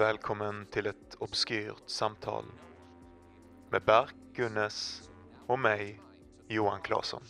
[0.00, 2.44] Välkommen till ett obskyrt samtal
[3.70, 5.10] med Berk Gunnes
[5.46, 6.00] och mig,
[6.48, 7.22] Johan Claesson.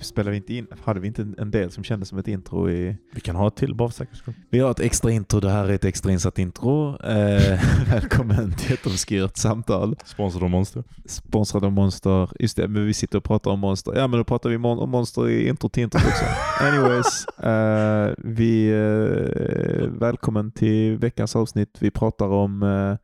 [0.00, 2.96] Spelade vi inte in, hade vi inte en- del som kändes som ett intro i...
[3.12, 4.34] Vi kan ha ett till bara för säkerhets skull.
[4.50, 7.02] Vi har ett extra intro, det här är ett extra insatt intro.
[7.02, 7.60] Eh,
[7.90, 9.96] välkommen till ett obskyrt samtal.
[10.04, 10.84] Sponsrad av Monster.
[11.06, 12.30] Sponsrad av Monster.
[12.38, 13.92] Just det, men vi sitter och pratar om Monster.
[13.96, 16.24] Ja men då pratar vi mon- om Monster i intro till introt också.
[16.64, 18.68] Anyways, eh, vi...
[18.70, 21.76] Eh, välkommen till veckans avsnitt.
[21.80, 22.96] Vi pratar om eh,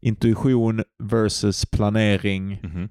[0.00, 2.60] intuition versus planering.
[2.62, 2.88] Mhm.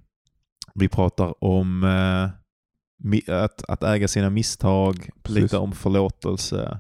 [0.74, 5.42] Vi pratar om eh, att, att äga sina misstag, Precis.
[5.42, 6.80] lite om förlåtelse.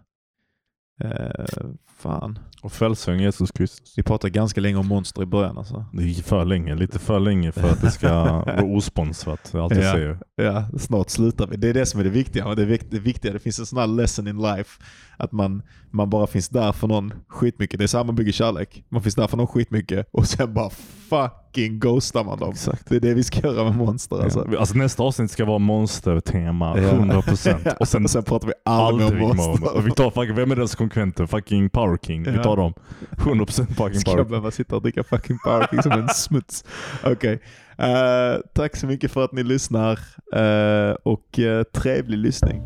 [1.04, 1.45] Eh,
[1.98, 2.40] fan.
[2.64, 3.94] Och frälsaren Jesus Kristus.
[3.98, 5.86] Vi pratade ganska länge om monster i början alltså.
[5.94, 9.50] Det är för länge, lite för länge för att det ska vara osponsrat.
[9.54, 9.92] Jag alltid Ja.
[9.92, 10.20] säger.
[10.36, 11.58] Ja, snart slutar vi.
[11.58, 12.56] Det är det som är det viktiga.
[12.56, 14.81] Det, är det viktiga, det finns en sån här lesson in life.
[15.17, 17.78] Att man, man bara finns där för någon skitmycket.
[17.78, 18.84] Det är så här man bygger kärlek.
[18.89, 20.69] Man finns där för någon skitmycket och sen bara
[21.52, 22.49] fucking ghostar man dem.
[22.52, 22.89] Exakt.
[22.89, 24.39] Det är det vi ska göra med monster alltså.
[24.39, 24.57] Alltså.
[24.59, 26.89] alltså nästa avsnitt ska vara monster-tema, Ja.
[26.89, 27.75] 100%.
[27.80, 29.81] Och sen och sen pratar vi aldrig aldrig om monster.
[29.81, 31.25] Vi tar fucking, vem är deras konkurrenter?
[31.25, 32.23] Fucking Power King.
[32.23, 32.44] Vi Ja.
[32.44, 32.73] tar dem.
[33.17, 34.29] 100% fucking Ska Power jag King.
[34.29, 36.63] behöva sitta och dricka fucking Power King som en smuts?
[37.03, 37.39] Okej.
[37.77, 39.99] Eh, tack så mycket för att ni lyssnar
[40.35, 42.61] eh, och eh, trevlig lyssning.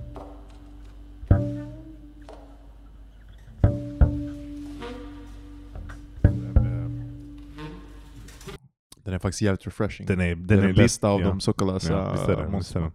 [9.06, 10.08] Den är faktiskt jävligt refreshing.
[10.08, 11.28] Den är, det den är är den av ja.
[11.28, 12.92] de sockerlösa Ja, monstren.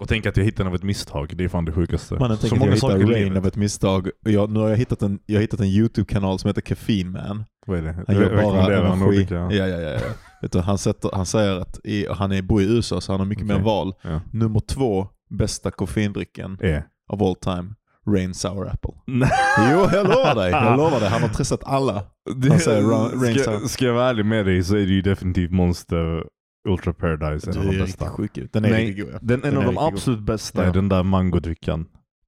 [0.00, 1.36] Och tänk att jag hittade den av ett misstag.
[1.36, 2.14] Det är fan det sjukaste.
[2.14, 3.38] Mannen Så många saker i livet.
[3.38, 4.10] av ett misstag.
[4.20, 7.44] Jag, nu har jag hittat en, jag har hittat en YouTube-kanal som heter Caffeine Man.
[7.66, 8.04] Vad är det?
[8.06, 9.26] Han gör bara energi.
[9.30, 9.80] Ja, ja, ja.
[9.80, 9.98] ja.
[10.42, 13.20] Vet du, han, sätter, han säger att i, han är, bor i USA så han
[13.20, 13.56] har mycket Okej.
[13.56, 13.94] mer val.
[14.02, 14.20] Ja.
[14.32, 16.86] Nummer två bästa koffeindrycken Är.
[17.08, 17.74] of all time.
[18.06, 18.90] Rain Sour Apple.
[19.06, 19.30] Nej.
[19.58, 20.50] Jo, jag lovar dig.
[20.50, 21.08] Jag lovar dig.
[21.08, 22.04] Han har testat alla.
[22.48, 23.66] Han säger Ra- Rain ska, Sour.
[23.68, 26.24] ska jag vara ärlig med dig så är det ju definitivt Monster
[26.68, 28.08] Ultra Paradise en av de bästa.
[28.10, 28.52] sjuk ut.
[28.52, 29.14] Den är Nej, riktigt god.
[29.14, 29.18] Ja.
[29.22, 29.92] Den, en Den av de riktigt god.
[29.94, 30.68] absolut bästa Ja.
[30.68, 31.86] är den där mangodrickan.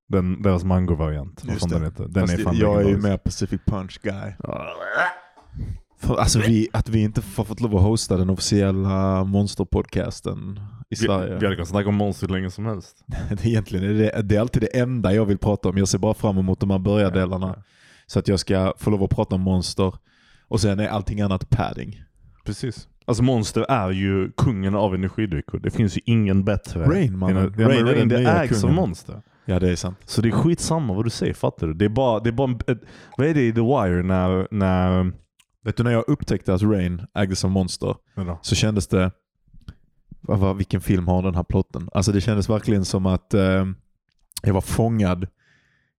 [0.08, 1.44] Den, deras mangovariant.
[1.44, 2.06] Vad fan den heter.
[2.08, 4.32] Den Fast är fan jag är ju mer Pacific Punch guy.
[6.00, 10.60] För, alltså vi, att vi inte har fått lov att hosta den officiella monsterpodcasten
[10.90, 11.38] i Vi, Sverige.
[11.38, 13.04] vi hade kunnat snacka om Monster länge som helst.
[13.28, 15.78] Det är egentligen det, det är alltid det enda jag vill prata om.
[15.78, 17.62] Jag ser bara fram emot de här börjardelarna.
[18.06, 19.94] Så att jag ska få lov att prata om monster.
[20.48, 22.02] Och sen är allting annat padding.
[22.44, 22.88] Precis.
[23.04, 25.58] Alltså Monster är ju kungen av energidrycker.
[25.58, 26.84] Det finns ju ingen bättre.
[26.84, 28.74] Rain, än- Ja, Rain Rain, det ägs av kungen.
[28.76, 29.22] Monster.
[29.44, 29.98] Ja det är sant.
[30.04, 31.74] Så det är skitsamma vad du säger, fattar du?
[31.74, 32.78] Det är bara, det är bara en,
[33.16, 35.12] vad är det i The Wire när, när
[35.64, 38.38] Vet du när jag upptäckte att Rain ägdes av monster Vadå?
[38.42, 39.10] så kändes det...
[40.26, 41.88] Vad, vilken film har den här plotten?
[41.92, 43.66] Alltså det kändes verkligen som att eh,
[44.42, 45.26] jag var fångad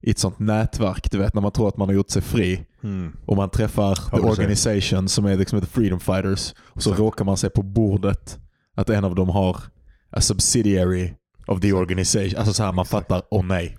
[0.02, 2.66] i ett sånt nätverk, du vet när man tror att man har gjort sig fri.
[2.84, 3.18] Mm.
[3.26, 4.18] Och man träffar The.
[4.18, 6.54] Organization som är liksom ett Freedom Fighters.
[6.58, 7.00] Och så Exakt.
[7.00, 8.40] råkar man se på bordet
[8.76, 9.58] att en av dem har
[10.10, 11.14] a subsidiary
[11.48, 12.38] of the organization.
[12.38, 13.78] Alltså så här man fattar, åh oh, nej.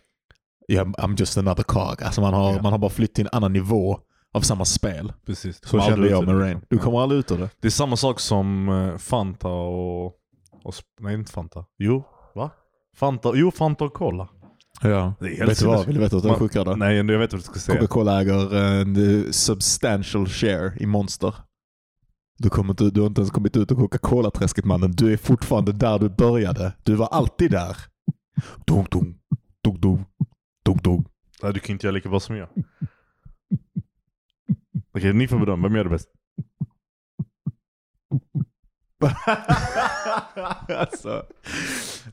[0.68, 2.02] Yeah, I'm just another cog.
[2.02, 2.62] Alltså man har, Ja.
[2.62, 4.00] man har bara flytt till en annan nivå
[4.34, 5.12] av samma spel.
[5.26, 5.60] Precis.
[5.64, 6.60] Så kände jag med Rain.
[6.68, 7.50] Du kommer aldrig ut ur det.
[7.60, 10.12] Det är samma sak som eh, Fanta och,
[10.68, 10.74] och...
[11.00, 11.64] Nej, inte Fanta.
[11.78, 12.50] Jo, va?
[12.96, 14.28] Fanta, jo, Fanta och Cola.
[14.82, 15.14] Ja.
[15.20, 15.86] Det är helt Vet du vad?
[15.86, 16.76] Vill du veta vad som är sjukare?
[16.76, 17.80] Nej, jag vet vad du ska säga.
[17.80, 21.34] Coca-Cola äger en eh, substantial share i Monster.
[22.38, 24.92] Du, kommer inte, du har inte ens kommit ut ur Coca-Cola-träsket mannen.
[24.92, 26.72] Du är fortfarande där du började.
[26.82, 27.76] Du var alltid där.
[28.66, 29.18] Dum, dum,
[29.64, 30.04] dum, dum,
[30.64, 31.04] dum, dum.
[31.42, 32.48] Nej, du kan inte göra lika bra som jag.
[34.94, 35.68] Okej, ni får bedöma.
[35.68, 36.08] Vem gör det bäst?
[40.78, 41.22] alltså.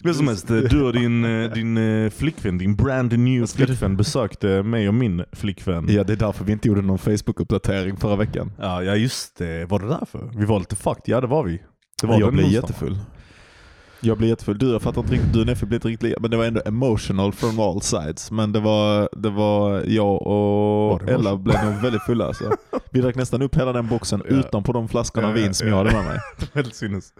[0.04, 3.98] Hur som helst, eh, du och din, eh, din eh, flickvän, din brand new flickvän
[3.98, 5.86] besökte mig och min flickvän.
[5.90, 8.52] Ja, det är därför vi inte gjorde någon Facebook-uppdatering förra veckan.
[8.60, 9.66] Ja, ja just det.
[9.66, 10.32] Var det därför?
[10.36, 11.04] Vi var lite fucked.
[11.06, 11.62] Ja, det var vi.
[12.02, 12.62] Det var jag blev onsdagen.
[12.62, 12.98] jättefull.
[14.06, 14.58] Jag blev jättefull.
[14.58, 15.34] Du, jag fattar inte riktigt.
[15.34, 16.20] Du och Neffe blev inte riktigt.
[16.20, 18.32] Men det var ändå emotional from all sides.
[18.32, 22.26] Men det var, det var jag och Var Ella blev nog väldigt fulla.
[22.26, 22.52] Alltså.
[22.90, 24.36] Vi drack nästan upp hela den boxen Ja.
[24.36, 25.74] utan på de flaskorna Ja, vin som ja.
[25.74, 26.20] jag hade med mig.
[26.54, 27.14] Helt sinnes.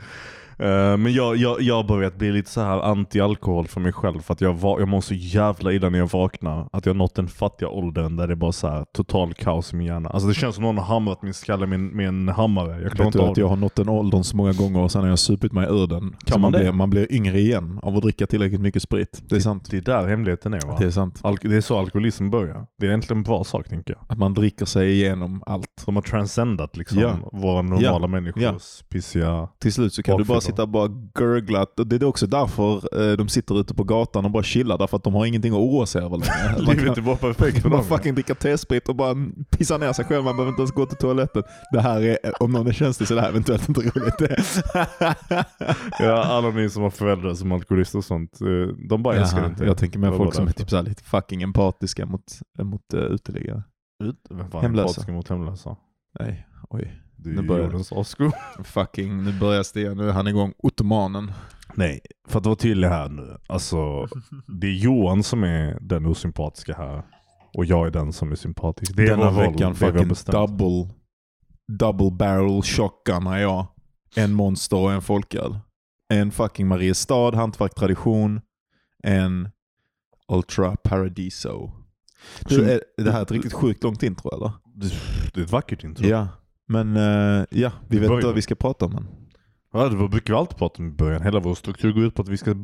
[0.60, 4.20] Eh, men jag, jag, jag har börjat bli lite så här anti-alkohol för mig själv.
[4.22, 6.70] För att jag, var, jag mår så jävla illa när jag vaknar.
[6.74, 9.74] Att jag har nått den fattiga åldern där det är bara så här total kaos
[9.74, 10.10] i min hjärna.
[10.10, 12.82] Alltså det känns som någon har hamrat min skalle med, en- med en hammare.
[12.82, 13.42] Jag klarar Vet inte du av att det.
[13.42, 15.88] jag har nått den åldern så många gånger och sen har jag supit mig ur
[15.88, 16.16] den.
[16.28, 16.60] Så man man, det?
[16.60, 19.22] blir, man blir yngre igen av att dricka tillräckligt mycket sprit.
[19.30, 19.68] Det är sant.
[19.72, 20.76] Det är där hemligheten är va?
[20.80, 21.20] Det är sant.
[21.24, 22.66] Alk- det är så alkoholism börjar.
[22.80, 24.04] Det är egentligen en bra sak tänker jag.
[24.10, 25.84] Att man dricker sig igenom allt.
[25.86, 27.16] De har transcendat liksom Ja.
[27.32, 28.08] våra normala Ja.
[28.08, 29.48] människors pissiga...
[29.60, 30.42] Till slut så kan du bara.
[30.46, 31.66] Sitta och bara gurgla.
[31.86, 32.74] Det är också därför
[33.12, 34.78] eh, de sitter ute på gatan och bara chillar.
[34.78, 36.64] Därför att de har ingenting att oroa sig över längre.
[36.66, 37.84] Man Livet är bara perfekt för dem.
[37.84, 39.16] fucking dricka T-sprit och bara
[39.50, 40.24] pissa ner sig själv.
[40.24, 41.44] Man behöver inte ens gå till toaletten.
[41.72, 44.16] Det här är, om någon är känslig så är det här eventuellt inte roligt.
[46.00, 48.48] Ja, alla ni som har föräldrar som alkoholister och sånt, eh,
[48.90, 49.66] de bara älskar Jaha, inte.
[49.66, 52.24] jag tänker mer folk som är typ så lite fucking empatiska mot,
[52.62, 53.64] mot uh, uteliggare.
[54.04, 54.16] Ut,
[54.62, 55.12] Hemlösa.
[55.12, 55.76] mot hemlösa?
[56.20, 57.02] Nej, oj.
[57.16, 58.32] Det Nu börjar jordens avskum.
[58.64, 59.98] Fucking, nu börjar Stian.
[59.98, 60.54] Nu är han igång.
[60.58, 61.32] Ottomanen.
[61.74, 63.38] Nej, för att vara tydlig här nu.
[63.48, 64.08] Alltså,
[64.48, 67.04] det är Johan som är den osympatiska här.
[67.54, 68.96] Och jag är den som är sympatisk.
[68.96, 70.94] Det är Denna vår roll, veckan har fucking double,
[71.68, 73.68] double barrel shotgun är jag.
[74.16, 75.60] En monster och en folköl.
[76.14, 78.42] En fucking Mariestad, hantverk tradition.
[79.04, 79.50] En
[80.28, 81.72] Ultra Paradiso.
[82.50, 84.52] Du, är det här är ett riktigt sjukt långt intro eller?
[84.76, 86.06] Det är ett vackert intro.
[86.08, 86.28] Ja.
[86.68, 89.08] Men eh, ja, vi vet inte vad vi ska prata om än.
[89.76, 91.22] Ja, det brukar vi alltid prata om i början.
[91.22, 92.58] Hela vår struktur går ut på att vi ska uh,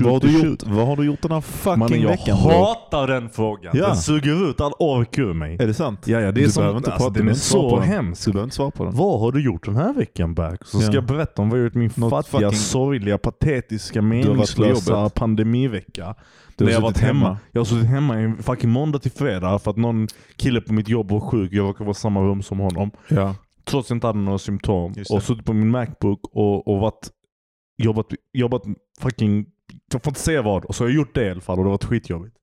[0.00, 2.38] Vad har, du gjort, vad har du gjort den här fucking Mannen, jag veckan?
[2.42, 2.50] bro?
[2.52, 3.72] hatar den frågan.
[3.76, 3.86] Ja.
[3.86, 5.56] Den suger ut all ork ur mig.
[5.60, 6.06] Är det sant?
[6.06, 7.88] Ja, ja, det är du som, behöver inte alltså, den är så på den.
[7.88, 8.24] hemsk.
[8.24, 8.94] Du behöver inte svara på den.
[8.96, 10.64] Vad har du gjort den här veckan Berk?
[10.64, 10.94] Så ska Ja.
[10.94, 16.14] jag berätta om vad jag gjort min Något fattiga, fucking- sorgliga, patetiska, meningslösa pandemivecka.
[16.56, 17.26] Du när jag varit hemma.
[17.26, 17.38] hemma.
[17.52, 20.88] Jag har suttit hemma i fucking måndag till fredag för att någon kille på mitt
[20.88, 21.52] jobb var sjuk.
[21.52, 22.90] Jag råkade vara i samma rum som honom.
[23.08, 23.34] Ja.
[23.70, 24.94] Trots att jag inte hade några symptom.
[25.10, 27.10] Och suttit på min Macbook och, och varit,
[27.82, 28.62] jobbat, jobbat
[29.00, 29.46] fucking,
[29.92, 30.64] jag får inte säga vad.
[30.64, 32.36] Och så har jag gjort det i alla fall och det har varit skitjobbigt.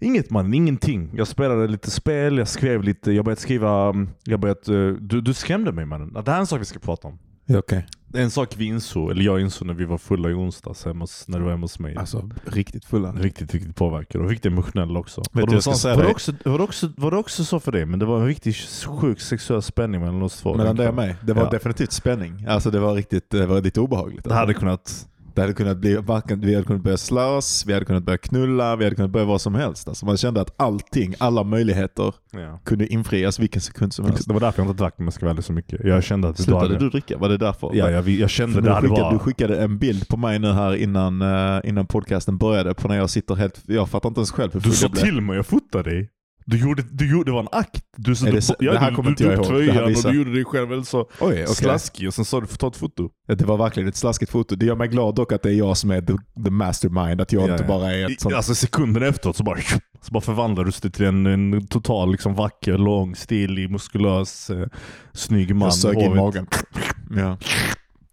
[0.00, 1.10] Inget man, ingenting.
[1.14, 3.94] Jag spelade lite spel, jag skrev lite, jag började skriva,
[4.24, 6.12] jag började, eh, du, du skrämde mig mannen.
[6.12, 7.18] Det här är en sak vi ska prata om.
[7.48, 7.78] Okej.
[7.78, 11.02] Är en sak vi insåg, eller jag insåg när vi var fulla i onsdags hemma
[11.02, 11.96] hos, när du var hemma hos mig.
[11.96, 13.12] Alltså riktigt fulla.
[13.12, 15.22] Riktigt, riktigt påverkad och riktigt emotionell också.
[15.32, 17.10] du, var, det jag ska så- säga var, det dig- också, var, det också, var
[17.10, 17.86] det också så för dig?
[17.86, 18.56] Men det var en riktigt
[19.00, 20.54] sjuk sexuell spänning mellan oss två.
[20.56, 21.16] Mellan dig och mig.
[21.22, 21.50] Det var Ja.
[21.50, 22.46] definitivt spänning.
[22.48, 24.24] Alltså det var riktigt, det var lite obehagligt.
[24.24, 25.06] Det hade kunnat...
[25.34, 25.98] Det hade kunnat bli,
[26.36, 29.40] vi hade kunnat börja slåss, vi hade kunnat börja knulla, vi hade kunnat börja vad
[29.40, 29.88] som helst.
[29.88, 32.60] Alltså man kände att allting, alla möjligheter Ja.
[32.64, 34.28] kunde infrias vilken sekund som helst.
[34.28, 35.84] Det var därför jag inte drack om jag ska ärlig så mycket.
[35.84, 36.78] Jag kände att Slutade hade...
[36.78, 37.18] du dricka?
[37.18, 37.70] Var det därför?
[37.74, 39.12] Ja, jag, jag kände det du, skickade, bara...
[39.12, 42.96] du skickade en bild på mig nu här innan, eh, innan podcasten började på när
[42.96, 45.90] jag sitter helt, jag fattar inte ens själv hur Du sa till mig, jag fotade
[45.90, 46.10] dig.
[46.50, 47.84] Du gjorde, du gjorde, det var en akt.
[47.96, 49.66] Du, så du, ja, det här du, kommer du, inte jag tog ihåg.
[49.66, 51.46] Det här tröjan och du gjorde dig själv väldigt så Oj, okej.
[51.46, 53.10] slaskig och sen sa du ta ett foto.
[53.26, 54.56] Ja, Det var verkligen ett slaskigt foto.
[54.56, 56.12] Det gör mig glad dock att det är jag som är the,
[56.44, 58.34] the mastermind, att jag Ja, inte bara är ett sånt...
[58.34, 59.58] Alltså sekunden efteråt så bara,
[60.00, 64.66] så bara förvandlades du till en, en total liksom, vacker, lång, stilig, muskulös, eh,
[65.12, 65.66] snygg man.
[65.66, 66.46] jag sög in magen.
[67.16, 67.38] Ja.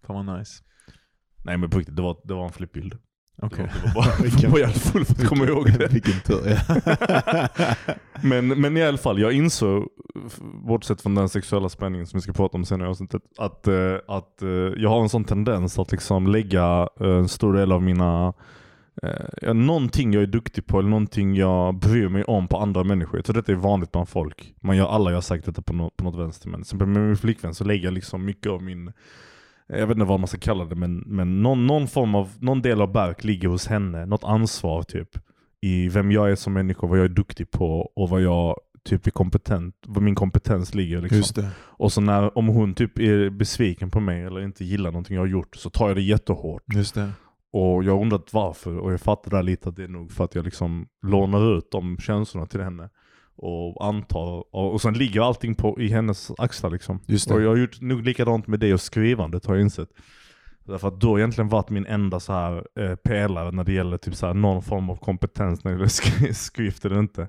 [0.06, 0.62] Fan vad nice.
[1.44, 2.94] Nej men på riktigt, det var, det var en flippbild.
[3.42, 3.66] Okej.
[3.84, 5.86] Det var bara, jag var jävligt full för att komma ihåg det.
[5.92, 6.58] Vilken tur.
[8.22, 9.88] Men, men i alla fall, jag insåg,
[10.66, 13.94] bortsett från den sexuella spänningen som vi ska prata om senare i avsnittet, att, eh,
[14.08, 17.82] att eh, jag har en sån tendens att liksom lägga eh, en stor del av
[17.82, 18.32] mina
[19.42, 23.16] eh, någonting jag är duktig på eller någonting jag bryr mig om på andra människor.
[23.18, 24.54] Jag tror detta är vanligt bland folk.
[24.60, 26.48] Man gör, alla gör säkert detta på, nå- på något vänster.
[26.48, 28.92] Men med min flickvän så lägger jag liksom mycket av min
[29.68, 32.62] jag vet inte vad man ska kalla det, men, men någon, någon form av, någon
[32.62, 34.06] del av Berk ligger hos henne.
[34.06, 35.08] Något ansvar typ.
[35.60, 39.06] I vem jag är som människa, vad jag är duktig på och vad jag typ
[39.06, 41.00] är kompetent, vad min kompetens ligger.
[41.00, 41.44] Liksom.
[41.58, 45.22] Och så när, om hon typ är besviken på mig eller inte gillar någonting jag
[45.22, 46.62] har gjort så tar jag det jättehårt.
[46.74, 47.10] Just det.
[47.52, 50.24] Och jag har undrat varför och jag fattar där lite att det är nog för
[50.24, 52.90] att jag liksom lånar ut de känslorna till henne.
[53.38, 57.00] Och antar, och, och sen ligger allting på, i hennes axlar liksom.
[57.34, 59.88] Och jag har gjort nog likadant med det och skrivandet har jag insett.
[60.64, 63.96] Därför att då har egentligen varit min enda så här eh, pelare när det gäller
[63.96, 67.28] typ så här någon form av kompetens när det gäller sk- skrift eller inte.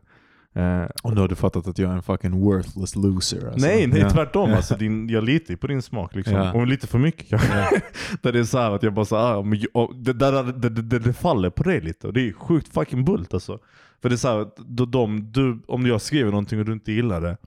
[0.55, 3.45] Eh, Och nu har du fattat att jag är en fucking worthless loser.
[3.47, 3.67] Alltså.
[3.67, 4.09] Nej, nej Ja.
[4.09, 4.53] tvärtom.
[4.53, 6.33] Alltså, din, jag litar ju på din smak liksom.
[6.33, 6.53] Ja.
[6.53, 7.81] Och lite för mycket kanske.
[8.21, 10.99] där det är så här att jag bara men, jag- och det, där, det, det,
[10.99, 12.07] det, faller på det lite.
[12.07, 13.59] Och det är sjukt fucking bult alltså.
[14.01, 16.73] För det är så här, att då, de, du, om jag skriver någonting och du
[16.73, 17.37] inte gillar det.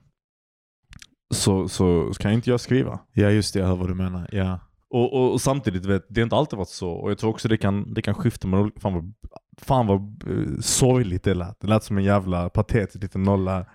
[1.33, 2.99] Så, så kan inte jag skriva.
[3.13, 3.59] ja, just det.
[3.59, 4.29] Jag hör vad du menar.
[4.31, 4.59] Ja.
[4.93, 6.91] Och, och, och samtidigt, vet, det har inte alltid varit så.
[6.91, 8.47] Och jag tror också det kan, det kan skifta.
[8.47, 9.13] Men fan vad,
[9.61, 11.59] fan vad eh, sorgligt det lät.
[11.61, 13.65] Det lät som en jävla patetisk liten nolla.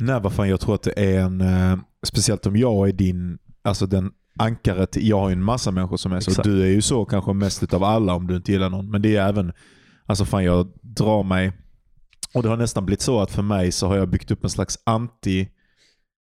[0.00, 0.48] Nej, vad fan.
[0.48, 1.40] Jag tror att det är en...
[1.40, 3.38] Eh, speciellt om jag är din...
[3.62, 5.08] Alltså den ankare till...
[5.08, 6.30] Jag har ju en massa människor som är så.
[6.30, 6.44] Exakt.
[6.48, 8.90] Du är ju så kanske mest utav alla om du inte gillar någon.
[8.90, 9.52] Men det är även...
[10.06, 11.52] Alltså fan, jag drar mig...
[12.34, 14.50] Och det har nästan blivit så att för mig så har jag byggt upp en
[14.50, 15.48] slags anti...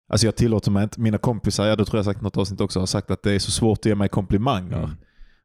[0.09, 1.01] Alltså jag tillåter mig inte...
[1.01, 3.39] Mina kompisar, ja det tror jag sagt något avsnitt också, har sagt att det är
[3.39, 4.79] så svårt att ge mig komplimanger.
[4.79, 4.91] Mm.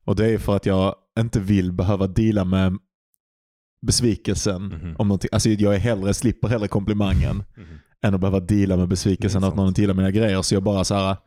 [0.05, 2.77] Och det är för att jag inte vill behöva deala med
[3.81, 4.65] besvikelsen.
[4.65, 4.95] Mhm.
[4.97, 5.29] Om någonting.
[5.31, 7.43] Alltså jag är hellre, slipper hellre komplimangen
[8.03, 10.41] än att behöva deala med besvikelsen att någon inte gillar mina grejer.
[10.41, 11.17] Så jag bara så här,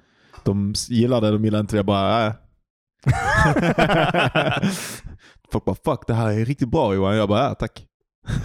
[0.44, 1.78] de gillar det, de gillar inte det.
[1.78, 2.32] Jag bara, äh.
[5.52, 7.16] Folk bara fuck det här är riktigt bra Johan.
[7.16, 7.86] Jag bara ja tack.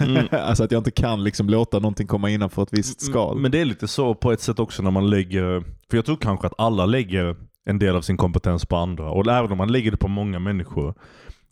[0.00, 0.26] Mm.
[0.30, 3.38] alltså att jag inte kan liksom låta någonting komma innanför ett visst skal.
[3.38, 5.60] Men det är lite så på ett sätt också när man lägger,
[5.90, 9.10] för jag tror kanske att alla lägger en del av sin kompetens på andra.
[9.10, 10.94] Och även om man lägger det på många människor,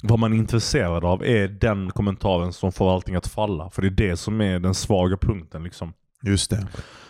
[0.03, 3.71] vad man är intresserad av är den kommentaren som får allting att falla.
[3.71, 5.65] För det är det som är den svaga punkten.
[5.65, 5.93] Liksom.
[6.23, 6.67] Just det.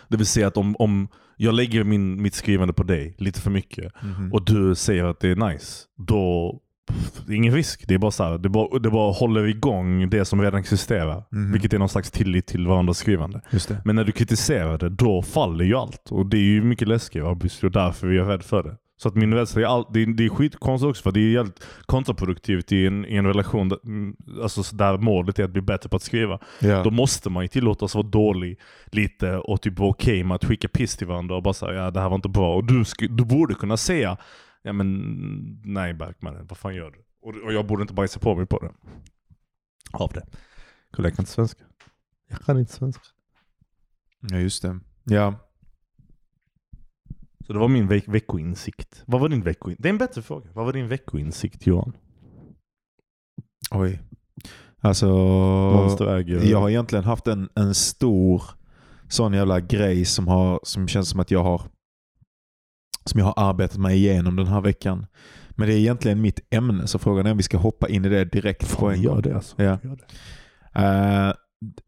[0.07, 1.07] Det vill säga att om, om
[1.37, 4.33] jag lägger min, mitt skrivande på dig lite för mycket Mhm.
[4.33, 6.59] och du säger att det är nice, då
[7.27, 7.87] det är ingen risk.
[7.87, 11.23] Det är bara så här, det bara, det bara håller igång det som redan existerar.
[11.31, 11.51] Mhm.
[11.51, 13.41] Vilket är någon slags tillit till varandras skrivande.
[13.85, 16.11] Men när du kritiserar det, då faller ju allt.
[16.11, 18.75] Och det är ju mycket läskigare obviously, och därför är jag rädd för det.
[19.01, 21.31] Så att min rädsla är, all, det, är, det är skitkonstigt också för det är
[21.31, 25.49] jävligt kontraproduktivt i en, i en relation där, mm, alltså, så där målet är att
[25.49, 26.39] bli bättre på att skriva.
[26.59, 26.83] Ja.
[26.83, 30.67] Då måste man ju tillåtas vara dålig lite och typ vara okej med att skicka
[30.67, 32.55] piss till varandra och bara säga ja det här var inte bra.
[32.55, 34.17] Och du, du borde kunna säga
[34.61, 37.05] ja men nej Bergman, vad fan gör du?
[37.21, 38.71] Och, och jag borde inte bajsa på mig på det.
[39.91, 40.25] Av det.
[40.91, 41.63] Kolla jag kan inte svenska.
[42.29, 43.03] Jag kan inte svenska.
[44.19, 44.79] ja, just det.
[45.03, 45.35] Ja.
[47.47, 49.03] Så det var min veck veckoinsikt.
[49.05, 49.83] Vad var din veckoinsikt?
[49.83, 50.49] Det är en bättre fråga.
[50.53, 51.97] Vad var din veckoinsikt Johan?
[53.71, 54.01] Oj.
[54.81, 55.05] Alltså,
[56.43, 58.43] jag har egentligen haft en, en stor
[59.09, 61.61] sån jävla grej som, har, som känns som att jag har
[63.09, 65.05] som jag har arbetat mig igenom den här veckan.
[65.49, 68.09] Men det är egentligen mitt ämne, så frågan är om vi ska hoppa in i
[68.09, 69.63] det direkt på Fan, en gör det alltså.
[69.63, 69.79] Ja.
[69.83, 70.05] Gör det.
[70.75, 71.33] Eh,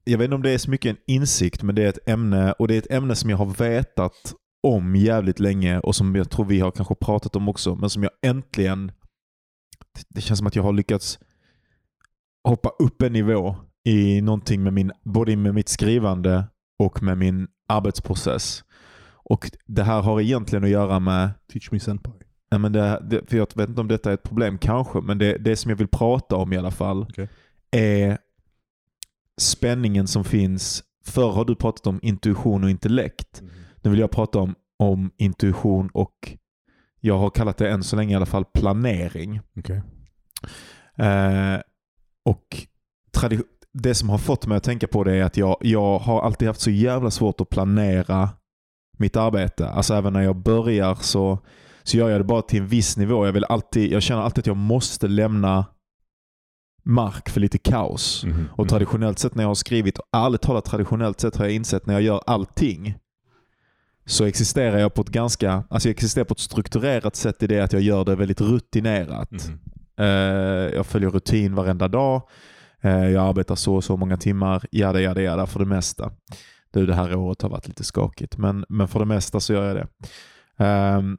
[0.04, 2.51] jag vet inte om det är så mycket en insikt, men det är ett ämne
[2.51, 4.34] och det är ett ämne som jag har vetat
[4.68, 8.04] om jävligt länge och som jag tror vi har kanske pratat om också, men som
[8.04, 8.92] jag äntligen...
[10.10, 11.20] Det känns som att jag har lyckats
[12.44, 16.44] hoppa upp en nivå i någonting med min, både med mitt skrivande
[16.80, 18.63] och med min arbetsprocess.
[19.24, 22.13] Och Det här har egentligen att göra med Teach me senpai.
[22.51, 25.18] Nej, men det, det, för jag vet inte om detta är ett problem kanske, men
[25.18, 27.30] det, det som jag vill prata om i alla fall Okej.
[27.72, 28.18] är
[29.42, 30.84] spänningen som finns.
[31.06, 33.42] Förr har du pratat om intuition och intellekt.
[33.82, 36.38] Nu vill jag prata om, om intuition och
[37.00, 39.42] jag har kallat det än så länge i alla fall planering.
[39.58, 39.82] Okej.
[40.96, 41.60] Eh,
[42.25, 42.68] och
[43.74, 46.48] det som har fått mig att tänka på det är att jag, jag har alltid
[46.48, 48.30] haft så jävla svårt att planera
[49.01, 49.70] mitt arbete.
[49.70, 51.39] Alltså även när jag börjar så,
[51.84, 53.25] så gör jag det bara till en viss nivå.
[53.25, 55.65] Jag, vill alltid, jag känner alltid att jag måste lämna
[56.84, 58.25] mark för lite kaos.
[58.25, 58.48] Mhm.
[58.51, 61.86] Och traditionellt sett när jag har skrivit, och ärligt talat traditionellt sett har jag insett
[61.86, 62.96] när jag gör allting
[64.05, 67.60] så existerar jag på ett ganska, alltså jag existerar på ett strukturerat sätt i det
[67.60, 69.31] att jag gör det väldigt rutinerat.
[69.31, 69.60] Mhm.
[69.98, 72.22] Eh, jag följer rutin varenda dag.
[72.81, 74.65] Eh, jag arbetar så och så många timmar.
[74.72, 76.12] Jada, jada, jada för det mesta.
[76.72, 79.68] Du, det här året har varit lite skakigt, men, men för det mesta så gör
[79.68, 79.88] jag det.
[80.66, 81.18] Ehm,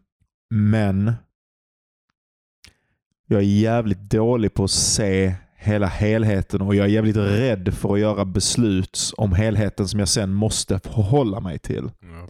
[0.50, 1.12] men
[3.26, 7.94] jag är jävligt dålig på att se hela helheten och jag är jävligt rädd för
[7.94, 11.90] att göra beslut om helheten som jag sen måste förhålla mig till.
[12.00, 12.28] Ja.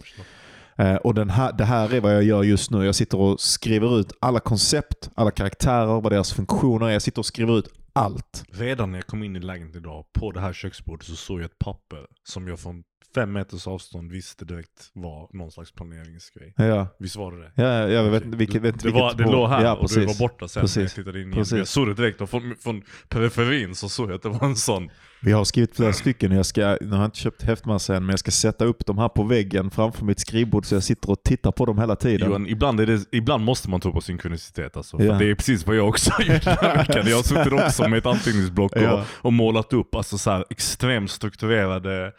[0.75, 2.85] Eh, och den här, det här är vad jag gör just nu.
[2.85, 6.91] Jag sitter och skriver ut alla koncept, alla karaktärer, vad deras funktioner är.
[6.91, 8.43] Jag sitter och skriver ut allt.
[8.51, 11.45] Redan när jag kom in i lägenheten idag, på det här köksbordet så såg jag
[11.45, 12.83] ett papper som jag från
[13.15, 16.53] fem meters avstånd visste direkt var någon slags planeringsgrej.
[16.57, 17.51] Ja, Visst var det det?
[17.55, 19.97] ja jag vet vilket, vet, det, var, det låg här ja, och precis.
[19.97, 20.93] du var borta sen när jag Precis.
[20.93, 21.37] tittade in igen.
[21.37, 21.57] Precis.
[21.57, 24.55] Jag såg det direkt och från, från periferin så såg jag att det var en
[24.55, 24.89] sån.
[25.21, 26.31] Vi har skrivit flera stycken.
[26.31, 28.97] Jag ska, nu har jag inte köpt häftmassa än, men jag ska sätta upp dem
[28.97, 32.29] här på väggen framför mitt skrivbord så jag sitter och tittar på dem hela tiden.
[32.29, 35.03] Johan, ibland, är det, ibland måste man tro på synkronicitet alltså.
[35.03, 35.13] Ja.
[35.13, 37.07] Det är precis vad jag också har gjort den här veckan.
[37.07, 39.05] Jag har suttit också med ett anteckningsblock och, Ja.
[39.11, 42.11] och målat upp alltså så här extremt strukturerade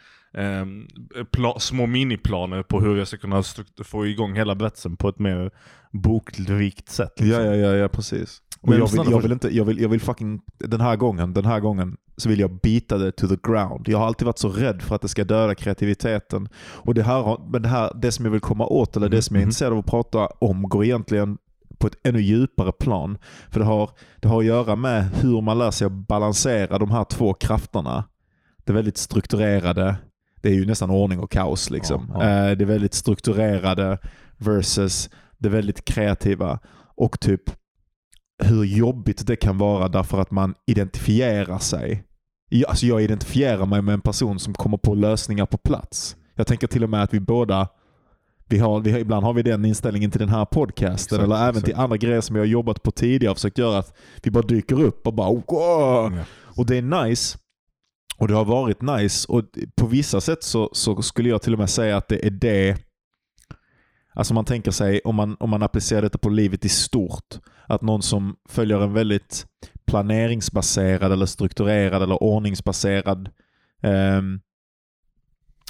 [1.31, 3.43] pla- små miniplaner på hur jag ska kunna
[3.83, 5.51] få igång hela berättelsen på ett mer
[5.91, 7.13] bokrikt sätt.
[7.17, 7.45] Ja, liksom.
[7.45, 8.41] ja, ja, ja precis.
[8.61, 10.81] Och Men jag, vill, snälla, jag för- vill inte, jag vill, jag vill fucking, den
[10.81, 13.87] här gången, den här gången så vill jag bita det to the ground.
[13.89, 16.47] Jag har alltid varit så rädd för att det ska döda kreativiteten.
[16.57, 19.21] Och det här, men det här, det som jag vill komma åt, eller det Mhm,
[19.21, 19.49] som jag är mhm.
[19.49, 21.37] intresserad av att prata om, går egentligen
[21.77, 23.17] på ett ännu djupare plan.
[23.49, 23.89] För det har,
[24.19, 28.03] det har att göra med hur man lär sig att balansera de här två krafterna.
[28.63, 29.95] Det väldigt strukturerade,
[30.45, 31.69] det är ju nästan ordning och kaos.
[31.69, 32.11] Liksom.
[32.13, 32.49] Ja, ja.
[32.49, 33.97] Eh, Det väldigt strukturerade
[34.37, 36.59] versus det väldigt kreativa.
[36.97, 37.41] Och typ
[38.43, 42.03] hur jobbigt det kan vara därför att man identifierar sig.
[42.49, 46.15] Jag, alltså jag identifierar mig med en person som kommer på lösningar på plats.
[46.35, 47.67] Jag tänker till och med att vi båda,
[48.49, 51.35] vi har, vi har, ibland har vi den inställningen till den här podcasten Exakt, eller
[51.35, 51.65] även exakt.
[51.65, 54.43] till andra grejer som vi har jobbat på tidigare och försökt göra att vi bara
[54.47, 55.43] dyker upp och bara wow!
[55.47, 56.23] Ja.
[56.57, 57.37] Och det är nice.
[58.17, 59.27] Och det har varit nice.
[59.31, 59.43] Och
[59.75, 62.77] på vissa sätt så, så skulle jag till och med säga att det är det
[64.17, 67.81] Alltså man tänker sig, om man, om man applicerar detta på livet i stort, att
[67.81, 69.45] någon som följer en väldigt
[69.87, 73.29] planeringsbaserad eller strukturerad eller ordningsbaserad
[73.81, 74.39] ehm,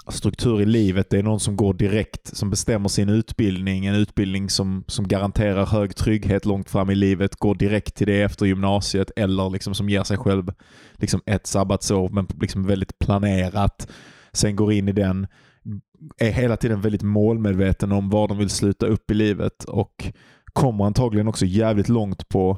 [0.08, 1.10] struktur i livet.
[1.10, 3.86] Det är någon som går direkt, som bestämmer sin utbildning.
[3.86, 7.36] En utbildning som, som garanterar hög trygghet långt fram i livet.
[7.36, 10.54] Går direkt till det efter gymnasiet eller liksom som ger sig själv
[10.94, 13.92] liksom ett sabbatsår men liksom väldigt planerat.
[14.34, 15.28] Sen går in i den,
[16.18, 20.12] är hela tiden väldigt målmedveten om var de vill sluta upp i livet och
[20.54, 22.58] kommer antagligen också jävligt långt på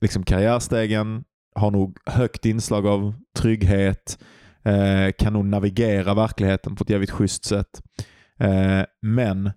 [0.00, 1.24] liksom karriärstegen,
[1.54, 4.18] har nog högt inslag av trygghet,
[4.64, 7.82] eh, kan nog navigera verkligheten på ett jävligt schysst sätt.
[8.38, 9.50] Eh, men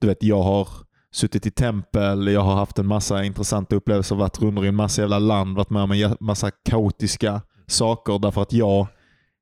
[0.00, 0.68] du vet, jag har
[1.12, 5.00] suttit i tempel, jag har haft en massa intressanta upplevelser, varit runt i en massa
[5.00, 8.86] jävla land, varit med om en massa kaotiska saker därför att jag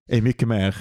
[0.08, 0.76] är mycket mer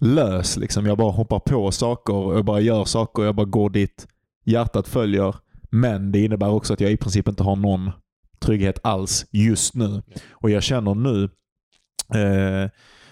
[0.00, 0.56] lös.
[0.56, 0.86] Liksom.
[0.86, 4.08] Jag bara hoppar på saker och jag bara gör saker och jag bara går dit
[4.44, 5.34] hjärtat följer.
[5.70, 7.90] Men det innebär också att jag i princip inte har någon
[8.40, 10.02] trygghet alls just nu.
[10.30, 11.30] Och jag känner nu,
[12.14, 12.70] eh,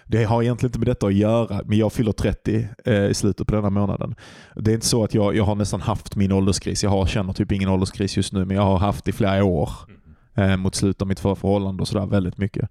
[0.09, 3.47] det har egentligen inte med detta att göra, men jag fyller 30 eh, i slutet
[3.47, 4.15] på denna månaden.
[4.57, 6.83] Det är inte så att jag, jag har nästan haft min ålderskris.
[6.83, 9.45] Jag har, känner typ ingen ålderskris just nu, men jag har haft det i flera
[9.45, 9.71] år
[10.35, 12.71] eh, mot slutet av mitt förra förhållande och sådär väldigt mycket.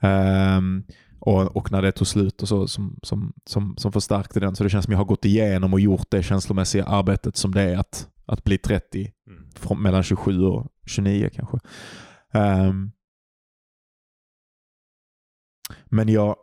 [0.00, 0.84] Ehm,
[1.20, 4.56] och, och när det tog slut och så som, som, som, som förstärkte den.
[4.56, 7.62] Så det känns som jag har gått igenom och gjort det känslomässiga arbetet som det
[7.62, 9.42] är att, att bli 30 Mm.
[9.56, 11.58] från, mellan 27 och 29 kanske.
[12.32, 12.90] Ehm,
[15.86, 16.36] men jag,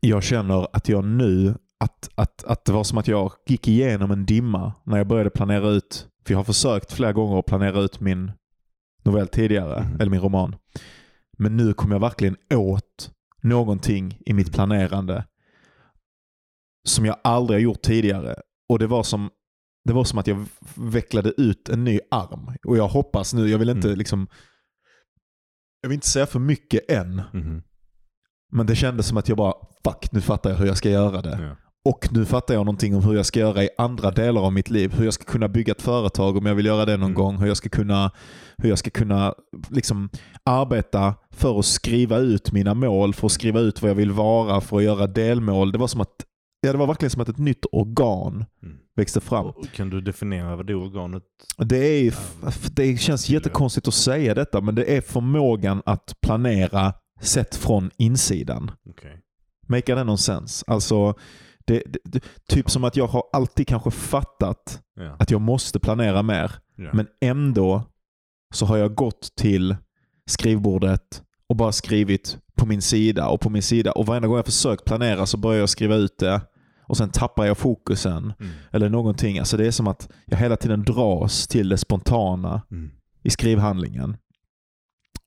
[0.00, 4.10] jag känner att jag nu, att, att, att det var som att jag gick igenom
[4.10, 7.80] en dimma när jag började planera ut, för jag har försökt flera gånger att planera
[7.80, 8.32] ut min
[9.04, 10.00] novell tidigare, Mhm.
[10.00, 10.56] eller min roman.
[11.38, 13.10] Men nu kom jag verkligen åt
[13.42, 15.24] någonting i mitt planerande
[16.88, 18.34] som jag aldrig har gjort tidigare.
[18.68, 19.30] Och det var som
[19.84, 22.50] det var som att jag vecklade ut en ny arm.
[22.66, 23.98] Och jag hoppas nu, jag vill inte Mm.
[23.98, 24.26] liksom
[25.84, 27.22] jag vill inte säga för mycket än.
[27.32, 27.62] Mhm.
[28.52, 31.22] Men det kändes som att jag bara, fuck nu fattar jag hur jag ska göra
[31.22, 31.38] det.
[31.42, 31.56] Ja.
[31.90, 34.70] Och nu fattar jag någonting om hur jag ska göra i andra delar av mitt
[34.70, 34.94] liv.
[34.96, 37.14] Hur jag ska kunna bygga ett företag om jag vill göra det någon Mm.
[37.14, 37.36] gång.
[37.36, 38.10] Hur jag ska kunna,
[38.58, 39.34] hur jag ska kunna
[39.68, 40.10] liksom
[40.44, 44.60] arbeta för att skriva ut mina mål, för att skriva ut vad jag vill vara,
[44.60, 45.72] för att göra delmål.
[45.72, 46.24] Det var som att
[46.66, 48.76] Ja, det var verkligen som att ett nytt organ Mm.
[48.96, 49.46] växte fram.
[49.46, 51.22] Och Kan du definiera vad det organet...
[51.58, 52.14] Det, är,
[52.74, 58.70] det känns jättekonstigt att säga detta, men det är förmågan att planera sett från insidan.
[58.90, 59.20] Okej.
[59.68, 60.64] Make that någon sens?
[60.66, 61.14] Alltså,
[61.66, 65.16] det, det, det, typ som att jag har alltid kanske fattat Ja.
[65.18, 66.90] att jag måste planera mer, Ja.
[66.92, 67.82] men ändå
[68.54, 69.76] så har jag gått till
[70.26, 73.92] skrivbordet och bara skrivit på min sida och på min sida.
[73.92, 76.40] Och varenda gång jag försökt planera så börjar jag skriva ut det
[76.86, 78.52] och sen tappar jag fokusen Mm.
[78.72, 79.38] eller någonting.
[79.38, 82.90] Alltså det är som att jag hela tiden dras till det spontana Mm.
[83.22, 84.16] i skrivhandlingen.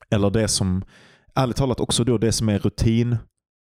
[0.10, 0.84] Eller det som,
[1.36, 3.18] ärligt talat också då det som är rutin.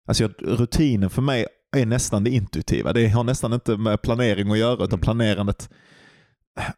[0.08, 1.46] Alltså jag, rutinen för mig
[1.78, 2.94] är nästan det intuitiva.
[2.94, 5.00] Det har nästan inte med planering att göra utan Mm.
[5.00, 5.70] planerandet,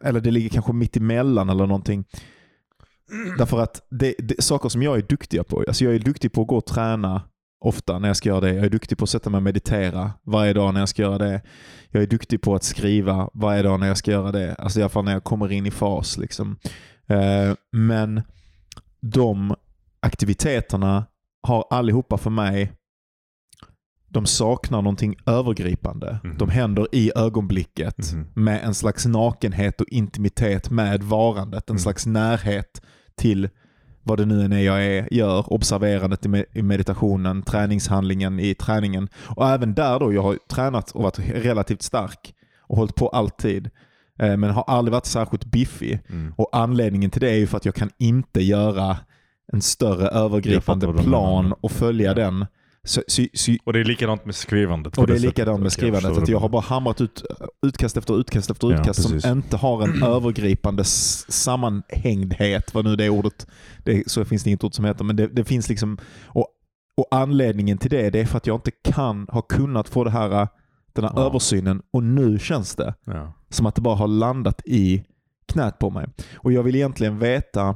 [0.04, 2.06] eller det ligger kanske mitt emellan eller någonting.
[3.38, 5.64] Därför att det, det saker som jag är duktig på.
[5.68, 7.22] Alltså jag är duktig på att gå och träna
[7.64, 8.54] ofta när jag ska göra det.
[8.54, 11.18] Jag är duktig på att sätta mig och meditera varje dag när jag ska göra
[11.18, 11.42] det.
[11.90, 14.56] Jag är duktig på att skriva varje dag när jag ska göra det.
[14.56, 16.18] Alltså i alla fall när jag kommer in i fas.
[16.18, 16.58] Liksom.
[17.08, 18.22] Eh, men
[19.00, 19.56] de
[20.00, 21.06] aktiviteterna
[21.48, 22.72] har allihopa för mig
[24.08, 26.20] de saknar någonting övergripande.
[26.24, 26.38] Mhm.
[26.38, 28.28] De händer i ögonblicket Mhm.
[28.34, 31.70] med en slags nakenhet och intimitet med varandet.
[31.70, 31.80] En Mm.
[31.80, 32.82] slags närhet
[33.16, 33.50] till
[34.04, 35.54] vad det nu än är jag är, gör.
[35.54, 39.10] Observerandet i, me- i meditationen, träningshandlingen i träningen.
[39.36, 43.70] Och även där då, jag har tränat och varit relativt stark och hållit på alltid.
[44.20, 46.00] Eh, men har aldrig varit särskilt biffig.
[46.10, 46.34] Mm.
[46.38, 48.98] Och anledningen till det är ju för att jag kan inte göra
[49.54, 52.14] en större övergripande plan och följa Ja.
[52.14, 52.46] den.
[52.86, 54.98] Så, så, så, Och det är likadant med skrivandet.
[54.98, 56.04] och det är likadant med skrivandet.
[56.10, 57.24] förstår Att jag har bara hamrat ut
[57.66, 59.22] utkast efter utkast efter Ja, utkast precis.
[59.24, 62.74] som inte har en övergripande sammanhängdhet.
[62.74, 63.48] Vad nu det ordet,
[63.84, 65.04] det, så finns det inget ord som heter.
[65.04, 66.48] Men det, det finns liksom, och,
[66.98, 70.10] och anledningen till det, det är för att jag inte kan, har kunnat få det
[70.12, 70.48] här,
[70.94, 71.26] den här Ja.
[71.26, 71.82] översynen.
[71.92, 73.34] Och nu känns det Ja.
[73.50, 75.04] som att det bara har landat i
[75.46, 76.08] knät på mig.
[76.36, 77.76] Och jag vill egentligen veta,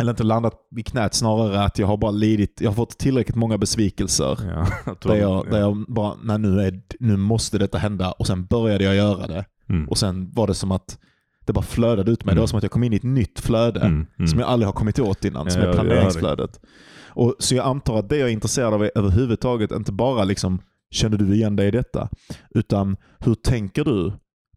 [0.00, 3.36] eller inte landat i knät, snarare att jag har bara lidit, jag har fått tillräckligt
[3.36, 4.38] många besvikelser.
[4.54, 4.66] Ja.
[5.02, 5.50] du Där jag, ja.
[5.50, 9.26] där jag bara, nej nu, är, nu måste detta hända och sen började jag göra
[9.26, 9.44] det.
[9.68, 9.88] Mm.
[9.88, 10.98] Och sen var det som att
[11.46, 12.32] det bara flödade ut mig.
[12.32, 12.42] Det Mm.
[12.42, 14.06] var som att jag kom in i ett nytt flöde Mm.
[14.18, 14.28] Mm.
[14.28, 16.60] som jag aldrig har kommit åt innan, Ja, som är jag- jag planeringsflödet.
[17.08, 20.58] Och, så jag antar att det jag är intresserad av är överhuvudtaget inte bara liksom,
[20.90, 22.08] känner du igen dig i detta?
[22.50, 24.12] Utan hur tänker du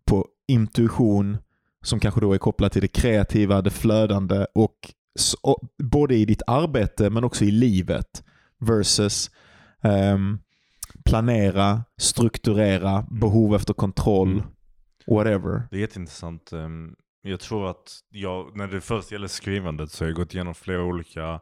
[0.05, 1.37] på intuition,
[1.85, 4.75] som kanske då är kopplat till det kreativa, det flödande och,
[5.83, 8.23] både i ditt arbete men också i livet
[8.59, 9.31] versus
[9.81, 10.39] ehm,
[11.05, 14.45] planera, strukturera, behov efter kontroll, Mm.
[15.07, 15.63] whatever.
[15.71, 16.51] Det är jätteintressant.
[16.53, 16.95] Ehm,
[17.25, 20.83] Jag tror att jag, när det först gäller skrivandet så har jag gått igenom flera
[20.83, 21.39] olika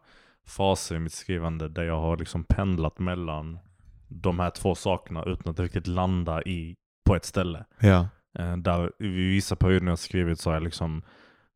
[0.48, 3.60] faser i mitt skrivande där jag har liksom pendlat mellan
[4.08, 7.66] de här två sakerna utan att riktigt landa i på ett ställe.
[7.80, 8.08] Ja.
[8.40, 11.02] Eh, Där i vissa perioder när jag skrivit så har jag liksom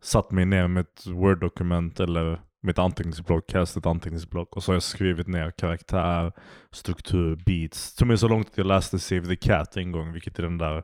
[0.06, 4.72] satt mig ner med ett word-dokument eller med ett anteckningsblock, kastat ett anteckningsblock och så
[4.72, 6.32] har jag skrivit ner karaktär,
[6.72, 7.96] struktur, beats.
[7.96, 10.58] Tog mig så långt att jag läste Save the Cat en gång, vilket är den
[10.58, 10.84] där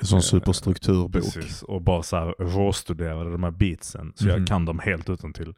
[0.00, 1.12] En sån Eh, superstrukturbok.
[1.12, 4.12] Precis, och bara så här råstuderade de här beatsen.
[4.16, 4.36] Så Mhm.
[4.38, 5.54] jag kan dem helt utan till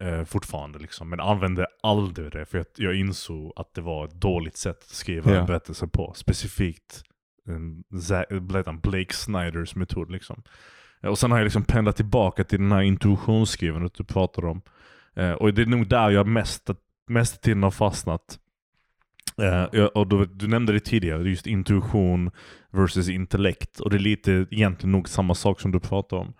[0.00, 0.78] eh, fortfarande.
[0.78, 1.08] Liksom.
[1.10, 4.88] Men använde aldrig det för jag, jag insåg att det var ett dåligt sätt att
[4.88, 5.40] skriva Ja.
[5.40, 6.12] en berättelse på.
[6.16, 7.02] Specifikt
[7.48, 7.84] um,
[8.82, 10.10] Blake Snyders metod.
[10.10, 10.42] Liksom.
[11.04, 14.62] Eh, och sen har jag liksom pendlat tillbaka till den här intuitionsskrivandet du pratar om.
[15.16, 16.70] Eh, och det är nog där jag mest,
[17.08, 18.38] mest tiden har fastnat.
[19.42, 22.30] Eh, och du, du nämnde det tidigare, just intuition
[22.70, 23.80] versus intellekt.
[23.80, 26.32] Och det är lite egentligen nog samma sak som du pratar om.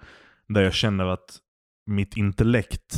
[0.49, 1.39] Där jag känner att
[1.87, 2.97] mitt intellekt,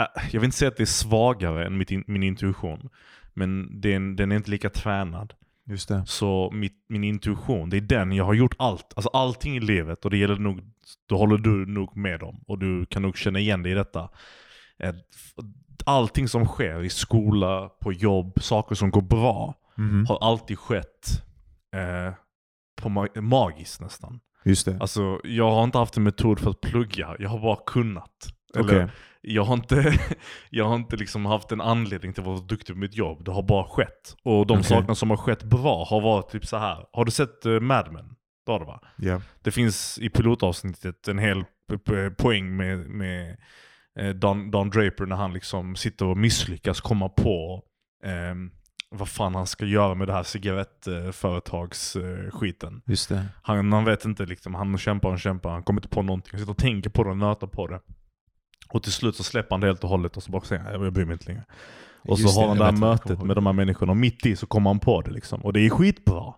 [0.00, 2.88] äh, jag vill inte säga att det är svagare än mitt in, min intuition.
[3.34, 5.34] Men den, den är inte lika tränad.
[5.68, 6.02] Just det.
[6.06, 8.92] Så mitt, min intuition, det är den jag har gjort allt.
[8.96, 10.60] Alltså allting i livet och det gäller nog,
[11.08, 12.40] då håller du nog med om.
[12.46, 14.08] Och du kan nog känna igen dig i detta.
[14.78, 14.94] Eh,
[15.84, 20.06] Allting som sker i skola, på jobb, saker som går bra Mhm.
[20.08, 21.22] har alltid skett
[21.74, 22.14] eh,
[22.82, 24.20] på ma- magiskt nästan.
[24.44, 24.76] Just det.
[24.80, 28.28] Alltså jag har inte haft en metod för att plugga, jag har bara kunnat.
[28.56, 28.90] Eller,
[29.22, 29.98] jag har inte,
[30.50, 33.24] jag har inte liksom haft en anledning till att vara duktig på mitt jobb.
[33.24, 34.16] Det har bara skett.
[34.22, 34.64] Och de Okej.
[34.64, 36.86] sakerna som har skett bra har varit typ så här.
[36.92, 38.14] Har du sett uh, Mad Men?
[38.46, 38.80] Det har du va?
[38.96, 39.20] Ja.
[39.42, 41.44] Det finns i pilotavsnittet en hel
[42.16, 43.36] poäng med, med
[43.98, 47.64] eh, Don, Don Draper när han liksom sitter och misslyckas komma på
[48.04, 48.50] ehm,
[48.90, 52.82] vad fan han ska göra med det här cigarettföretagsskiten.
[52.86, 53.26] Just det.
[53.42, 56.30] Han, han vet inte liksom, han kämpar och kämpar, han kommer inte på någonting.
[56.32, 57.80] Han sitter och tänker på det och nötar på det.
[58.68, 60.92] Och till slut så släpper han det helt och hållet och så bara säger jag
[60.92, 61.44] bryr mig inte längre.
[62.02, 64.36] Och Just så har han det här mötet med de här människorna och mitt i
[64.36, 65.40] så kommer han på det liksom.
[65.40, 66.34] Och det är skitbra.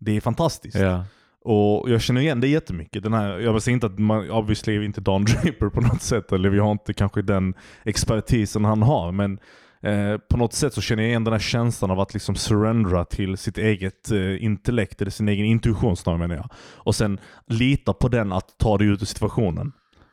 [0.00, 0.76] Det är fantastiskt.
[0.76, 1.04] Ja.
[1.44, 3.02] Och jag känner igen det jättemycket.
[3.02, 6.48] Den här, jag säga inte att man obviously inte Don Draper på något sätt, eller
[6.48, 9.38] vi har inte kanske den expertisen han har, men
[9.82, 13.04] eh, på något sätt så känner jag igen den här känslan av att liksom surrendera
[13.04, 16.48] till sitt eget eh, intellekt, eller sin egen intuition snarare menar jag.
[16.58, 19.72] Och sen lita på den att ta dig ut ur situationen.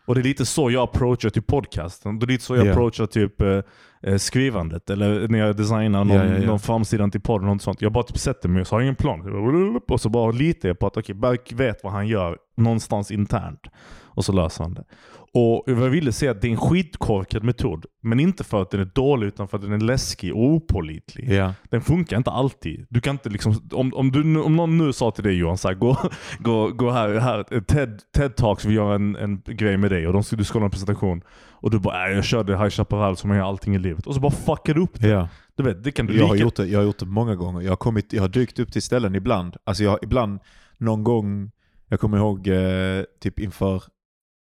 [0.10, 2.20] Och det är lite så jag approachar typ podcasten.
[2.20, 2.72] Det är lite så jag Ja.
[2.72, 3.60] approachar typ eh,
[4.04, 4.90] eh, skrivandet.
[4.90, 6.46] Eller när jag designar någon, ja, ja.
[6.46, 7.48] någon framsidan till podden.
[7.48, 7.82] Något sånt.
[7.82, 9.82] Jag bara typ sätter mig och så har jag ingen plan.
[9.88, 13.62] Och så bara litar jag på att okej, Berk vet vad han gör någonstans internt.
[14.02, 14.84] Och så löser han det.
[15.34, 17.86] Och jag ville säga att det är en skitkorkad metod.
[18.02, 21.30] Men inte för att den är dålig utan för att den är läskig och opålitlig.
[21.30, 21.54] Ja.
[21.70, 22.86] Den funkar inte alltid.
[22.90, 25.68] Du kan inte liksom, om, om, du, om någon nu sa till dig Johan, så
[25.68, 25.98] här, gå,
[26.40, 30.14] gå, gå här, här TED, TED Talks, vi gör en, en grej med dig och
[30.14, 31.22] de du ska hålla en presentation.
[31.62, 34.08] Och du bara, äh, jag körde High Chaparral som jag gör allting i livet.
[34.08, 35.08] Och så bara fuckar du upp det.
[35.08, 35.30] ja.
[35.60, 36.44] Du vet, det kan du Jag har, lika...
[36.44, 37.62] gjort det, jag har gjort det många gånger.
[37.62, 39.56] Jag har, kommit, jag har dykt upp till ställen ibland.
[39.64, 40.40] Alltså jag ibland,
[40.78, 41.52] någon gång,
[41.88, 43.76] jag kommer ihåg eh, typ inför,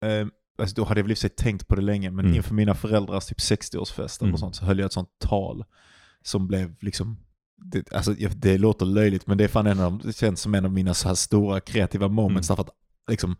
[0.05, 2.37] eh, alltså då hade jag väl i sig tänkt på det länge, men Mm.
[2.37, 4.37] inför mina föräldrars typ 60-årsfest eller Mm.
[4.37, 5.63] sånt så höll jag ett sånt tal
[6.23, 7.17] som blev liksom
[7.57, 10.65] det, alltså, det låter löjligt men det är fan en av, det känns som en
[10.65, 12.55] av mina så här stora kreativa moments Mm.
[12.57, 12.77] därför att
[13.11, 13.35] liksom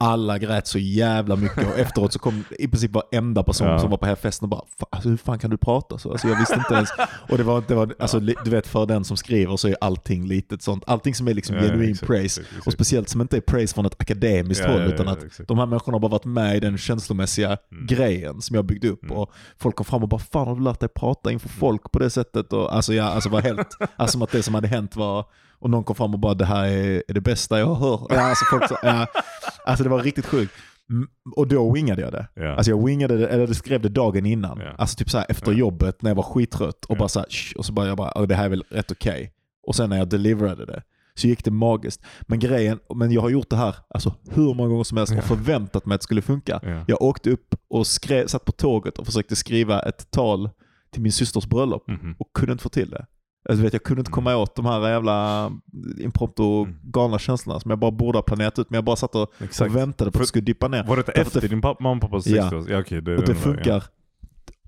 [0.00, 3.78] alla grät så jävla mycket och efteråt så kom i princip varenda person Ja.
[3.78, 6.10] som var på här festen och bara "Fa- alltså, hur fan kan du prata så?
[6.12, 6.88] Alltså, jag visste inte ens.
[7.28, 10.26] Och det var, det var alltså, du vet för den som skriver så är allting
[10.26, 10.84] litet sånt.
[10.86, 12.40] Allting som är liksom Ja, genuin exakt, praise.
[12.40, 12.66] exakt.
[12.66, 15.48] Och speciellt som inte är praise från ett akademiskt Ja, håll utan att exakt.
[15.48, 17.86] de här människorna har bara varit med i den känslomässiga Mm.
[17.86, 19.02] grejen som jag byggde upp.
[19.04, 19.16] Mm.
[19.16, 21.98] Och folk kom fram och bara fan har du lärt dig prata inför folk på
[21.98, 22.52] det sättet?
[22.52, 25.24] Och, alltså, ja, alltså var helt, alltså som att det som hade hänt var,
[25.60, 28.06] och någon kom fram och bara det här är, är det bästa jag har hört.
[28.10, 29.06] Ja, alltså, folk sa, ja,
[29.66, 30.52] alltså det var riktigt sjukt.
[30.90, 32.28] Mm, Och då wingade jag det.
[32.34, 32.54] Ja.
[32.54, 34.60] Alltså jag wingade det, eller skrev det dagen innan.
[34.60, 34.74] Ja.
[34.78, 35.58] Alltså typ så här efter Ja.
[35.58, 38.26] jobbet när jag var skittrött och bara så här, och så bara jag bara, "Ja,
[38.26, 39.32] det här är väl rätt okej.
[39.66, 40.82] Och sen när jag deliverade det
[41.14, 42.02] så gick det magiskt.
[42.22, 45.24] Men grejen, men jag har gjort det här alltså hur många gånger som helst och
[45.24, 46.60] förväntat mig att det skulle funka.
[46.62, 46.84] Ja.
[46.88, 50.50] Jag åkte upp och skrev, satt på tåget och försökte skriva ett tal
[50.92, 52.14] till min systers bröllop Mhm.
[52.18, 53.06] och kunde inte få till det.
[53.48, 55.50] Alltså, vet, jag kunde inte komma åt de här jävla
[55.98, 56.76] impromptu Mm.
[56.82, 58.70] galna känslorna som jag bara borde ha planerat ut.
[58.70, 60.84] Men jag bara satt och, och väntade på att det skulle dippa ner.
[60.84, 62.50] Var det efter din mamma och pappas Ja.
[62.50, 63.02] 60 Ja, okej.
[63.02, 63.84] det, Och det funkar.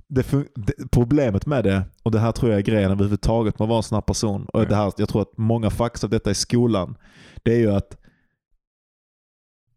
[0.09, 3.65] Det fun det, problemet med det, och det här tror jag är grejen överhuvudtaget med
[3.65, 4.65] att vara en sån här person, och Ja.
[4.65, 6.97] det här, jag tror att många fax av detta i skolan,
[7.43, 7.97] det är ju att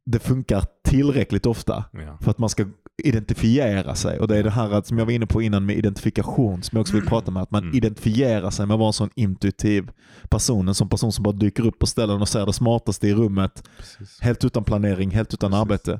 [0.05, 2.17] det funkar tillräckligt ofta Ja.
[2.21, 2.65] för att man ska
[3.03, 4.19] identifiera sig.
[4.19, 6.75] Och det är det här att, som jag var inne på innan med identifikation som
[6.75, 7.43] jag också vill prata med.
[7.43, 7.75] Att man Mm.
[7.75, 9.89] identifierar sig med att vara en sån intuitiv
[10.29, 10.67] person.
[10.67, 13.63] En sån person som bara dyker upp på ställen och säger det smartaste i rummet.
[13.77, 14.21] Precis.
[14.21, 15.61] Helt utan planering, helt utan Precis.
[15.61, 15.99] arbete.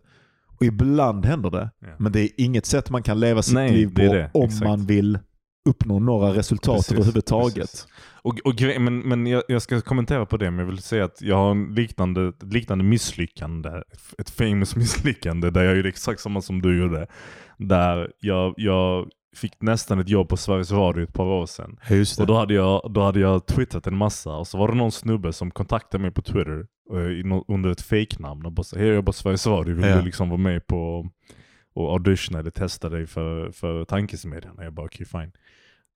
[0.60, 1.70] Och ibland händer det.
[1.82, 1.88] Ja.
[1.98, 4.30] Men det är inget sätt man kan leva sitt Nej, liv det på det.
[4.34, 4.64] om Exakt.
[4.66, 5.20] man vill
[5.66, 7.56] uppnå några resultat Precis, överhuvudtaget.
[7.56, 7.88] precis.
[8.22, 11.22] Och, och, men men jag, jag ska kommentera på det, men jag vill säga att
[11.22, 13.70] jag har en liknande, ett liknande misslyckande.
[14.18, 17.08] Ett- famous misslyckande där jag gjorde exakt samma som du gjorde.
[17.58, 21.78] Där jag, jag fick nästan ett jobb på Sveriges Radio ett par år sedan.
[22.20, 24.92] Och då hade, jag, då hade jag twittrat en massa och så var det någon
[24.92, 28.96] snubbe som kontaktade mig på Twitter eh, under ett fake-namn och bara sa hej jag
[28.96, 29.96] jobbar på Sveriges Radio, vill Ja.
[29.96, 31.10] du liksom vara med på
[31.74, 34.58] och auditiona eller testa dig för, för tankesmedjan?
[34.58, 35.32] Och jag bara okej fine.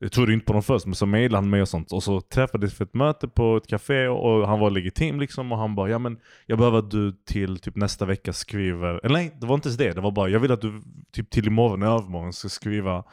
[0.02, 2.22] Jag trodde inte på dem först men så mejlade han mig och sånt och så
[2.22, 5.76] träffades vi för ett möte på ett café och han var legitim liksom och han
[5.76, 9.48] bara ja men jag behöver att du till typ nästa vecka skriver, eller nej det
[9.48, 10.82] var inte ens det, det var bara jag vill att du
[11.12, 13.04] typ till imorgon övermorgon ska skriva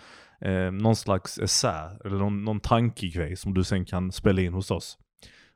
[0.40, 4.70] eh, någon slags essä eller någon, någon tankegrej som du sen kan spela in hos
[4.70, 4.98] oss.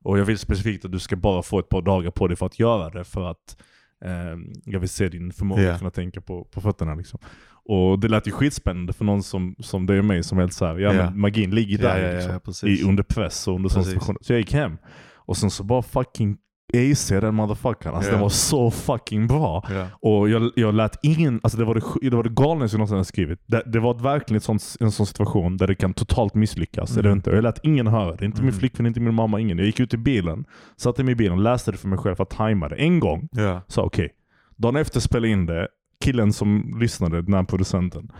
[0.05, 2.47] Och jag vill specifikt att du ska bara få ett par dagar på dig för
[2.47, 3.57] att göra det för att
[4.05, 5.73] eh, jag vill se din förmåga Ja.
[5.73, 7.19] att kunna tänka på, på fötterna liksom.
[7.65, 10.79] Och det lät ju skitspännande för någon som, som dig och mig som helt såhär,
[10.79, 14.19] ja, men magin ligger där ja, ja, liksom, i, under press och under sådana situationer.
[14.23, 14.77] Så jag gick hem.
[15.17, 16.37] Och sen så bara fucking
[16.75, 17.95] AC den motherfuckern.
[17.95, 19.65] Alltså den var så fucking bra.
[20.01, 22.97] Och jag, jag lät ingen, alltså det var det, det, var det galnaste jag någonsin
[22.97, 23.39] har skrivit.
[23.47, 26.91] Det, det var verkligen ett sånt, en sån situation där det kan totalt misslyckas.
[26.91, 27.01] Mm.
[27.01, 27.31] Eller inte.
[27.31, 28.25] Och Jag lät ingen höra det.
[28.25, 28.59] Inte min Mm.
[28.61, 29.59] flickvän, inte min mamma, ingen.
[29.59, 30.45] Jag gick ut i bilen,
[30.77, 32.77] satte mig i bilen, läste det för mig själv för att tajma det.
[32.77, 33.63] En gång Ja.
[33.69, 34.11] sa okej.
[34.57, 35.69] Dagen efter spelade in det.
[36.05, 38.13] Killen som lyssnade, den här producenten,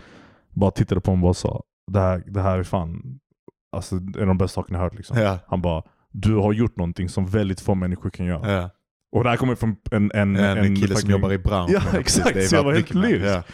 [0.49, 3.19] bara tittade på mig och bara sa det här, det här är fan
[3.71, 4.95] alltså, det är de bästa sakerna jag hört.
[4.95, 5.17] Liksom.
[5.17, 5.39] Ja.
[5.47, 8.51] Han bara du har gjort någonting som väldigt få människor kan göra.
[8.51, 8.69] Ja.
[9.11, 11.81] Och det här kommer från en, en, En, kille som jobbar i branschen.
[11.91, 12.33] Ja, exakt.
[12.33, 13.47] Det är Så jag var helt lyrisk.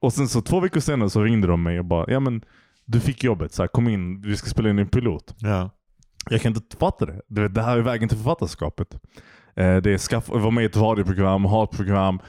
[0.00, 2.44] Och sen så två veckor senare så ringde de mig och bara ja men
[2.84, 5.34] du fick jobbet, så här, kom in, vi ska spela in en pilot.
[5.38, 5.70] Ja.
[6.30, 7.20] Jag kan inte fatta det.
[7.28, 8.94] Du vet, det här är vägen till författarskapet.
[9.56, 12.20] Eh, det är skaff, vara med i ett radioprogram, ha ett program,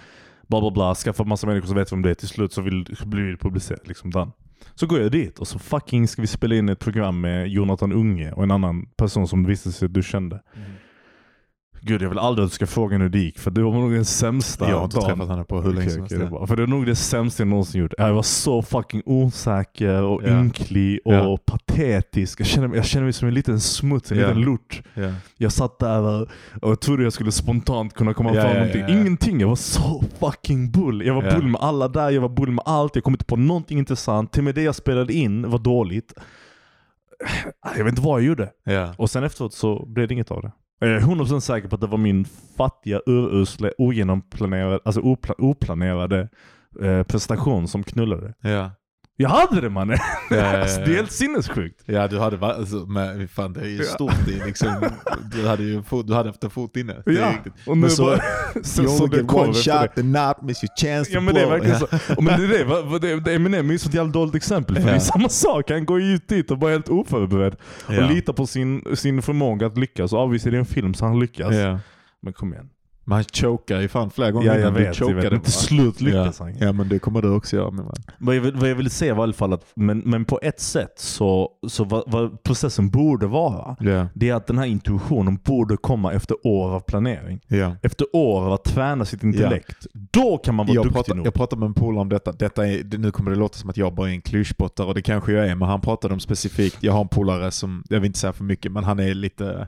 [0.47, 2.13] bla bla bla, skaffa massa människor som vet vem det är.
[2.13, 3.87] Till slut så vill, blir det publicerat.
[3.87, 4.31] Liksom, den.
[4.75, 7.91] Så går jag dit och så fucking ska vi spela in ett program med Jonathan
[7.91, 10.41] Unge och en annan person som visste sig att du kände.
[10.55, 10.71] Mm.
[11.81, 13.91] Gud, jag vill aldrig att du ska fråga hur det gick, för det var nog
[13.91, 15.05] den sämsta Jag har inte dagen.
[15.09, 16.29] träffat henne på hur länge som helst.
[16.29, 16.47] bra.
[16.47, 17.93] För det är nog det sämsta jag någonsin gjort.
[17.97, 20.39] Jag var så fucking osäker och Ja.
[20.39, 21.37] ynklig och Ja.
[21.45, 22.39] patetisk.
[22.39, 24.27] Jag känner, mig, jag känner mig som en liten smuts, en Ja.
[24.27, 24.81] liten lort.
[24.93, 25.11] Ja.
[25.37, 26.27] Jag satt där
[26.61, 28.85] och, trodde jag skulle spontant kunna komma fram ja, någonting.
[28.89, 29.39] Ingenting.
[29.39, 31.05] Jag var så fucking bull.
[31.05, 32.95] Jag var bull med alla där, jag var bull med allt.
[32.95, 34.31] Jag kom inte på någonting intressant.
[34.31, 36.13] Till och med det jag spelade in var dåligt.
[37.77, 38.49] Jag vet inte vad jag gjorde.
[38.97, 40.51] Och sen efteråt så blev det inget av det.
[40.79, 42.25] Jag är 100% säker på att det var min
[42.57, 46.29] fattiga, urusla, ogenomplanerade, alltså opla, oplanerade
[46.81, 48.33] eh, prestation som knullade.
[48.41, 48.71] Ja.
[49.17, 49.97] Jag hade det mannen!
[50.29, 50.61] Ja, ja, ja.
[50.61, 51.81] alltså, det är helt sinnessjukt.
[51.85, 54.89] Ja, du hade, alltså, men fan det är ju stort i liksom,
[55.35, 56.93] du hade ju fot, du hade haft en fot inne.
[57.05, 57.33] Det Ja,
[57.65, 58.19] och nu Men så- bara...
[58.63, 59.53] sen You så only det get one det.
[59.53, 61.59] shot and not miss your chance Ja men det är blow.
[61.59, 62.21] verkligen så.
[62.21, 64.75] Men det är det, vad- det, det Eminem är ju ett jävla dåligt exempel.
[64.75, 67.55] För det är samma sak, han går ju ut dit och bara helt oförberedd.
[67.87, 70.13] Och litar på sin, sin förmåga att lyckas.
[70.13, 71.53] Och avvisar det en film så han lyckas.
[72.21, 72.69] Men kom igen.
[73.07, 75.53] Men han chokar ju fan flera gånger Ja jag innan du vet, jag chokade till
[75.53, 76.45] slut lyckas ja.
[76.45, 76.55] han.
[76.59, 77.95] Ja men det kommer du också göra min vän.
[78.17, 80.39] Vad jag, vill, vad jag ville säga var i alla fall att, men, men på
[80.41, 84.07] ett sätt så, så vad, vad processen borde vara, Ja.
[84.13, 87.39] det är att den här intuitionen borde komma efter år av planering.
[87.47, 87.75] Ja.
[87.81, 89.87] Efter år av att träna sitt intellekt.
[89.93, 91.27] Då kan man vara Jag, duktig pratar, nog.
[91.27, 92.31] jag pratade med en polare om detta.
[92.31, 95.01] detta är, nu kommer det låta som att jag bara är en klyschbottare och det
[95.01, 98.07] kanske jag är, men han pratade om specifikt, jag har en polare som, jag vill
[98.07, 99.67] inte säga för mycket, men han är lite,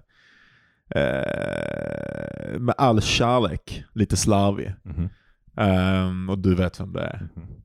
[0.96, 4.74] eh, med all kärlek, lite slarvig.
[4.84, 5.10] Mhm.
[5.58, 7.28] Ehm, och du vet vem det är.
[7.36, 7.62] Mhm.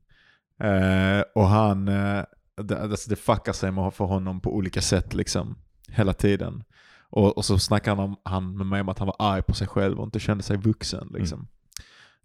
[0.59, 2.23] Eh, och han, eh,
[2.63, 5.55] det, alltså det fuckar sig med för honom på olika sätt liksom.
[5.87, 6.63] Hela tiden.
[7.09, 9.53] Och, och så snackade han, om, han med mig om att han var arg på
[9.53, 11.11] sig själv och inte kände sig vuxen.
[11.13, 11.47] Liksom.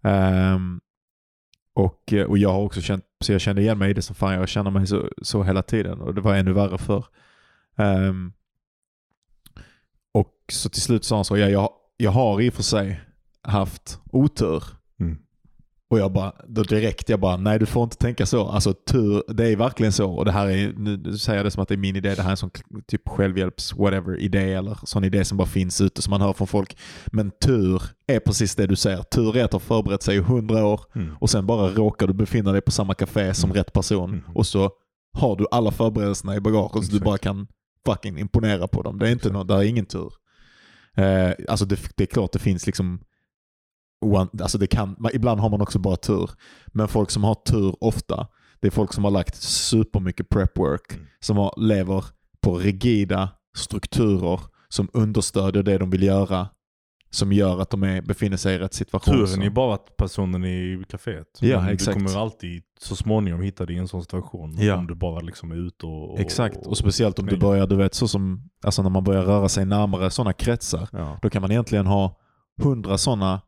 [0.03, 0.79] Ehm,
[1.73, 4.15] och, eh, och jag har också känt, så jag kände igen mig i det som
[4.15, 6.01] fan, jag känner mig så, så hela tiden.
[6.01, 6.97] Och det var ännu värre för.
[6.97, 7.05] och
[10.51, 13.01] så till slut sa han så, ja, jag, jag har i och för sig
[13.43, 14.63] haft otur.
[14.99, 15.17] Mm.
[15.91, 18.47] Och jag bara, då direkt jag bara, nej du får inte tänka så.
[18.47, 20.11] Alltså tur, det är verkligen så.
[20.11, 22.21] Och det här är, nu säger jag det som att det är min idé, det
[22.21, 22.49] här är en sån
[22.87, 26.47] typ självhjälps whatever idé eller sån idé som bara finns ute som man hör från
[26.47, 26.77] folk.
[27.05, 29.03] Men tur är precis det du säger.
[29.03, 31.15] Tur är att ha förberett sig i hundra år Mm.
[31.19, 34.09] och sen bara råkar du befinna dig på samma café som rätt person.
[34.09, 34.23] Mm.
[34.35, 34.71] Och så
[35.17, 37.47] har du alla förberedelserna i bagaget så du bara kan
[37.85, 38.99] fucking imponera på dem.
[38.99, 40.13] Det är inte något, det är ingen tur.
[40.95, 43.01] Eh, alltså det, det är klart det finns liksom
[44.05, 46.29] one, alltså det kan, man- ibland har man också bara tur.
[46.67, 48.27] Men folk som har tur ofta,
[48.59, 50.93] det är folk som har lagt supermycket prep work.
[50.93, 51.05] Mm.
[51.19, 52.05] Som har, lever
[52.41, 56.47] på rigida strukturer som understödjer det de vill göra.
[57.11, 59.13] Som gör att de är, befinner sig i rätt situation.
[59.13, 60.47] Turen Så- är bara att personen är
[60.81, 61.25] i kaféet.
[61.41, 61.97] Ja, Men exakt.
[61.99, 64.55] Du kommer alltid så småningom hitta dig i en sån situation.
[64.57, 64.75] Ja.
[64.75, 66.13] Om du bara liksom är ute och...
[66.13, 69.23] och Exakt, och speciellt om du börjar, du vet så som, alltså när man börjar
[69.23, 70.89] röra sig närmare sådana kretsar.
[70.91, 71.19] Ja.
[71.21, 72.19] Då kan man egentligen ha
[72.63, 73.41] hundra sådana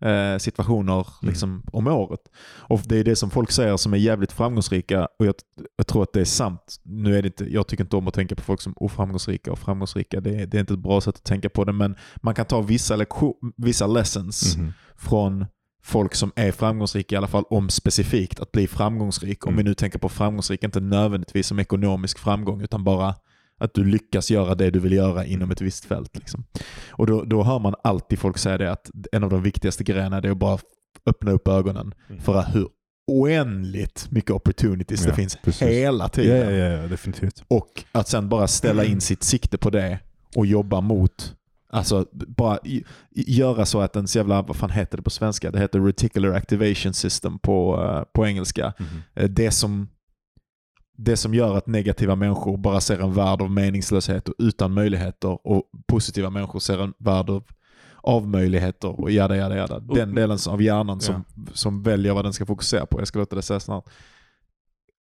[0.00, 2.20] eh, situationer liksom, om året.
[2.58, 5.34] Och det är det som folk säger som är jävligt framgångsrika och jag,
[5.76, 6.76] jag tror att det är sant.
[6.82, 9.58] Nu är det inte, jag tycker inte om att tänka på folk som oframgångsrika och
[9.58, 10.20] framgångsrika.
[10.20, 12.46] Det, är- det är inte ett bra sätt att tänka på det men man kan
[12.46, 14.72] ta vissa, lektion, vissa lessons Mhm.
[14.96, 15.46] från
[15.82, 19.46] folk som är framgångsrika i alla fall om specifikt att bli framgångsrik.
[19.46, 19.64] Om Mm.
[19.64, 23.14] vi nu tänker på framgångsrik, inte nödvändigtvis som ekonomisk framgång utan bara
[23.58, 26.16] att du lyckas göra det du vill göra inom ett visst fält.
[26.16, 26.44] Liksom.
[26.90, 30.16] Och då, då hör man alltid folk säga det att en av de viktigaste grejerna
[30.18, 30.58] är att bara
[31.06, 32.22] öppna upp ögonen Mm.
[32.22, 32.68] för hur
[33.06, 35.68] oändligt mycket opportunities det Ja, finns precis.
[35.68, 36.54] hela Ja, tiden.
[36.54, 37.44] ja, ja, definitivt.
[37.48, 39.98] Och att sen bara ställa in sitt sikte på det
[40.36, 41.32] och jobba mot
[41.70, 42.58] Alltså bara
[43.14, 45.50] göra så att ens jävla, vad fan heter det på svenska?
[45.50, 48.72] Det heter reticular activation system på, eh, på engelska.
[49.14, 49.88] Eh, Det som,
[50.96, 55.46] det som gör att negativa människor bara ser en värld av meningslöshet och utan möjligheter
[55.46, 57.44] och positiva människor ser en värld av,
[57.96, 59.78] av möjligheter och jada jada jada.
[59.78, 63.00] Den delen av hjärnan som, som väljer vad den ska fokusera på.
[63.00, 63.84] Jag ska låta det säga snart.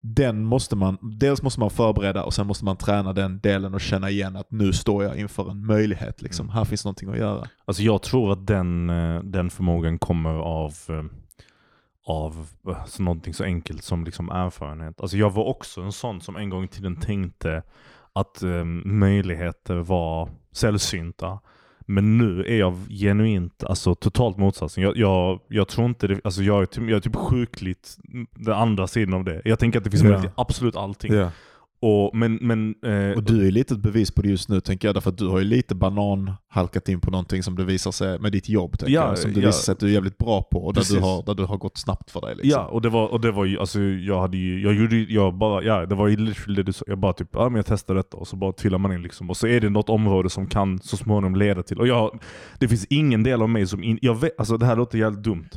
[0.03, 3.81] Den måste man, dels måste man förbereda och sen måste man träna den delen och
[3.81, 6.23] känna igen att nu står jag inför en möjlighet.
[6.23, 6.47] Liksom.
[6.47, 6.57] Mm.
[6.57, 7.49] Här finns någonting att göra.
[7.65, 11.05] Alltså jag tror att den, eh, den förmågan kommer av, eh,
[12.09, 15.01] av eh, så någonting så enkelt som liksom erfarenhet.
[15.01, 17.63] Alltså jag var också en sån som en gång i tiden tänkte
[18.13, 21.39] att eh, möjligheter var sällsynta.
[21.91, 24.83] Men nu är jag genuint, alltså totalt motsatsen.
[24.85, 27.97] Jag, jag, jag tror inte det, alltså jag är, typ, jag är typ sjukligt
[28.37, 29.43] den andra sidan av det.
[29.45, 30.09] Jag tänker att det finns Ja.
[30.09, 31.13] möjlighet till absolut allting.
[31.81, 34.89] Och, men, men, eh, Och du är lite ett bevis på det just nu tänker
[34.89, 37.91] jag, därför att du har ju lite banan halkat in på någonting som det visar
[37.91, 38.79] sig med ditt jobb.
[38.79, 39.47] Tänker Ja, jag, som det ja.
[39.47, 41.01] visar sig att du är jävligt bra på och där du, Precis.
[41.01, 42.35] har, där du har gått snabbt för dig.
[42.37, 42.51] Liksom.
[42.51, 45.35] Ja, och det var, och det var ju, alltså jag hade ju, jag gjorde jag
[45.35, 46.85] bara, ja det var ju literally det du sa.
[46.89, 49.31] Jag bara typ, ja men jag testar detta och så bara trillar man in liksom.
[49.31, 52.19] Och så är det något område som kan så småningom leda till, och jag,
[52.59, 55.25] det finns ingen del av mig som, in, jag vet, alltså det här låter jävligt
[55.25, 55.49] dumt.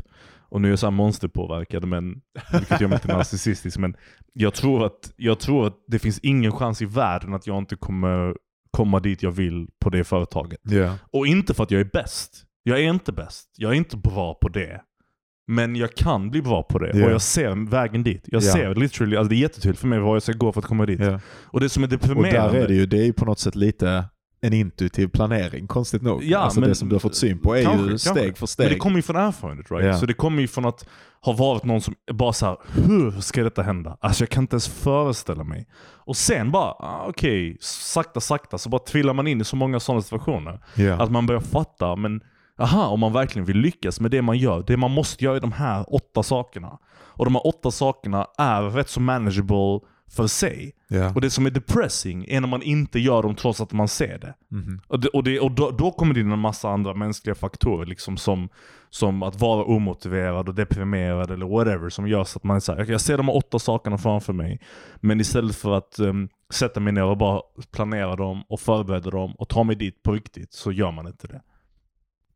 [0.52, 2.22] Och nu är jag så här monsterpåverkad, men,
[2.54, 3.78] vilket gör mig inte narcissistisk.
[3.78, 3.96] Men
[4.34, 7.76] jag tror, att, jag tror att det finns ingen chans i världen att jag inte
[7.76, 8.36] kommer
[8.72, 10.60] komma dit jag vill på det företaget.
[10.64, 10.98] Ja.
[11.12, 12.44] Och inte för att jag är bäst.
[12.64, 13.50] Jag är inte bäst.
[13.58, 14.82] Jag är inte bra på det.
[15.48, 16.98] Men jag kan bli bra på det.
[16.98, 17.06] Ja.
[17.06, 18.24] Och jag ser vägen dit.
[18.26, 18.54] Jag Ja.
[18.54, 20.86] ser literally, alltså det är jättetydligt för mig vad jag ska gå för att komma
[20.86, 21.02] dit.
[21.44, 22.58] Och det som är Och deprimerande.
[22.58, 24.06] där är det ju, det är ju på något sätt lite
[24.42, 26.24] en intuitiv planering, konstigt nog.
[26.24, 28.10] Ja, alltså men- det som du har fått syn på är Kanske, ju kanske.
[28.10, 28.70] steg för Men steg.
[28.70, 29.86] det kommer ju från erfarenhet right?
[29.86, 29.98] Ja.
[29.98, 30.86] Så det kommer ju från att
[31.22, 33.98] ha varit någon som bara så här, hur ska detta hända?
[34.02, 35.68] Alltså jag kan inte ens föreställa mig.
[35.84, 39.80] Och sen bara, ah, okej, sakta sakta så bara trillar man in i så många
[39.80, 40.60] sådana situationer.
[40.76, 40.94] ja.
[41.04, 42.22] Att man börjar fatta, men
[42.60, 45.40] aha, om man verkligen vill lyckas med det man gör, det man måste göra är
[45.42, 46.78] de här åtta sakerna.
[46.94, 49.80] Och de här åtta sakerna är rätt så manageable
[50.12, 50.72] för sig.
[50.88, 51.14] ja.
[51.16, 54.18] Och det som är depressing är när man inte gör dem trots att man ser
[54.20, 54.34] det.
[54.50, 54.82] Mhm.
[54.88, 57.86] Och, det, och, det, och då, då kommer det in en massa andra mänskliga faktorer,
[57.86, 58.50] liksom som,
[58.90, 62.92] som att vara omotiverad och deprimerad eller whatever, som gör så att man såhär, "Okej,
[62.92, 64.60] jag ser de här åtta sakerna framför mig,
[64.96, 69.36] men istället för att um, sätta mig ner och bara planera dem och förbereda dem
[69.38, 71.42] och ta mig dit på riktigt, så gör man inte det.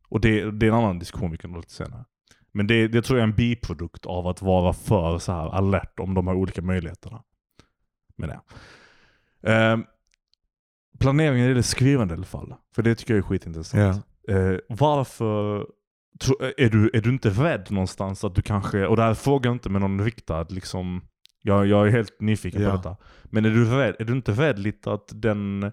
[0.08, 2.04] Och det, det är en annan diskussion vi kan ha lite senare.
[2.52, 6.00] Men det, det tror jag är en biprodukt av att vara för så här alert
[6.00, 7.22] om de här olika möjligheterna.
[8.16, 8.40] Men det.
[9.52, 9.84] Ehm,
[10.98, 12.54] planeringen är det skrivande i alla fall.
[12.74, 14.04] För det tycker jag är skitintressant.
[14.28, 14.36] Eh,
[14.68, 15.66] varför
[16.20, 19.48] tro, är, du, är du inte rädd någonstans att du kanske, och det här frågar
[19.50, 21.00] jag inte med någon riktad liksom,
[21.42, 22.70] jag, jag är helt nyfiken Ja.
[22.70, 22.96] på detta.
[23.24, 25.72] Men är du, rädd, är du inte rädd lite att den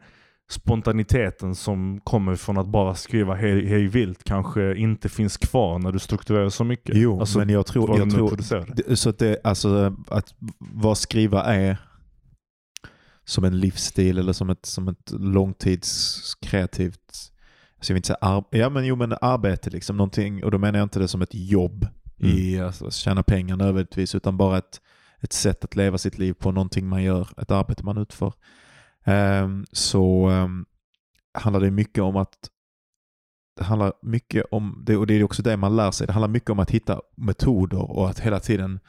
[0.49, 5.91] spontaniteten som kommer från att bara skriva hej, hej vilt kanske inte finns kvar när
[5.91, 6.95] du strukturerar så mycket?
[6.95, 7.99] Jo, Alltså, men jag tror...
[7.99, 11.77] Jag tror så att det, alltså att vad skriva är
[13.25, 17.31] som en livsstil eller som ett, som ett långtidskreativt,
[17.77, 20.57] alltså jag vill inte säga ar, ja men jo men arbete liksom, någonting, och då
[20.57, 24.81] menar jag inte det som ett jobb i alltså, tjäna pengar nödvändigtvis, utan bara ett,
[25.19, 28.33] ett sätt att leva sitt liv på, någonting man gör, ett arbete man utför.
[29.03, 30.65] Ehm, så ehm,
[31.33, 32.49] handlar det mycket om att
[33.57, 36.27] det handlar mycket om, det, och det är också det man lär sig, det handlar
[36.27, 38.79] mycket om att hitta metoder och att hela tiden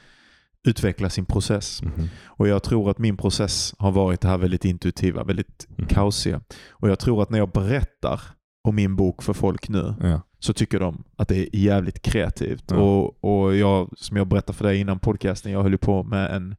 [0.65, 1.83] utveckla sin process.
[1.83, 2.09] Mhm.
[2.27, 5.87] Och jag tror att min process har varit det här väldigt intuitiva, väldigt Mhm.
[5.89, 6.41] kaosiga.
[6.71, 8.21] Och jag tror att när jag berättar
[8.69, 10.21] om min bok för folk nu Ja.
[10.39, 12.65] så tycker de att det är jävligt kreativt.
[12.71, 12.77] Ja.
[12.77, 16.49] Och, och jag, som jag berättade för dig innan podcasten, jag höll på med en,
[16.49, 16.57] med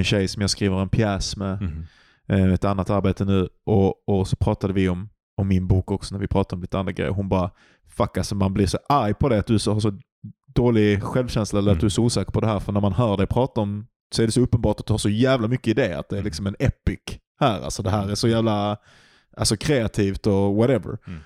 [0.00, 1.84] en tjej som jag skriver en pjäs med,
[2.28, 3.48] eh, ett annat arbete nu.
[3.66, 6.78] Och, och så pratade vi om, om min bok också när vi pratade om lite
[6.78, 7.10] andra grejer.
[7.10, 7.50] Hon bara,
[7.96, 9.98] fuck alltså man blir så arg på det att du så, har så
[10.54, 11.80] dålig självkänsla eller att Mm.
[11.80, 12.60] du är så osäker på det här.
[12.60, 14.98] För när man hör dig prata om så är det så uppenbart att du har
[14.98, 15.92] så jävla mycket idé.
[15.92, 16.24] Att det är Mm.
[16.24, 17.00] liksom en epic
[17.40, 17.60] här.
[17.60, 18.76] Alltså det här är så jävla
[19.36, 20.98] alltså, kreativt och whatever.
[21.06, 21.20] Mm.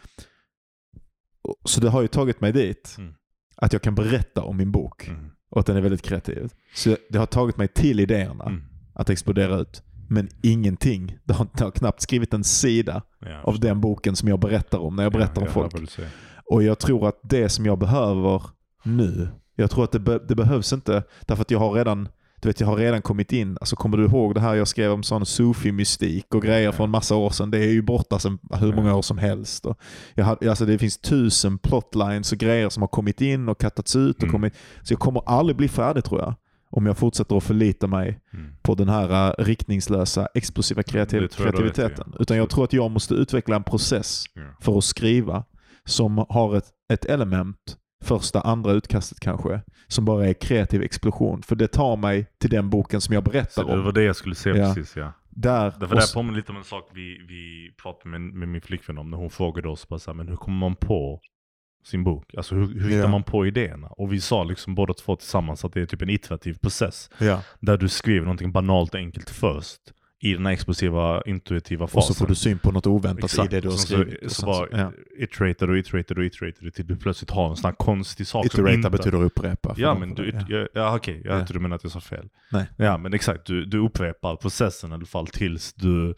[1.64, 2.94] Så det har ju tagit mig dit.
[2.98, 3.14] Mm.
[3.56, 5.08] Att jag kan berätta om min bok.
[5.08, 5.30] Mm.
[5.50, 6.50] Och att den är väldigt kreativ.
[6.74, 8.62] Så det har tagit mig till idéerna Mm.
[8.94, 9.82] att explodera ut.
[10.08, 11.18] Men ingenting.
[11.24, 14.78] Det har, det har knappt skrivit en sida Ja, av den boken som jag berättar
[14.78, 15.74] om när jag berättar ja, om folk.
[15.98, 16.06] Jag.
[16.44, 18.42] Och jag tror att det som jag behöver
[18.87, 22.09] nu, jag tror att det, be, det behövs inte, därför att jag har redan
[22.41, 24.93] du vet, jag har redan kommit in, alltså kommer du ihåg det här jag skrev
[24.93, 26.72] om sån sufi-mystik och grejer Ja.
[26.72, 27.51] från massa år sedan?
[27.51, 29.66] Det är ju borta sedan hur många år som helst.
[29.66, 29.78] Och
[30.14, 33.97] jag hade, alltså det finns tusen plotlines och grejer som har kommit in och kattats
[33.97, 34.16] ut.
[34.16, 34.32] Och Mm.
[34.32, 36.34] kommit, så jag kommer aldrig bli färdig tror jag.
[36.70, 38.47] Om jag fortsätter att förlita mig Mm.
[38.62, 42.05] på den här äh, riktningslösa, explosiva kreativ- jag kreativiteten.
[42.12, 42.16] ja.
[42.20, 44.43] Utan jag tror att jag måste utveckla en process Ja.
[44.61, 45.45] för att skriva
[45.84, 51.42] som har ett, ett element, första, andra utkastet kanske, som bara är kreativ explosion.
[51.42, 53.94] För det tar mig till den boken som jag Så berättar det var om.
[53.94, 54.74] det jag skulle säga Ja.
[54.74, 55.12] precis ja.
[55.28, 58.49] Där, Därför och det här påminner lite om en sak vi, vi pratade med, med
[58.49, 61.20] min flickvän om när hon frågade oss bara så här, men hur kommer man på
[61.84, 62.34] sin bok?
[62.36, 63.86] Alltså hur, hur hittar man på idéerna?
[63.86, 67.11] Och vi sa liksom båda två tillsammans att det är typ en iterativ process.
[67.18, 67.42] ja.
[67.61, 69.80] Där du skriver någonting banalt och enkelt först.
[70.20, 72.14] I den här explosiva, intuitiva Och fasen.
[72.14, 73.52] så får du syn på något oväntat Exakt.
[73.52, 74.18] i det du har Och skrivit.
[74.20, 74.92] Så, Och så bara ja.
[75.18, 78.72] iterator och iterator och iterator till du plötsligt har en sån här konstig sak Iterata
[78.72, 78.90] inte...
[78.90, 79.74] betyder upprepa.
[79.76, 80.66] Ja men du, ja.
[80.74, 81.46] ja, okej, jag Ja.
[81.46, 82.28] tror du menar att jag sa fel.
[82.52, 82.66] Nej.
[82.76, 86.14] Ja men exakt, du, du upprepar processen i alla fall tills du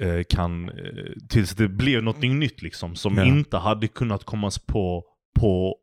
[0.00, 0.74] eh, kan, eh,
[1.28, 3.24] tills det blir något nytt liksom som Ja.
[3.24, 5.04] inte hade kunnat komma på,
[5.40, 5.76] på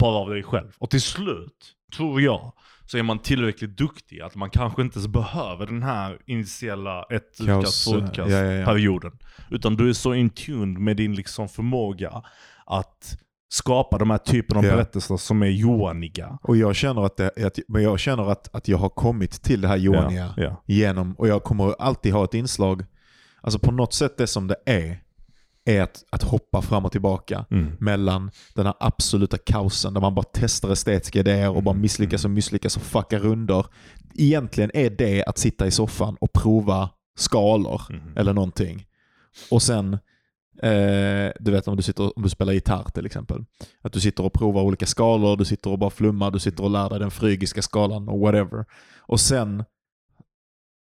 [0.00, 0.72] bara av dig själv.
[0.78, 2.52] Och till slut, tror jag,
[2.86, 7.40] så är man tillräckligt duktig att man kanske inte ens behöver den här initiala ett
[7.40, 8.64] utkast, två ja, utkast ja, ja.
[8.64, 9.12] perioden.
[9.50, 12.22] Utan du är så in tuned med din liksom förmåga
[12.66, 13.18] att
[13.48, 14.72] skapa de här typen av Ja.
[14.72, 16.38] berättelser som är joaniga.
[16.42, 19.60] Och jag känner att, det, att, men jag känner att, att jag har kommit till
[19.60, 20.62] det här joaniga Ja, ja.
[20.66, 22.84] genom, och jag kommer alltid ha ett inslag,
[23.40, 25.00] alltså på något sätt det som det är,
[25.66, 27.72] är att, att hoppa fram och tillbaka Mm.
[27.80, 32.24] mellan den här absoluta kaosen där man bara testar estetiska idéer och bara Mm, misslyckas
[32.24, 33.66] och misslyckas och fuckar runder.
[34.14, 38.16] Egentligen är det att sitta i soffan och prova skalor Mhm.
[38.16, 38.86] eller någonting.
[39.50, 39.92] Och sen,
[40.62, 43.44] eh, du vet om du, sitter, om du spelar gitarr till exempel.
[43.82, 46.70] Att du sitter och provar olika skalor, du sitter och bara flummar, du sitter och
[46.70, 48.64] lär dig den frygiska skalan och whatever.
[48.98, 49.64] Och sen,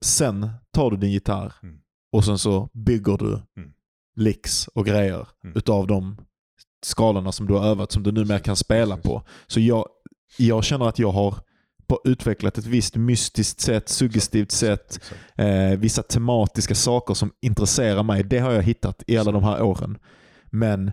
[0.05, 1.79] sen tar du din gitarr Mm.
[2.12, 3.70] och sen så bygger du Mm.
[4.17, 5.57] Licks och grejer Mm.
[5.57, 6.17] utav de
[6.85, 9.23] skalorna som du har övat som du numera kan spela på.
[9.47, 9.87] Så jag,
[10.39, 11.35] jag känner att jag har
[11.87, 15.01] på utvecklat ett visst mystiskt sätt, suggestivt sätt,
[15.37, 18.25] eh, vissa tematiska saker som intresserar mig.
[18.25, 19.99] Det har jag hittat i alla de här åren.
[20.51, 20.93] Men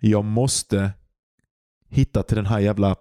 [0.00, 0.90] jag måste
[1.90, 2.96] hitta till den här jävla...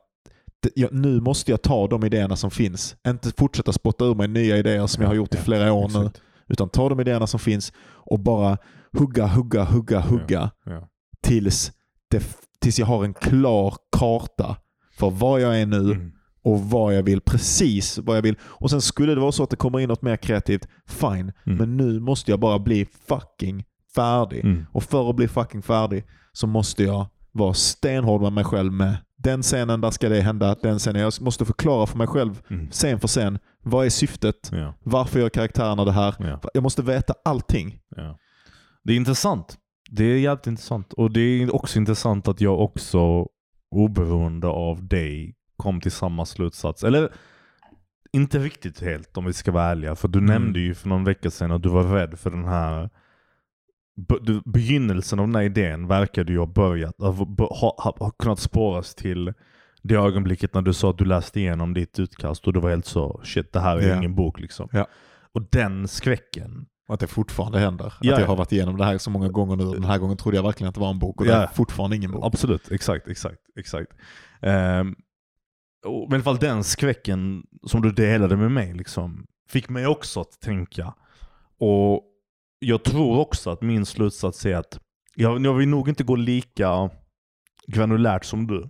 [0.92, 2.96] nu måste jag ta de idéerna som finns.
[3.08, 6.12] Inte fortsätta spotta ur mig nya idéer som jag har gjort i flera år nu.
[6.48, 8.58] Utan ta de idéerna som finns och bara
[8.94, 10.88] hugga, hugga, hugga, hugga Ja.
[11.24, 11.72] tills,
[12.12, 14.58] det, tills jag har en klar karta
[14.98, 16.12] för var jag är nu Mm.
[16.44, 17.22] och vad jag vill.
[17.22, 18.36] Precis vad jag vill.
[18.44, 21.32] Och sen skulle det vara så att det kommer in något mer kreativt, fine.
[21.46, 21.58] Mm.
[21.58, 23.64] Men nu måste jag bara bli fucking
[23.96, 24.46] färdig.
[24.46, 24.66] Mm.
[24.72, 28.98] Och för att bli fucking färdig så måste jag vara stenhård med mig själv med
[29.18, 31.02] den scenen, där ska det hända, den scenen.
[31.02, 32.70] Jag måste förklara för mig själv, Mm.
[32.72, 34.50] scen för scen, vad är syftet?
[34.52, 34.74] Ja.
[34.84, 36.16] Varför gör karaktärerna det här?
[36.20, 36.42] Ja.
[36.54, 37.80] Jag måste veta allting.
[37.96, 38.18] Ja.
[38.88, 39.58] Det är intressant.
[39.90, 40.94] Det är jävligt intressant.
[40.94, 43.28] Och det är också intressant att jag också,
[43.72, 46.84] oberoende av dig, kom till samma slutsats.
[46.84, 47.12] Eller
[48.12, 49.96] inte riktigt helt om vi ska vara ärliga.
[49.96, 50.30] För du Mm.
[50.34, 52.90] nämnde ju för någon vecka sedan att du var rädd för den här
[54.22, 57.12] du, begynnelsen av den här idén verkade ju ha börjat, ha,
[57.60, 59.34] ha, ha, kunnat spåras till
[59.84, 62.86] det ögonblicket när du sa att du läste igenom ditt utkast och du var helt
[62.86, 63.98] så shit det här är Ja.
[63.98, 64.70] ingen bok liksom.
[64.72, 64.88] Ja.
[65.34, 67.86] Och den skräcken Och att det fortfarande händer.
[67.86, 68.26] Ja, att jag ja.
[68.28, 69.64] har varit igenom det här så många gånger nu.
[69.72, 71.38] Den här gången trodde jag verkligen att det var en bok och det Ja.
[71.44, 72.26] är fortfarande ingen bok.
[72.26, 73.92] Absolut, exakt, exakt, exakt.
[74.42, 74.96] Um,
[75.86, 79.88] och, men i alla fall den skräcken som du delade med mig liksom, fick mig
[79.88, 80.94] också att tänka.
[81.60, 82.04] Och
[82.60, 84.80] jag tror också att min slutsats är att
[85.16, 86.90] jag, jag vill nog inte gå lika
[87.68, 88.70] granulärt som du.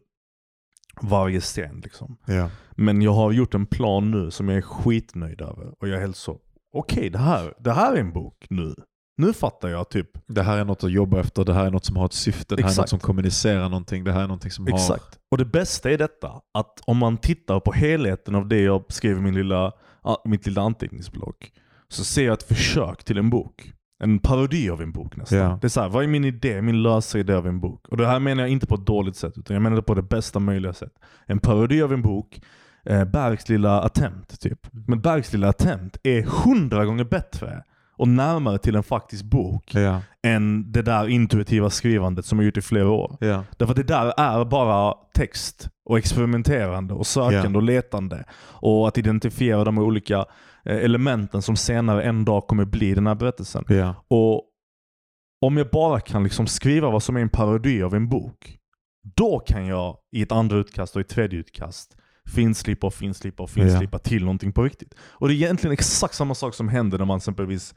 [1.02, 2.18] Varje scen liksom.
[2.26, 2.50] Ja.
[2.72, 5.74] Men jag har gjort en plan nu som jag är skitnöjd över.
[5.80, 6.40] Och jag är helt så,
[6.74, 8.76] okej det, här, det här är en bok nu.
[9.18, 10.10] nu fattar jag typ.
[10.28, 12.56] Det här är något att jobba efter, det här är något som har ett syfte,
[12.56, 12.90] det här är något Exakt.
[12.90, 14.74] som kommunicerar någonting, det här är någonting som har...
[14.74, 15.20] Exakt.
[15.32, 19.18] Och det bästa är detta, att om man tittar på helheten av det jag skrev
[19.18, 19.72] i min lilla,
[20.26, 21.52] mitt lilla anteckningsblock,
[21.90, 23.74] så ser jag ett försök till en bok.
[24.04, 25.38] En parodi av en bok nästan.
[25.38, 25.58] Ja.
[25.62, 27.88] Det är så här, vad är min idé, min lösa idé av en bok?
[27.88, 29.94] Och det här menar jag inte på ett dåligt sätt, utan jag menar det på
[29.94, 30.94] det bästa möjliga sätt.
[31.26, 32.42] En parodi av en bok,
[32.86, 34.68] Bergs lilla attempt typ.
[34.88, 37.64] Men Bergs lilla attempt är hundra gånger bättre
[37.98, 42.58] och närmare till en faktisk bok Ja, än det där intuitiva skrivandet som jag gjort
[42.58, 43.18] i flera år.
[43.20, 47.56] ja, Därför att det där är bara text och experimenterande och sökande Ja.
[47.58, 48.24] och letande.
[48.42, 50.18] Och att identifiera de olika
[50.66, 53.66] eh, elementen som senare en dag kommer bli den här berättelsen.
[54.08, 54.44] Och
[55.42, 58.58] om jag bara kan liksom skriva vad som är en parodi av en bok,
[59.16, 61.98] då kan jag i ett andra utkast och i ett tredje utkast
[62.36, 64.96] finslipa och finslipa och finslipa till någonting på riktigt.
[65.00, 67.76] Och det är egentligen exakt samma sak som händer när man exempelvis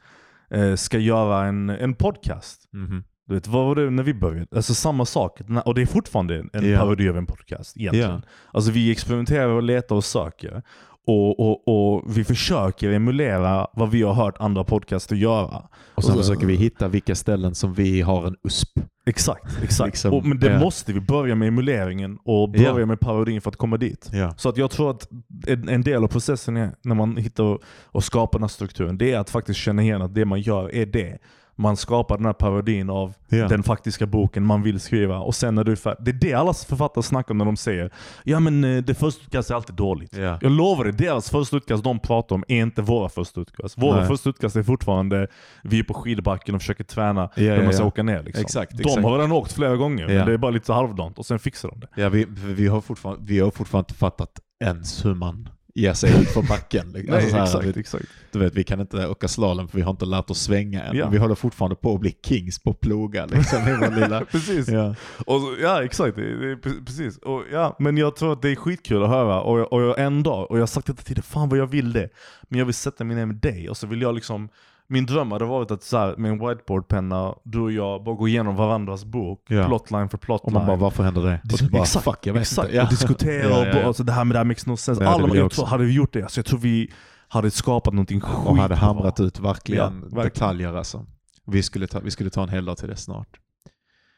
[0.51, 2.69] eh, ska göra en, en podcast.
[2.73, 3.03] Mhm.
[3.27, 4.47] Du vet, vad var det när vi började?
[4.55, 5.39] Alltså samma sak.
[5.65, 6.79] Och det är fortfarande en Ja.
[6.79, 8.11] parodi av en podcast egentligen.
[8.11, 8.21] Ja.
[8.53, 10.63] Alltså vi experimenterar och letar och söker.
[11.07, 15.63] Och, och, och vi försöker emulera vad vi har hört andra podcaster göra.
[15.95, 18.79] Och sen försöker vi hitta vilka ställen som vi har en USP.
[19.05, 19.87] Exakt, exakt.
[19.87, 20.59] Liksom, och, men det ja.
[20.59, 22.85] måste vi börja med emuleringen och börja Ja.
[22.85, 24.09] med parodin för att komma dit.
[24.13, 24.33] Ja.
[24.37, 25.07] Så att jag tror att
[25.47, 28.97] en, en del av processen är, när man hittar och, och skapar den här strukturen,
[28.97, 31.17] det är att faktiskt känna igen att det man gör är det.
[31.55, 33.47] Man skapar den här parodin av Ja.
[33.47, 35.19] den faktiska boken man vill skriva.
[35.19, 36.03] Och sen när du är.
[36.03, 37.91] Det är det alla författare snackar om när de säger
[38.23, 40.17] ja men eh, det första utkastet är alltid dåligt.
[40.17, 40.37] Ja.
[40.41, 43.77] Jag lovar dig, deras första utkast de pratar om är inte våra första utkast.
[43.77, 44.07] Våra Nej.
[44.07, 45.27] första utkast är fortfarande
[45.63, 48.23] vi är på skidbacken och försöker träna hur ja, man ska åka ner.
[48.23, 48.41] Liksom.
[48.41, 49.03] Exakt, de exakt.
[49.03, 51.79] har redan åkt flera gånger, men det är bara lite halvdant och sen fixar de
[51.79, 51.87] det.
[51.95, 54.31] Ja, vi, vi, har fortfarande, vi har fortfarande inte fattat
[54.63, 56.91] ens hur man ger sig ut för backen.
[56.91, 57.13] liksom.
[57.21, 58.05] Alltså så här, exakt, vi, exakt.
[58.31, 60.97] du vet, vi kan inte åka slalom för vi har inte lärt oss svänga än.
[60.97, 61.05] Ja.
[61.05, 64.25] Men vi håller fortfarande på att bli kings på ploga liksom, i vår lilla...
[64.31, 64.67] Precis.
[64.67, 64.95] Ja.
[65.25, 67.17] Och så, ja exakt, det, det, precis.
[67.17, 70.23] Och, ja, men jag tror att det är skitkul att höra och, och jag, en
[70.23, 72.09] dag, och jag har sagt detta till dig, fan vad jag vill det.
[72.49, 74.49] Men jag vill sätta mig ner med dig och så vill jag liksom
[74.91, 78.27] min dröm hade varit att så här, med en whiteboardpenna, du och jag bara gå
[78.27, 79.65] igenom varandras bok, Ja.
[79.67, 80.55] plotline för plotline.
[80.55, 81.41] Och man bara, varför händer det?
[81.53, 82.67] Och du bara, exakt, fuck, jag vet exakt.
[82.67, 82.77] inte.
[82.77, 82.83] Ja.
[82.83, 83.87] Och diskutera Ja, och ja, ja.
[83.87, 85.07] Alltså, det här med det här makes no sense.
[85.07, 86.91] Alla, jag jag tror, hade vi gjort det, alltså, jag tror vi
[87.27, 88.47] hade skapat någonting skit.
[88.47, 90.23] Och hade hamrat ut verkligen, verkligen.
[90.23, 91.05] detaljer alltså.
[91.47, 93.27] Vi skulle, ta, vi skulle ta en hel dag till det snart.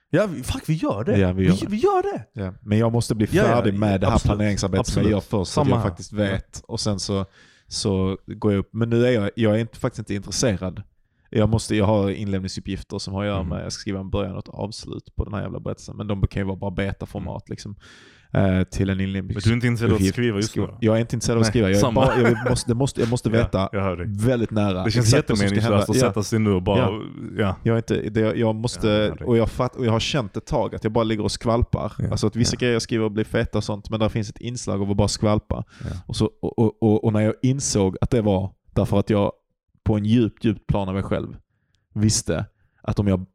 [0.10, 1.18] Ja, fuck vi gör det.
[1.18, 1.68] Ja, vi gör vi, det.
[1.68, 2.42] vi gör det.
[2.44, 2.54] Ja.
[2.62, 4.38] Men jag måste bli Ja, ja, färdig med det här absolut.
[4.38, 5.12] planeringsarbetet som jag Absolut.
[5.12, 5.52] gör först.
[5.52, 6.62] Så att Samma jag faktiskt vet.
[6.68, 7.26] Och sen så,
[7.68, 8.70] så går jag upp.
[8.74, 10.84] Men nu är jag, jag är inte, faktiskt inte intresserad.
[11.30, 13.50] Jag, måste, jag har inlämningsuppgifter som har att göra Mm.
[13.50, 15.98] med, jag ska skriva en början och ett avslut på den här jävla berättelsen.
[15.98, 17.76] Men de kan ju vara bara betaformat liksom.
[18.34, 19.36] Eh, till en inlämnings...
[19.36, 20.68] Men du är inte intresserad av att skriva just nu?
[20.80, 21.70] Jag är inte intresserad av att skriva.
[21.70, 24.84] Jag, bara, jag, måste, det måste, jag måste veta Ja, väldigt nära.
[24.84, 26.80] Det känns jättemeningslöst att sätta sig nu och bara...
[26.80, 27.02] Ja.
[27.38, 27.56] Ja.
[27.64, 30.84] Jag, inte, det, jag måste, och, jag fatt, och jag har känt ett tag att
[30.84, 31.94] jag bara ligger och skvalpar.
[31.98, 34.42] Ja, Alltså att vissa grejer jag skriver blir feta och sånt, men där finns ett
[34.42, 35.64] inslag av att bara skvalpa.
[36.06, 39.32] Och, så, och, och, och, och när jag insåg att det var därför att jag
[39.84, 41.38] på en djupt, djupt plan av mig själv
[41.94, 42.46] visste
[42.82, 43.26] att om jag,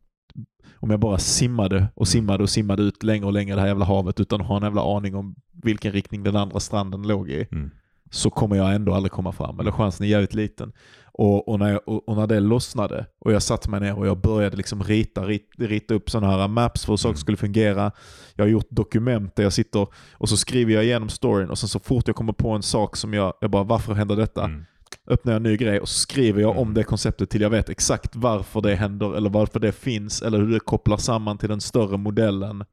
[0.80, 3.68] om jag bara simmade och simmade och simmade ut längre och längre i det här
[3.68, 7.30] jävla havet utan att ha en jävla aning om vilken riktning den andra stranden låg
[7.30, 7.70] i, Mm.
[8.10, 9.60] så kommer jag ändå aldrig komma fram.
[9.60, 10.72] Eller chansen är jävligt liten.
[11.12, 14.06] Och, och, när, jag, och, och när det lossnade och jag satte mig ner och
[14.06, 17.92] jag började liksom rita, rit, rita upp sådana här maps för hur saker skulle fungera.
[18.34, 21.68] Jag har gjort dokument där jag sitter och så skriver jag igenom storyn och sen
[21.68, 24.44] så fort jag kommer på en sak som jag, jag bara varför händer detta?
[24.44, 24.64] Mm.
[25.06, 26.74] Öppnar jag en ny grej och skriver jag om Mm.
[26.74, 30.52] det konceptet till jag vet exakt varför det händer eller varför det finns eller hur
[30.52, 32.64] det kopplar samman till den större modellen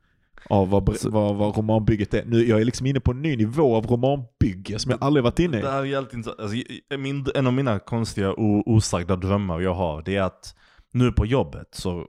[0.50, 2.26] av vad, vad, vad romanbygget är.
[2.26, 5.40] Nu, jag är liksom inne på en ny nivå av romanbygge som jag aldrig varit
[5.40, 5.62] inne i.
[5.62, 6.40] Det här är intressant.
[6.40, 6.56] Alltså,
[6.98, 10.56] min, en av mina konstiga o, osagda drömmar jag har, det är att
[10.94, 12.06] nu på jobbet så,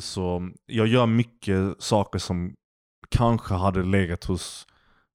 [0.00, 2.54] så jag gör mycket saker som
[3.08, 4.66] kanske hade legat hos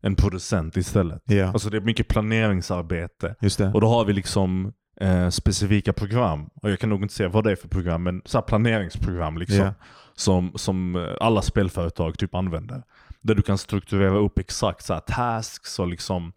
[0.06, 1.22] en producent istället.
[1.26, 3.36] Ja, Alltså det är mycket planeringsarbete.
[3.41, 3.72] just det.
[3.74, 6.49] Och då har vi liksom eh, specifika program.
[6.62, 9.58] Och jag kan nog inte säga vad det är för program, men så planeringsprogram liksom.
[9.58, 9.74] Ja.
[10.16, 12.84] Som, som eh, alla spelföretag typ använder.
[13.22, 16.34] Där du kan strukturera upp exakt så tasks och liksom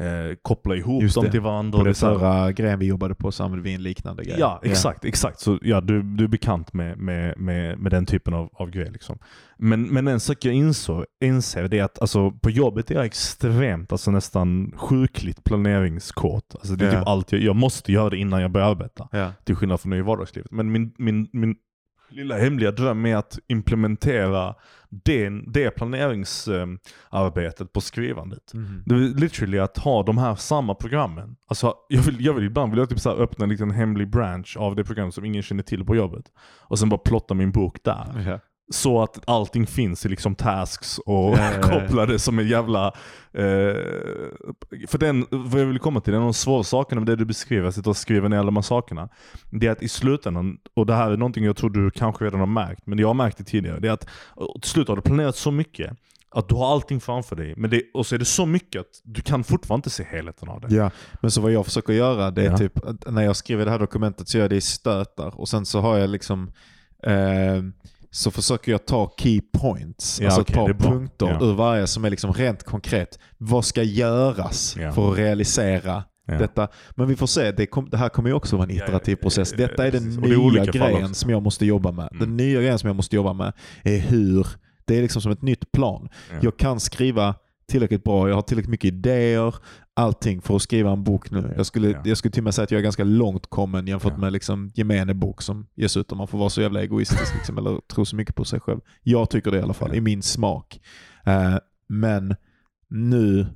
[0.00, 1.30] eh, koppla ihop Just dem det.
[1.30, 1.78] till varandra.
[1.78, 4.36] På den här- förra grejen vi jobbade på så använde vi en liknande grej.
[4.38, 5.04] Ja, exakt.
[5.04, 5.40] exakt.
[5.40, 8.90] Så ja, du, du är bekant med, med, med, med den typen av, av grejer.
[8.90, 9.18] Liksom.
[9.58, 13.04] Men, men en sak jag insåg, inser det är att alltså, på jobbet är jag
[13.04, 16.54] extremt, alltså nästan sjukligt planeringskåt.
[16.54, 16.98] Alltså, det är Ja.
[16.98, 19.08] typ allt jag, jag måste göra det innan jag börjar arbeta.
[19.12, 19.32] Ja.
[19.44, 20.50] Till skillnad från i vardagslivet.
[20.50, 21.56] Men min, min, min,
[22.10, 24.54] lilla hemliga dröm är att implementera
[24.88, 28.54] det, det planeringsarbetet på skrivandet.
[28.54, 28.82] Mhm.
[28.86, 31.36] Det är literally att ha de här samma programmen.
[31.46, 34.56] Alltså, jag vill, jag vill ibland vill jag typ så öppna en liten hemlig branch
[34.58, 36.24] av det program som ingen känner till på jobbet.
[36.60, 38.24] Och sen bara plotta min bok där.
[38.26, 38.40] Ja.
[38.70, 42.86] Så att allting finns i liksom tasks och kopplade som en jävla...
[43.32, 43.76] Eh,
[44.88, 47.24] för den, vad jag vill komma till, en av de svåra sakerna med det du
[47.24, 49.08] beskriver, att sitta och skriva ner alla de här sakerna.
[49.50, 52.40] Det är att i slutändan, och det här är någonting jag tror du kanske redan
[52.40, 53.80] har märkt, men jag har märkt det tidigare.
[53.80, 54.08] Det är att
[54.62, 55.96] till slut har du planerat så mycket
[56.30, 57.54] att du har allting framför dig.
[57.56, 60.48] Men det, och så är det så mycket att du kan fortfarande inte se helheten
[60.48, 60.74] av det.
[60.74, 60.90] Ja,
[61.20, 62.58] men så vad jag försöker göra det är Ja.
[62.58, 65.66] typ, när jag skriver det här dokumentet så gör jag det i stötar och sen
[65.66, 66.52] så har jag liksom
[67.02, 67.62] eh,
[68.10, 70.90] så försöker jag ta key points, Ja, alltså det är bra.
[70.90, 71.46] punkter Ja.
[71.46, 73.18] ur varje som är liksom rent konkret.
[73.38, 74.92] Vad ska göras Ja.
[74.92, 76.38] för att realisera Ja.
[76.38, 76.68] detta?
[76.90, 79.52] Men vi får se, det, kom, det här kommer ju också vara en iterativ process.
[79.56, 82.08] Detta är den är nya fall grejen som jag måste jobba med.
[82.12, 82.36] Den Mm.
[82.36, 83.52] nya grejen som jag måste jobba med
[83.82, 84.46] är hur,
[84.84, 86.08] det är liksom som ett nytt plan.
[86.30, 86.36] Ja.
[86.42, 87.34] Jag kan skriva
[87.68, 89.54] tillräckligt bra, jag har tillräckligt mycket idéer,
[89.96, 91.54] allting för att skriva en bok nu.
[91.56, 92.00] Jag skulle, Ja.
[92.04, 94.18] jag skulle till och med säga att jag är ganska långt kommen jämfört Ja.
[94.18, 97.58] med liksom gemene bok som ges ut om man får vara så jävla egoistisk liksom,
[97.58, 98.80] eller tro så mycket på sig själv.
[99.02, 99.94] Jag tycker det i alla fall, Ja.
[99.94, 100.80] i min smak.
[101.26, 101.56] Eh,
[101.88, 102.36] men
[102.88, 103.46] nu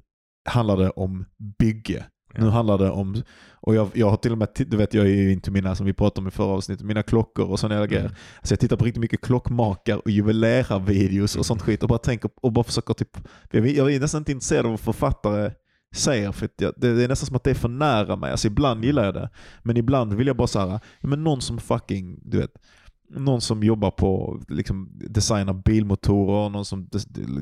[0.49, 1.25] handlar det om
[1.59, 2.05] bygge.
[2.39, 3.23] Nu handlar det om,
[3.55, 5.87] och jag, jag har till och med, du vet jag är ju inte mina, som
[5.87, 8.05] vi pratade om i förra avsnittet, mina klockor och sådana grejer.
[8.05, 8.15] Mm.
[8.43, 12.31] Så jag tittar på riktigt mycket klockmakar och juvelerarvideos och sånt skit och bara tänker
[12.43, 13.19] och bara försöker typ,
[13.51, 15.51] jag är, nästan inte intresserad av författare
[15.95, 18.31] säger för att jag, det, det är nästan som att det är för nära mig.
[18.31, 19.31] Alltså ibland gillar jag det,
[19.63, 22.55] men ibland vill jag bara säga, men någon som fucking, du vet,
[23.11, 26.89] någon som jobbar på, liksom designar bilmotorer, någon som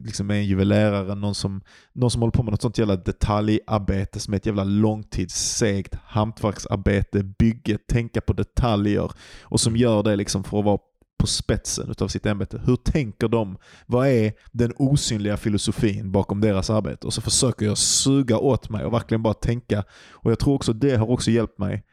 [0.05, 1.61] liksom är en juvelerare, någon som,
[1.93, 7.23] någon som håller på med något sånt jävla detaljarbete som är ett jävla långtidssegt hantverksarbete,
[7.23, 9.11] bygge, tänka på detaljer
[9.43, 10.79] och som gör det liksom för att vara
[11.23, 12.61] på spetsen utav sitt ämbete.
[12.65, 13.57] Hur tänker de?
[13.87, 17.07] Vad är den osynliga filosofin bakom deras arbete?
[17.07, 19.85] Och så försöker jag suga åt mig och verkligen bara tänka.
[20.13, 21.85] Och jag tror också det har också hjälpt mig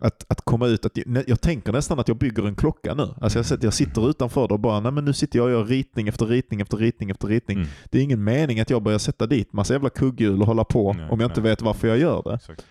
[0.00, 0.86] att, att komma ut.
[0.86, 3.14] Att jag, jag tänker nästan att jag bygger en klocka nu.
[3.20, 5.64] Alltså jag, jag sitter utanför det och bara, nej men nu sitter jag och gör
[5.64, 7.56] ritning efter ritning efter ritning efter ritning.
[7.56, 7.68] Mm.
[7.90, 10.92] Det är ingen mening att jag börjar sätta dit massa jävla kugghjul och hålla på
[10.92, 11.50] Nej, om jag inte nej.
[11.50, 12.34] vet varför jag gör det.
[12.34, 12.64] Exakt.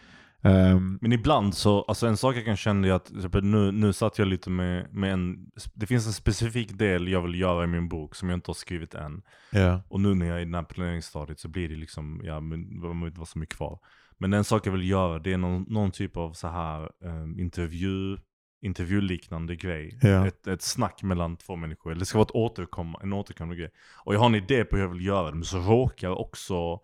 [0.43, 3.11] Ehm, Men ibland så, alltså en sak jag kan känna är att
[3.43, 7.39] nu, nu satt jag lite med, med en, det finns en specifik del jag vill
[7.39, 9.21] göra i min bok som jag inte har skrivit än.
[9.51, 9.81] ja.
[9.87, 12.81] Och nu när jag är i det här planeringsstadiet så blir det liksom, ja men
[12.81, 13.79] vara så mycket kvar.
[14.17, 17.39] Men en sak jag vill göra det är någon, någon typ av så här um,
[17.39, 18.17] intervju,
[18.61, 19.99] intervjuliknande grej.
[20.01, 20.27] Ja.
[20.27, 21.91] Ett, ett snack mellan två människor.
[21.91, 23.71] Eller det ska vara ett återkomma, en återkommande grej.
[24.05, 26.79] Och jag har en idé på hur jag vill göra det, men så råkar också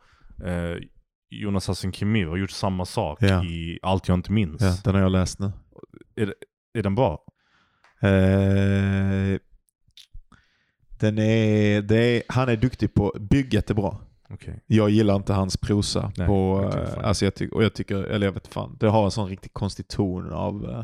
[0.46, 0.78] eh,
[1.30, 3.44] Jonas Hassan Khemir ha gjort samma sak Ja.
[3.44, 4.62] i Allt jag inte minns.
[4.62, 5.52] ja, den har jag läst nu.
[6.16, 6.34] Är,
[6.74, 7.24] är den bra?
[8.02, 9.40] Eh,
[11.00, 14.02] den är, är, han är duktig på, bygget är bra.
[14.30, 14.64] Okej.
[14.68, 16.12] Jag gillar inte hans prosa.
[16.18, 18.88] Nej, på, jag eh, alltså jag tycker, och jag tycker, eller jag vet fan, det
[18.90, 20.84] har en sån riktig konstig ton av uh,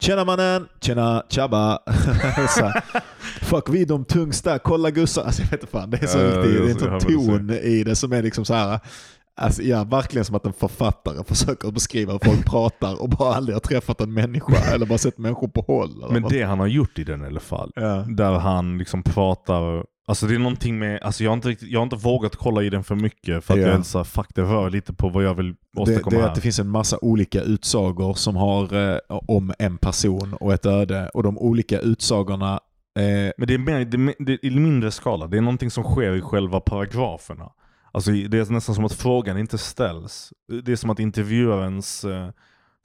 [0.00, 1.78] Tjena mannen, tjena tjabba.
[3.42, 5.22] Fuck vi de tungsta, kolla gussar.
[5.24, 7.84] Alltså jag vet inte fan, det är så Ja, riktigt, det är en ton i
[7.84, 8.80] det som är liksom så här.
[9.36, 13.54] Alltså, ja, verkligen som att en författare försöker beskriva hur folk pratar och bara aldrig
[13.56, 16.04] har träffat en människa eller bara sett människor på håll.
[16.10, 17.72] Men det han har gjort i den i alla fall.
[17.74, 18.04] ja.
[18.08, 21.80] Där han liksom pratar, alltså det är någonting med, alltså jag har inte, riktigt, jag
[21.80, 23.66] har inte vågat kolla i den för mycket för att Ja.
[23.66, 26.20] jag är så fuck det rör lite på vad jag vill Det, åstadkomma det är
[26.22, 26.28] här.
[26.28, 30.66] att det finns en massa olika utsagor som har eh, om en person och ett
[30.66, 32.52] öde och de olika utsagorna
[32.98, 35.84] eh, Men det är, mer, det, det är i mindre skala, det är någonting som
[35.84, 37.50] sker i själva paragraferna.
[37.92, 40.32] Alltså det är nästan som att frågan inte ställs.
[40.64, 42.28] Det är som att intervjuarens eh,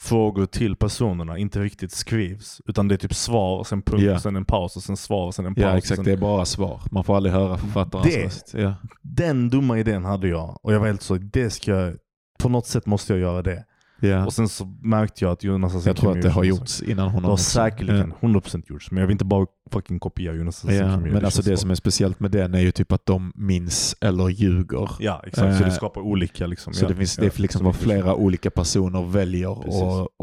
[0.01, 2.61] frågor till personerna inte riktigt skrivs.
[2.65, 5.35] Utan det är typ svar, sen punkt, och sen en paus, och sen svar, och
[5.35, 5.63] sen en paus.
[5.63, 6.05] Ja exakt, sen...
[6.05, 6.81] det är bara svar.
[6.91, 8.53] Man får aldrig höra författarens röst.
[8.53, 8.75] Ja.
[9.01, 11.97] Den dumma idén hade jag, och jag var helt så, det ska jag,
[12.39, 13.65] på något sätt måste jag göra det.
[13.99, 14.25] Ja.
[14.25, 17.09] Och sen så märkte jag att Jonas Hassan Jag tror att det har gjorts innan
[17.09, 20.69] hon Det har säkerligen 100% gjorts, men jag vill inte bara fucking kopiera Jonas Ja,
[20.69, 21.11] Khemir.
[21.11, 23.95] men alltså känns det som är speciellt med den är ju typ att de minns
[24.01, 24.89] eller ljuger.
[24.99, 26.73] Ja exakt, så det Eh, skapar olika liksom.
[26.73, 29.51] Så ja, det finns ja, det är liksom vad flera olika personer väljer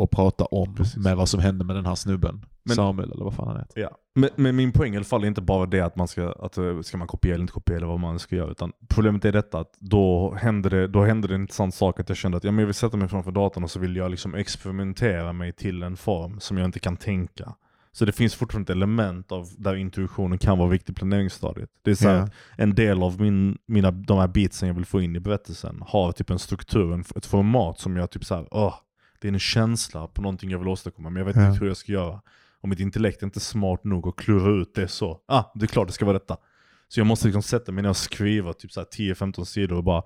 [0.05, 0.97] att prata om Precis.
[0.97, 2.45] med vad som hände med den här snubben.
[2.65, 3.81] Men- Samuel eller vad fan han heter.
[3.81, 3.91] Ja.
[4.15, 6.59] Men, men min poäng i alla fall är inte bara det att man ska, att,
[6.59, 8.51] eh, ska man kopiera eller inte kopiera eller vad man ska göra.
[8.51, 12.09] Utan problemet är detta att då hände det, då hände det en intressant sak att
[12.09, 14.11] jag kände att ja, men jag vill sätta mig framför datorn och så vill jag
[14.11, 17.55] liksom experimentera mig till en form som jag inte kan tänka.
[17.95, 21.71] Så det finns fortfarande ett element av där intuitionen kan vara viktig i planeringsstadiet.
[21.83, 25.01] Det är så att en del av min, mina, de här beatsen jag vill få
[25.01, 28.49] in i berättelsen har typ en struktur, en, ett format som jag typ så här,
[28.51, 28.75] åh,
[29.21, 31.49] det är en känsla på någonting jag vill åstadkomma men jag vet Ja.
[31.49, 32.21] inte hur jag ska göra.
[32.63, 35.21] Och mitt intellekt är inte smart nog att klura ut det så.
[35.29, 36.37] Ah, det är klart det ska vara detta.
[36.89, 39.85] Så jag måste liksom sätta mig ner och skriva typ så här 10-15 sidor och
[39.85, 40.03] bara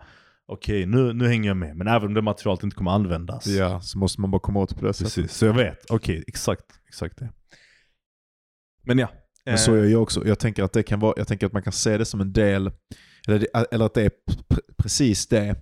[0.46, 1.76] okej, nu, nu hänger jag med.
[1.76, 3.46] Men även om det materialet inte kommer användas.
[3.46, 5.14] Ja, så måste man bara komma åt på det sättet.
[5.14, 5.90] Precis, så jag vet.
[5.90, 7.32] Okej, exakt, exakt det.
[8.82, 9.08] Men ja.
[9.44, 10.26] Men så gör jag också.
[10.26, 12.32] Jag tänker att det kan vara, jag tänker att man kan se det som en
[12.32, 12.70] del,
[13.28, 14.10] eller, eller att det är
[14.48, 15.56] pr precis det.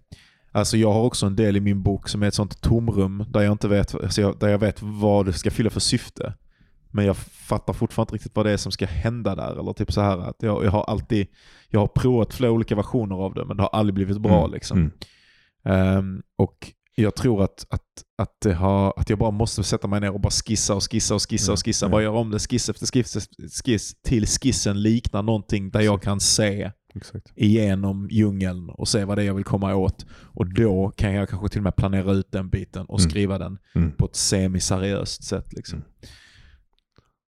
[0.53, 3.43] Alltså jag har också en del i min bok som är ett sånt tomrum där
[3.43, 6.35] jag inte vet, alltså jag, där jag vet vad det ska fylla för syfte.
[6.95, 9.61] Men jag fattar fortfarande inte riktigt vad det är som ska hända där.
[9.61, 11.27] Eller typ så här att jag, jag har alltid,
[11.69, 14.51] jag har provat flera olika versioner av det men det har aldrig blivit bra Mm,
[14.55, 14.79] liksom.
[14.79, 14.91] mm.
[15.65, 17.83] Ehm, och jag tror att, att,
[18.19, 21.15] att, det har, att jag bara måste sätta mig ner och bara skissa och skissa
[21.15, 21.89] och skissa och Ja, skissa.
[21.89, 23.29] Bara göra om det skiss efter skiss,
[23.65, 27.33] skiss till skissen liknar någonting där jag kan se Exakt.
[27.37, 30.07] igenom djungeln och se vad det är jag vill komma åt.
[30.13, 33.11] Och då kan jag kanske till och med planera ut den biten och Mm.
[33.11, 33.93] skriva den Mm.
[33.97, 35.53] på ett semiseriöst sätt.
[35.53, 35.79] Liksom.
[35.79, 35.89] Mm.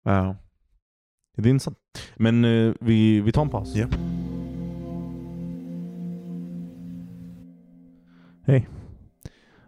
[0.08, 0.36] Ja.
[1.36, 1.78] Det är intressant.
[2.16, 3.74] Men eh, vi, vi tar en paus.
[3.74, 3.86] Ja.
[8.46, 8.68] Hej.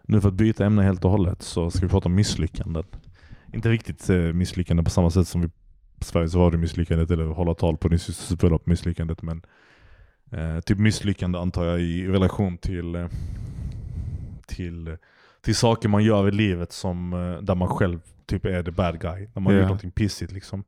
[0.02, 2.84] Nu för att byta ämne helt och hållet så ska vi prata om misslyckanden.
[3.52, 5.50] Inte riktigt eh, misslyckanden på samma sätt som vi
[6.00, 9.42] Sveriges Radio-misslyckandet eller hålla tal på din systers bröllop misslyckandet men
[10.30, 13.08] eh, typ misslyckande antar jag i relation till eh,
[14.46, 14.96] till,
[15.40, 18.00] till saker man gör i livet som eh, där man själv
[18.30, 19.28] typ är the bad guy.
[19.34, 19.58] När man Ja.
[19.58, 20.64] gör någonting pissigt liksom.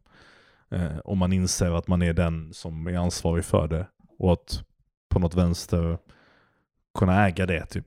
[0.70, 3.86] Eh, och man inser att man är den som är ansvarig för det.
[4.18, 4.62] Och att
[5.10, 5.98] på något vänster
[6.98, 7.84] kunna äga det typ.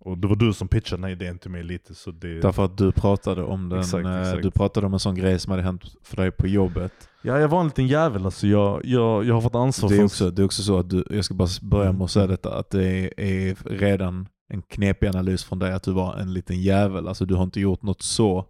[0.00, 2.40] Och det var du som pitchade den här idén till mig lite så det...
[2.40, 4.42] Därför att du pratade om den, Exakt, eh, exakt.
[4.42, 6.92] du pratade om en sån grej som hade hänt för dig på jobbet.
[7.22, 8.46] Ja jag var en liten jävel alltså.
[8.46, 10.04] Jag, jag, jag har fått ansvar Det är, för...
[10.04, 12.58] också, det är också så att du, jag ska bara börja med att säga detta,
[12.58, 16.62] att det är, är redan en knepig analys från dig att du var en liten
[16.62, 17.08] jävel.
[17.08, 18.46] Alltså du har inte gjort något så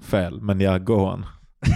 [0.00, 1.26] fel, men jag går on.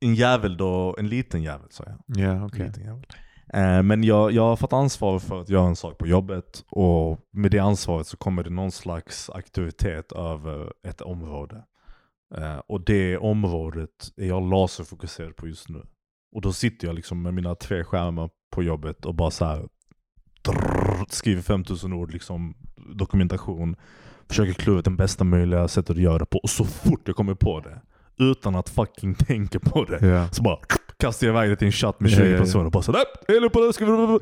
[0.00, 1.96] En jävel då, en liten jävel sa jag.
[2.06, 2.66] Ja, En okej.
[2.66, 3.06] liten jävel.
[3.54, 7.20] Eh, men jag, jag har fått ansvar för att göra en sak på jobbet och
[7.30, 11.64] med det ansvaret så kommer det någon slags aktivitet över ett område.
[12.36, 15.82] Eh, och det området är jag laserfokuserad på just nu.
[16.34, 19.68] Och då sitter jag liksom med mina tre skärmar på jobbet och bara så här
[20.42, 22.54] drrrr, skriver 5000 ord liksom
[22.94, 23.76] dokumentation.
[24.32, 26.38] Försöker klura ut den bästa möjliga sättet att göra det på.
[26.38, 27.80] Och så fort jag kommer på det,
[28.24, 30.28] utan att fucking tänka på det, Ja.
[30.28, 30.58] så bara
[30.98, 32.38] kastar jag iväg det till en chatt med Ja, 20 ja, ja.
[32.38, 33.72] personer och bara såhär är du på det?
[33.72, 34.18] Ska vi...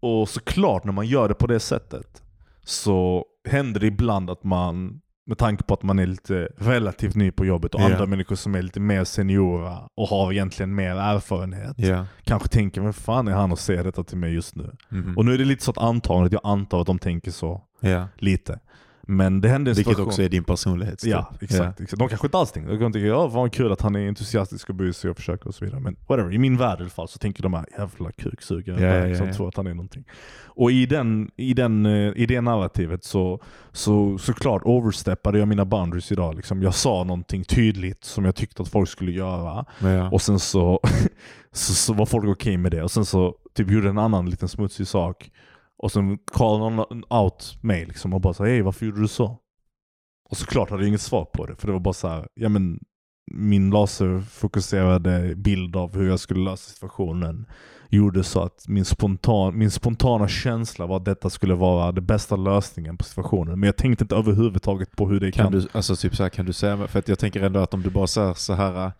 [0.00, 2.22] Och såklart när man gör det på det sättet
[2.64, 7.30] så händer det ibland att man, med tanke på att man är lite relativt ny
[7.30, 7.84] på jobbet och Ja.
[7.84, 12.06] andra människor som är lite mer seniora och har egentligen mer erfarenhet, Ja.
[12.24, 14.76] kanske tänker vem fan är han och säger detta till mig just nu?
[14.88, 15.16] Mhm.
[15.18, 18.08] Och nu är det lite så att antagandet, jag antar att de tänker så ja.
[18.16, 18.58] lite.
[19.10, 20.08] Men det hände en Vilket situation...
[20.08, 21.10] också är din personlighetstyp.
[21.10, 21.80] Ja, exakt.
[21.80, 21.98] exakt.
[21.98, 24.68] De kanske inte alls tänker, de kan tycka ja, vad kul att han är entusiastisk
[24.68, 25.80] och bryr sig och försöker och så vidare.
[25.80, 28.94] Men whatever, i min värld i alla fall så tänker de här jävla kuksugare Ja,
[28.94, 29.34] ja, ja, som ja.
[29.34, 30.04] tror att han är någonting.
[30.44, 33.42] Och i, den, i, den, eh, i det narrativet så,
[33.72, 36.34] så såklart oversteppade jag mina boundaries idag.
[36.34, 36.62] Liksom.
[36.62, 39.64] Jag sa någonting tydligt som jag tyckte att folk skulle göra.
[39.78, 40.10] Ja.
[40.10, 40.80] Och sen så,
[41.52, 42.82] så, så var folk okej med det.
[42.82, 45.30] Och sen så typ gjorde en annan liten smutsig sak.
[45.78, 49.38] Och sen callade någon out mig liksom och bara såhär hej varför gjorde du så?
[50.30, 51.56] Och såklart hade jag inget svar på det.
[51.56, 52.80] För det var bara så här, ja men
[53.30, 57.46] min laserfokuserade bild av hur jag skulle lösa situationen
[57.90, 62.36] gjorde så att min, spontan, min spontana känsla var att detta skulle vara den bästa
[62.36, 63.60] lösningen på situationen.
[63.60, 65.44] Men jag tänkte inte överhuvudtaget på hur det kan...
[65.44, 67.74] Kan du, alltså typ så här, kan du säga, för att jag tänker ändå att
[67.74, 68.92] om du bara säger så här,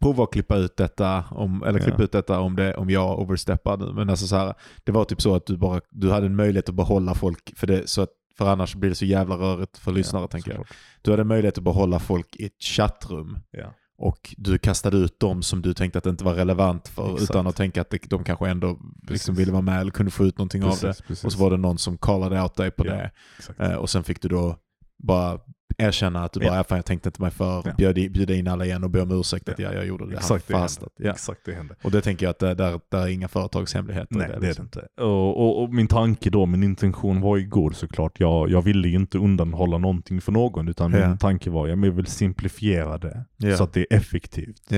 [0.00, 2.04] prova att klippa ut detta, om, eller klippa Ja.
[2.04, 3.92] ut detta om, det, om jag oversteppar.
[3.92, 4.54] Men alltså så här,
[4.84, 7.66] det var typ så att du bara, du hade en möjlighet att behålla folk, för,
[7.66, 8.10] det, så att,
[8.44, 10.58] för annars blir det så jävla rörigt för lyssnare tänker jag.
[10.58, 10.76] såklart.
[11.02, 13.74] Du hade möjlighet att behålla folk i ett chattrum Ja.
[13.98, 17.30] och du kastade ut dem som du tänkte att det inte var relevant för Exakt.
[17.30, 19.28] utan att tänka att de kanske ändå liksom Precis.
[19.38, 20.80] ville vara med eller kunde få ut någonting av det.
[20.86, 21.24] Precis, precis.
[21.24, 22.92] Och så var det någon som callade out dig på Ja.
[22.92, 23.10] det.
[23.38, 23.60] Exakt.
[23.60, 24.56] Eh, och sen fick du då
[24.98, 25.38] bara
[25.80, 26.64] erkänna att du bara, Ja.
[26.64, 27.72] fan, jag tänkte inte mig för, Ja.
[27.76, 29.68] bjöd, bjuda in alla igen och be om ursäkt att Ja.
[29.68, 30.14] ja, jag gjorde det.
[30.16, 30.90] Exakt det Han hände.
[30.96, 31.10] Ja.
[31.10, 31.74] Exakt det hände.
[31.82, 34.16] Och det tänker jag att det, där, där är inga företagshemligheter.
[34.16, 34.64] Nej det är det liksom.
[34.64, 35.02] inte.
[35.04, 38.20] Och, och, och min tanke då, min intention var ju god såklart.
[38.20, 42.06] Jag, jag ville ju inte undanhålla någonting för någon utan min tanke var, jag vill
[42.06, 44.70] simplifiera det så att det är effektivt.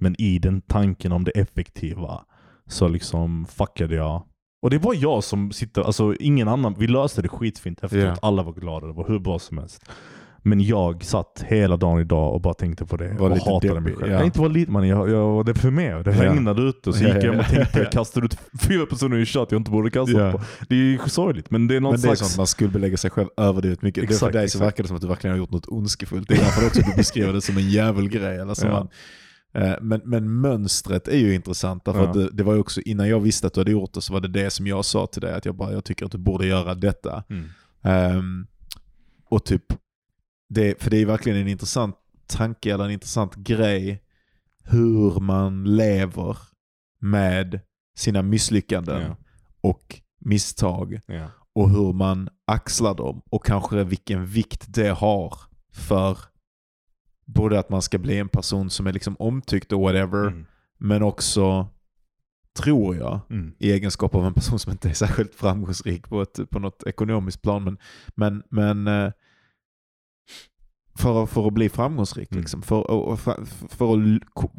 [0.00, 2.24] Men i den tanken om det effektiva
[2.66, 4.22] så liksom fuckade jag.
[4.62, 8.04] Och det var jag som sitter, alltså ingen annan, vi löste det skitfint efteråt.
[8.04, 8.28] Ja.
[8.28, 9.90] Alla var glada, det var hur bra som helst.
[10.48, 13.82] Men jag satt hela dagen idag och bara tänkte på det Var och hatade mig
[13.82, 14.12] deppig, själv.
[14.12, 14.16] ja.
[14.18, 16.04] Nej, inte var lite man, jag, jag var deprimerad.
[16.04, 16.22] Det Ja.
[16.32, 17.56] regnade ute och så Ja, gick jag ja, hem och ja.
[17.56, 20.32] tänkte jag kastade ut fyra personer i chatt jag inte borde kasta Ja.
[20.32, 20.40] på.
[20.68, 22.20] Det är ju sorgligt men det är någon Men det är slags...
[22.32, 24.02] sånt man skuldbelägger sig själv överdrivet mycket.
[24.02, 24.66] det är Exakt, för dig så exakt.
[24.66, 26.28] verkar det som att du verkligen har gjort något ondskefullt.
[26.28, 28.36] Det är därför också du beskriver det som en jävelgrej.
[28.38, 28.88] Eller som Ja.
[29.54, 31.84] man, eh, men, men mönstret är ju intressant.
[31.84, 32.12] Därför Ja.
[32.12, 34.28] det, det var också, innan jag visste att du hade gjort det så var det
[34.28, 35.34] det som jag sa till dig.
[35.34, 37.24] Att jag bara, jag tycker att du borde göra detta.
[37.30, 37.44] Mm.
[37.82, 38.46] Ehm,
[39.30, 39.62] och typ,
[40.48, 41.96] det, för det är verkligen en intressant
[42.26, 44.02] tanke eller en intressant grej
[44.64, 46.36] hur man lever
[47.00, 47.60] med
[47.96, 49.16] sina misslyckanden Ja.
[49.60, 51.26] och misstag Ja.
[51.52, 55.34] och hur man axlar dem och kanske vilken vikt det har
[55.72, 56.18] för
[57.26, 60.46] både att man ska bli en person som är liksom omtyckt och whatever, Mm.
[60.78, 61.68] men också,
[62.58, 63.54] tror jag, Mm.
[63.58, 67.42] i egenskap av en person som inte är särskilt framgångsrik på, ett, på något ekonomiskt
[67.42, 67.64] plan.
[67.64, 67.78] Men,
[68.14, 69.12] men, men eh,
[70.98, 72.40] för, för att bli framgångsrik, Mm.
[72.40, 74.50] liksom, för, för, för att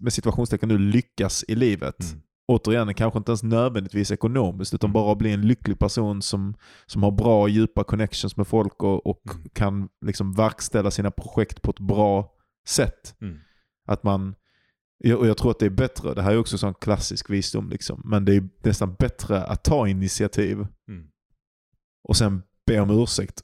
[0.00, 2.00] med situationstecken nu lyckas i livet.
[2.12, 2.22] Mm.
[2.48, 4.92] Återigen, kanske inte ens nödvändigtvis ekonomiskt, utan Mm.
[4.92, 6.54] bara bli en lycklig person som,
[6.86, 9.48] som har bra djupa connections med folk och, och Mm.
[9.52, 12.32] kan liksom verkställa sina projekt på ett bra
[12.68, 13.16] sätt.
[13.20, 13.38] Mm.
[13.88, 14.34] Att man,
[15.16, 18.02] och jag tror att det är bättre, det här är också sån klassisk visdom, liksom,
[18.04, 20.56] men det är nästan bättre att ta initiativ
[20.88, 21.06] Mm.
[22.08, 23.42] och sen be om ursäkt.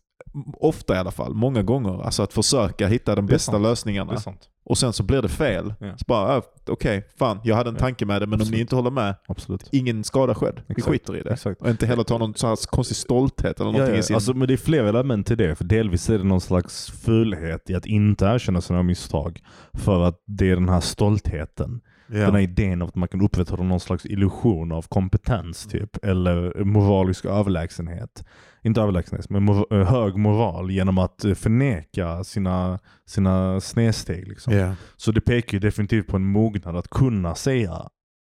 [0.61, 2.03] Ofta i alla fall, många gånger.
[2.05, 3.62] Alltså att försöka hitta de bästa sant.
[3.62, 4.16] lösningarna.
[4.64, 5.74] Och sen så blir det fel.
[5.80, 5.97] Ja.
[5.97, 7.80] Så bara, ah, okej, fan, jag hade en Ja.
[7.80, 8.61] tanke med det, men om ni Absolut.
[8.61, 9.68] inte håller med, Absolut.
[9.72, 10.61] ingen skada skedd.
[10.66, 11.30] Vi skiter i det.
[11.32, 11.61] Exakt.
[11.62, 14.01] Och inte heller ta någon sån här konstig stolthet eller Ja, någonting ja.
[14.01, 14.14] i sin...
[14.16, 15.55] Alltså, men det är fler element till det.
[15.55, 19.41] För delvis är det någon slags fulhet i att inte erkänna sina misstag.
[19.74, 21.80] För att det är den här stoltheten.
[22.09, 22.18] ja.
[22.18, 26.05] Den här idén av att man kan upprätthålla någon slags illusion av kompetens typ.
[26.05, 28.24] Eller moralisk överlägsenhet.
[28.66, 34.28] Inte överlägsenhet, men mor- eh, hög moral genom att eh, förneka sina, sina snedsteg.
[34.28, 34.52] Liksom.
[34.54, 34.74] Ja.
[34.96, 37.88] Så det pekar ju definitivt på en mognad att kunna säga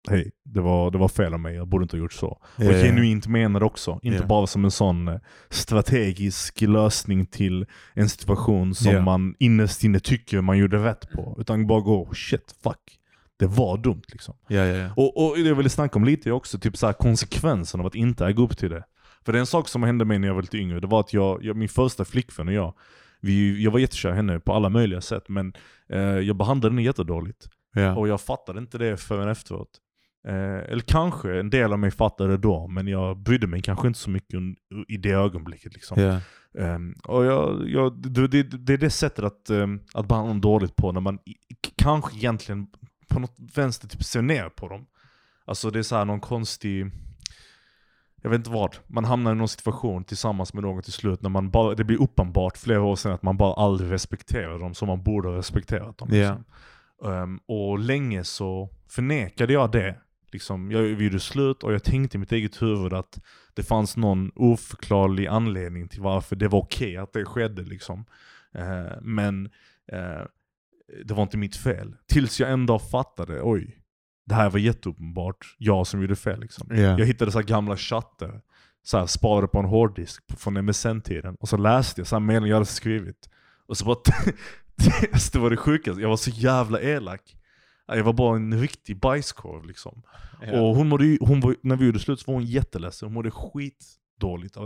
[0.10, 2.28] Hej, det var, det var fel av mig, jag borde inte ha gjort så.
[2.28, 2.84] Och Ja, ja.
[2.84, 4.00] genuint menar också.
[4.02, 4.26] Inte Ja.
[4.26, 5.18] bara som en sån eh,
[5.50, 11.36] strategisk lösning till en situation som man innerst inne tycker man gjorde rätt på.
[11.40, 12.98] Utan bara gå shit, fuck.
[13.40, 14.36] Det var dumt liksom.
[14.48, 14.90] Ja, ja, ja.
[14.96, 17.96] Och, och det jag ville snacka om lite är också typ så konsekvensen av att
[17.96, 18.84] inte äga upp till det.
[19.26, 20.80] För det är en sak som hände mig när jag var lite yngre.
[20.80, 22.74] Det var att jag, jag min första flickvän och jag,
[23.20, 25.30] vi, jag var jättekär i henne på alla möjliga sätt.
[25.30, 25.54] Men
[25.90, 27.50] eh, jag behandlade henne jättedåligt.
[27.74, 27.96] ja.
[27.96, 29.70] Och jag fattade inte det förrän efteråt.
[30.28, 33.88] Eh, eller kanske en del av mig fattade det då, men jag brydde mig kanske
[33.88, 34.40] inte så mycket
[34.88, 35.74] i det ögonblicket.
[35.74, 36.02] Liksom.
[36.02, 36.20] ja.
[36.60, 40.42] Ehm, och jag, jag, det, det, det är det sättet att, um, att behandla dem
[40.42, 41.20] dåligt på, när man
[41.76, 42.68] kanske egentligen
[43.10, 44.86] på något vänster typ ser ner på dem.
[45.46, 46.92] Alltså det är så här någon konstig,
[48.22, 51.30] jag vet inte vad, man hamnar i någon situation tillsammans med någon till slut när
[51.30, 54.88] man bara, det blir uppenbart flera år sedan att man bara aldrig respekterar dem som
[54.88, 56.10] man borde ha respekterat dem.
[56.12, 56.18] Ja.
[56.18, 56.44] Liksom.
[57.12, 59.96] Ehm, och länge så förnekade jag det.
[60.32, 63.20] Liksom, jag gjorde slut och jag tänkte i mitt eget huvud att
[63.54, 67.62] det fanns någon oförklarlig anledning till varför det var okej att det skedde.
[67.62, 68.06] Liksom.
[68.54, 69.46] Eh, men
[69.92, 70.26] eh,
[71.06, 71.96] det var inte mitt fel.
[72.08, 73.81] Tills jag en dag fattade, oj,
[74.32, 76.40] det här var jätteuppenbart jag som gjorde fel.
[76.40, 76.68] Liksom.
[76.70, 76.76] Ja.
[76.82, 78.42] Jag hittade så gamla chatter,
[78.84, 81.36] så här, sparade på en hårddisk från MSN-tiden.
[81.40, 83.30] Och så läste jag så här meningen jag hade skrivit.
[83.68, 83.98] Och så bara,
[85.34, 87.38] det var det sjukaste, jag var så jävla elak.
[87.88, 90.02] Jag var bara en riktig bajskorv liksom.
[90.42, 90.62] Ja.
[90.62, 93.32] Och hon mådde, hon var, när vi gjorde slut så var hon jätteledsen, hon mådde
[93.32, 94.01] skitdåligt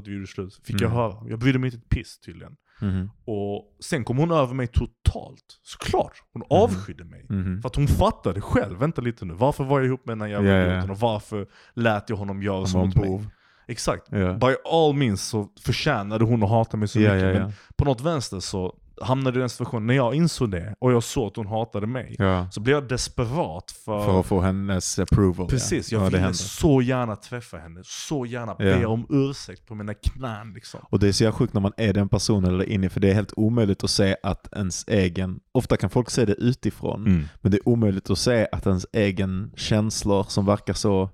[0.06, 0.62] vi gjorde slut.
[0.64, 0.98] Fick jag Mm.
[0.98, 1.16] höra.
[1.30, 2.56] Jag brydde mig inte ett piss tydligen.
[2.82, 3.10] Mhm.
[3.26, 5.60] Och sen kom hon över mig totalt.
[5.64, 7.26] Såklart, hon avskydde mig.
[7.30, 7.62] Mhm.
[7.62, 10.28] För att hon fattade själv, vänta lite nu, varför var jag ihop med den här
[10.28, 10.66] jävla ja.
[10.72, 13.22] idioten och varför lät jag honom göra så mot mig?
[13.68, 14.08] Exakt.
[14.12, 14.34] Ja.
[14.34, 17.34] By all means så förtjänade hon att hata mig så Ja, mycket.
[17.42, 21.04] Men på något vänster så hamnade i den situationen, när jag insåg det och jag
[21.04, 22.48] såg att hon hatade mig, Ja.
[22.52, 24.06] så blev jag desperat för...
[24.06, 25.48] För att få hennes approval.
[25.50, 25.98] Precis, ja.
[26.00, 28.66] jag ja, ville så gärna träffa henne, så gärna Ja.
[28.66, 30.80] be om ursäkt på mina knän liksom.
[30.90, 33.10] Och det är så jävla sjukt när man är den personen eller inne, för det
[33.10, 37.24] är helt omöjligt att se att ens egen, ofta kan folk se det utifrån, Mm.
[37.42, 41.10] men det är omöjligt att se att ens egen känslor som verkar så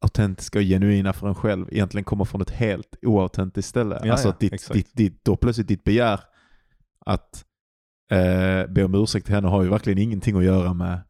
[0.00, 4.00] autentiska och genuina för en själv egentligen kommer från ett helt oautentiskt ställe.
[4.04, 6.20] Ja, alltså ja, att ditt, ditt, ditt, då plötsligt ditt begär
[7.06, 7.44] att
[8.10, 11.00] eh, be om ursäkt till henne har ju verkligen ingenting att göra med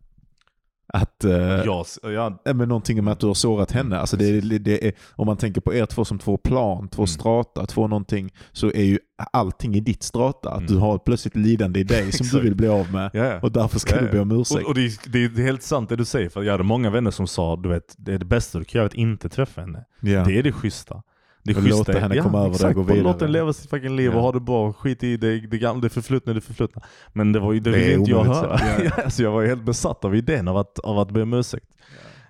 [0.88, 3.98] att eh, Jag, jag, Ja, men någonting med att du har sårat henne.
[3.98, 7.06] Alltså det, det är, om man tänker på er två som två plan, två Mm.
[7.06, 8.98] strata, två någonting, så är ju
[9.32, 10.50] allting i ditt strata.
[10.50, 10.72] Att Mm.
[10.72, 13.10] du har plötsligt lidande i dig som du vill bli av med.
[13.12, 13.40] ja.
[13.42, 14.60] Och därför ska Ja, du be om ursäkt.
[14.62, 16.90] Och, och det, är- det, är- helt sant det du säger, för jag hade många
[16.90, 19.60] vänner som sa du vet, det är det bästa du kan göra att inte träffa
[19.60, 19.84] henne.
[20.00, 20.24] ja.
[20.24, 21.02] Det är det schyssta.
[21.46, 23.02] Det är schysst låta henne komma över det och gå vidare.
[23.02, 24.16] Låt den leva sitt fucking liv Ja.
[24.16, 24.72] och ha det bra.
[24.72, 26.82] Skit i det, det gamla, det förflutna, det förflutna.
[27.12, 28.58] Men det var ju det, Det ville inte jag höra.
[28.58, 28.64] så.
[28.64, 28.70] Ja.
[28.96, 31.66] Ja, alltså jag var helt besatt av idén av att, av att be om ursäkt.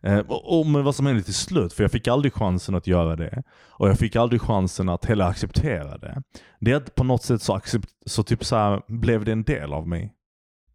[0.02, 2.86] Eh, och, och men vad som hände till slut, för jag fick aldrig chansen att
[2.86, 3.42] göra det.
[3.68, 6.22] Och jag fick aldrig chansen att heller acceptera det.
[6.60, 9.42] Det är att på något sätt så, accept, så typ så här, blev det en
[9.42, 10.12] del av mig.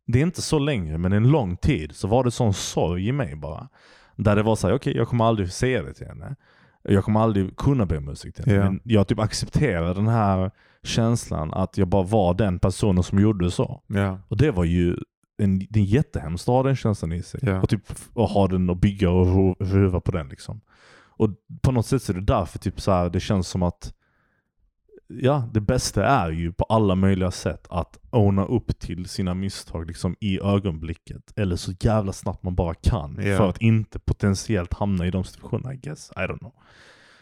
[0.08, 3.12] Det är inte så länge, men en lång tid så var det sån sorg i
[3.12, 3.68] mig bara.
[4.16, 6.36] Där det var så här, okej jag kommer aldrig säga det till henne.
[6.84, 7.86] Jag kommer aldrig kunna
[8.32, 8.58] till henne.
[8.58, 8.64] Ja.
[8.64, 10.52] Men jag typ accepterar den här
[10.84, 13.84] känslan att jag bara var den personen som gjorde så.
[13.88, 14.20] Ja.
[14.28, 14.98] Och det var ju
[15.38, 17.40] en, det är jättehemskt att ha den känslan i sig.
[17.44, 17.62] Ja.
[17.62, 20.62] Och typ och ha den och bygga och ru- ruva på den liksom.
[21.18, 21.30] Och
[21.62, 23.94] på något sätt så är det därför typ så här, det känns som att
[25.20, 29.88] Ja, det bästa är ju på alla möjliga sätt att owna upp till sina misstag
[29.88, 31.34] liksom i ögonblicket.
[31.36, 33.18] Eller så jävla snabbt man bara kan.
[33.22, 33.38] Ja.
[33.38, 36.12] För att inte potentiellt hamna i de situationerna, I guess.
[36.16, 36.54] I don't know.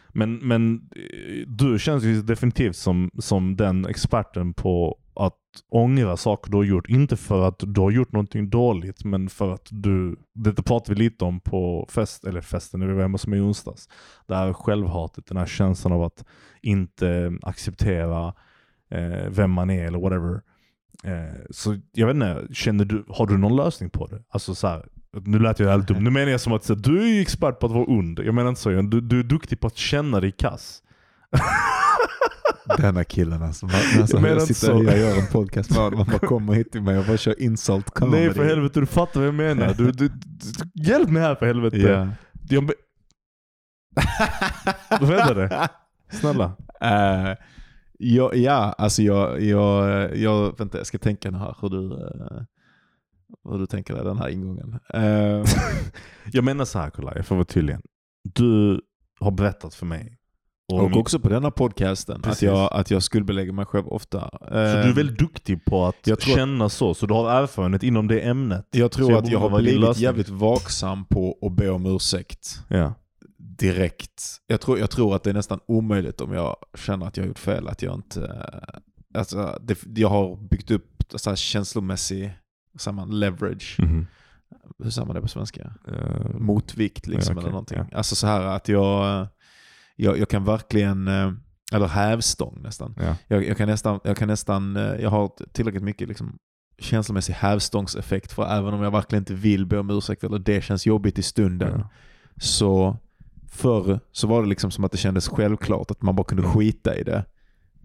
[0.08, 4.98] Men, men eh, du känns ju definitivt som, som den experten på
[5.68, 6.88] ångra saker du har gjort.
[6.88, 11.04] Inte för att du har gjort någonting dåligt, men för att du, detta pratade vi
[11.04, 13.88] lite om på fest, eller festen när vi var hemma hos mig i onsdags.
[14.26, 16.24] Det här självhatet, den här känslan av att
[16.62, 18.34] inte acceptera
[18.90, 20.40] eh, vem man är eller whatever.
[21.04, 24.22] Eh, så jag vet inte, känner du, har du någon lösning på det?
[24.28, 26.04] Alltså så här, nu lät jag helt dum.
[26.04, 28.18] Nu menar jag som att så, här, du är expert på att vara ond.
[28.18, 28.70] Jag menar inte så.
[28.70, 30.82] Du, du är duktig på att känna dig kass.
[32.78, 33.66] Denna killen alltså.
[33.66, 34.76] Man, alltså Jag jag sitter så.
[34.76, 35.98] och gör en podcast med honom.
[35.98, 38.24] Man bara kommer hit till mig och bara kör insult comedy.
[38.24, 39.74] Nej för helvete, du fattar vad jag menar.
[39.74, 40.10] Du, du, du,
[40.74, 41.76] hjälp mig här för helvete.
[41.76, 42.08] Ja.
[42.48, 42.74] Jag, be-
[44.90, 45.68] hände det?
[46.10, 46.56] Snälla.
[46.80, 47.36] Eh,
[47.98, 52.42] ja, ja, alltså jag, jag, jag, vänta, jag ska tänka här hur du, eh,
[53.50, 54.78] hur du tänker dig den här ingången.
[54.94, 55.44] Eh,
[56.32, 57.76] Jag menar så här kolla, jag får vara tydlig.
[58.34, 58.80] Du
[59.20, 60.16] har berättat för mig.
[60.74, 64.20] Och min- också på denna podcasten att jag, att jag skuldbelägger mig själv ofta.
[64.42, 64.58] Så du
[64.88, 68.66] är väldigt duktig på att känna så, så du har erfarenhet inom det ämnet.
[68.70, 70.02] jag så tror jag att jag har blivit lösning.
[70.04, 72.94] jävligt vaksam på att be om ursäkt Ja.
[73.38, 74.22] direkt.
[74.46, 77.28] Jag tror, jag tror att det är nästan omöjligt om jag känner att jag har
[77.28, 77.68] gjort fel.
[77.68, 78.24] Att jag inte...
[78.24, 78.80] eh,
[79.14, 82.32] Alltså, det, jag har byggt upp så här känslomässig
[82.72, 83.76] vad säger man, leverage.
[83.78, 84.06] Mhm.
[84.84, 85.72] Hur säger man det på svenska?
[85.88, 87.78] Eh, Motvikt liksom Ja, okej, eller någonting.
[87.90, 87.96] ja.
[87.98, 89.26] Alltså så här att jag,
[90.04, 91.32] jag, jag kan verkligen, eh,
[91.72, 92.94] eller hävstång nästan.
[93.00, 93.16] ja.
[93.28, 96.38] Jag, jag kan nästan, jag kan nästan, eh, jag har tillräckligt mycket liksom
[96.78, 100.86] känslomässig hävstångseffekt för även om jag verkligen inte vill be om ursäkt eller det känns
[100.86, 101.78] jobbigt i stunden.
[101.78, 101.88] Ja.
[102.36, 102.96] Så
[103.52, 106.54] förr så var det liksom som att det kändes självklart att man bara kunde Mm.
[106.54, 107.24] skita i det.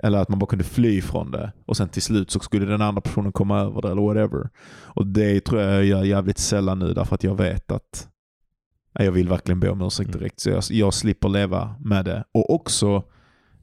[0.03, 1.51] Eller att man bara kunde fly från det.
[1.65, 4.49] Och sen till slut så skulle den andra personen komma över det eller whatever.
[4.83, 8.07] Och det tror jag jag gör jävligt sällan nu därför att jag vet att
[9.03, 10.19] jag vill verkligen be om ursäkt Mm.
[10.19, 10.39] direkt.
[10.39, 12.23] Så jag, jag slipper leva med det.
[12.31, 12.95] Och också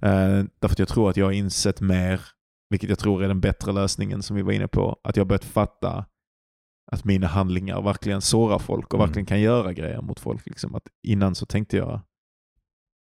[0.03, 2.20] eh, därför att jag tror att jag har insett mer,
[2.70, 5.28] vilket jag tror är den bättre lösningen som vi var inne på, att jag har
[5.28, 6.05] börjat fatta
[6.93, 9.07] att mina handlingar verkligen sårar folk och Mm.
[9.07, 10.47] verkligen kan göra grejer mot folk.
[10.47, 10.74] Liksom.
[10.74, 12.01] Att innan så tänkte jag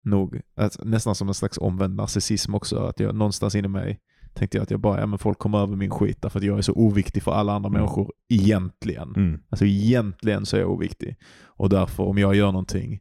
[0.04, 4.00] nog, att, nästan som en slags omvänd narcissism också, att jag någonstans inne i mig
[4.34, 6.58] tänkte jag att jag bara, ja men folk kommer över min skit därför att jag
[6.58, 7.80] är så oviktig för alla andra Mm.
[7.82, 9.14] människor egentligen.
[9.16, 9.40] Mm.
[9.50, 11.16] Alltså egentligen så är jag oviktig.
[11.46, 13.00] Och därför om jag gör någonting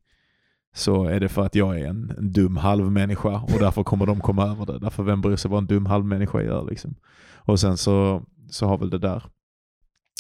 [0.75, 4.21] så är det för att jag är en, en dum halvmänniska och därför kommer de
[4.21, 4.79] komma över det.
[4.79, 6.95] Därför vem bryr sig vad en dum halvmänniska gör liksom.
[7.35, 9.23] Och sen så, så har väl det där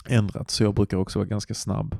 [0.09, 0.55] ändrats.
[0.55, 1.97] Så jag brukar också vara ganska snabb.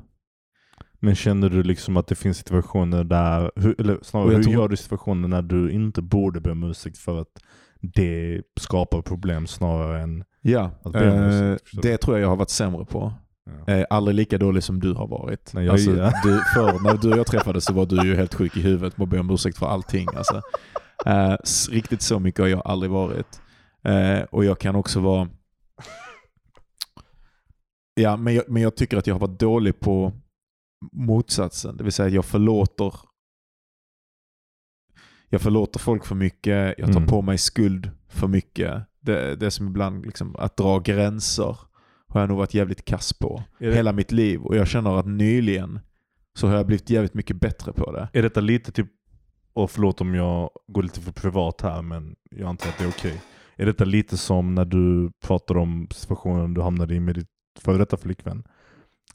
[1.01, 4.69] Men känner du liksom att det finns situationer där, hur, eller snarare hur tror- gör
[4.69, 7.43] du situationer när du inte borde be om ursäkt för att
[7.95, 12.37] det skapar problem snarare än Ja, Att be om ursäkt, det tror jag jag har
[12.37, 13.13] varit sämre på.
[13.67, 13.75] ja.
[13.75, 15.51] Eh, aldrig lika dålig som du har varit.
[15.55, 16.13] Nej, jag- alltså, ja.
[16.25, 19.01] du, för när du och jag träffades så var du ju helt sjuk i huvudet
[19.01, 20.07] att be om ursäkt för allting.
[20.17, 20.43] Alltså.
[21.07, 21.37] Eh,
[21.71, 23.41] riktigt så mycket har jag aldrig varit.
[23.85, 25.29] Eh, och jag kan också vara...
[27.95, 30.13] Ja, men jag, men jag tycker att jag har varit dålig på
[30.93, 31.77] motsatsen.
[31.77, 32.95] Det vill säga att jag förlåter
[35.29, 37.07] jag förlåter folk för mycket, jag tar Mm.
[37.09, 38.83] på mig skuld för mycket.
[39.01, 41.57] Det, det som ibland, liksom, att dra gränser
[42.09, 44.41] har jag nog varit jävligt kass på det- hela mitt liv.
[44.43, 45.81] Och jag känner att nyligen
[46.39, 48.09] så har jag blivit jävligt mycket bättre på det.
[48.13, 48.87] Är detta lite typ,
[49.53, 52.89] och förlåt om jag går lite för privat här men jag antar att det är
[52.89, 53.21] okej.
[53.57, 57.29] Är detta lite som när du pratar om situationen du hamnade i med ditt
[57.61, 58.45] före detta flickvän?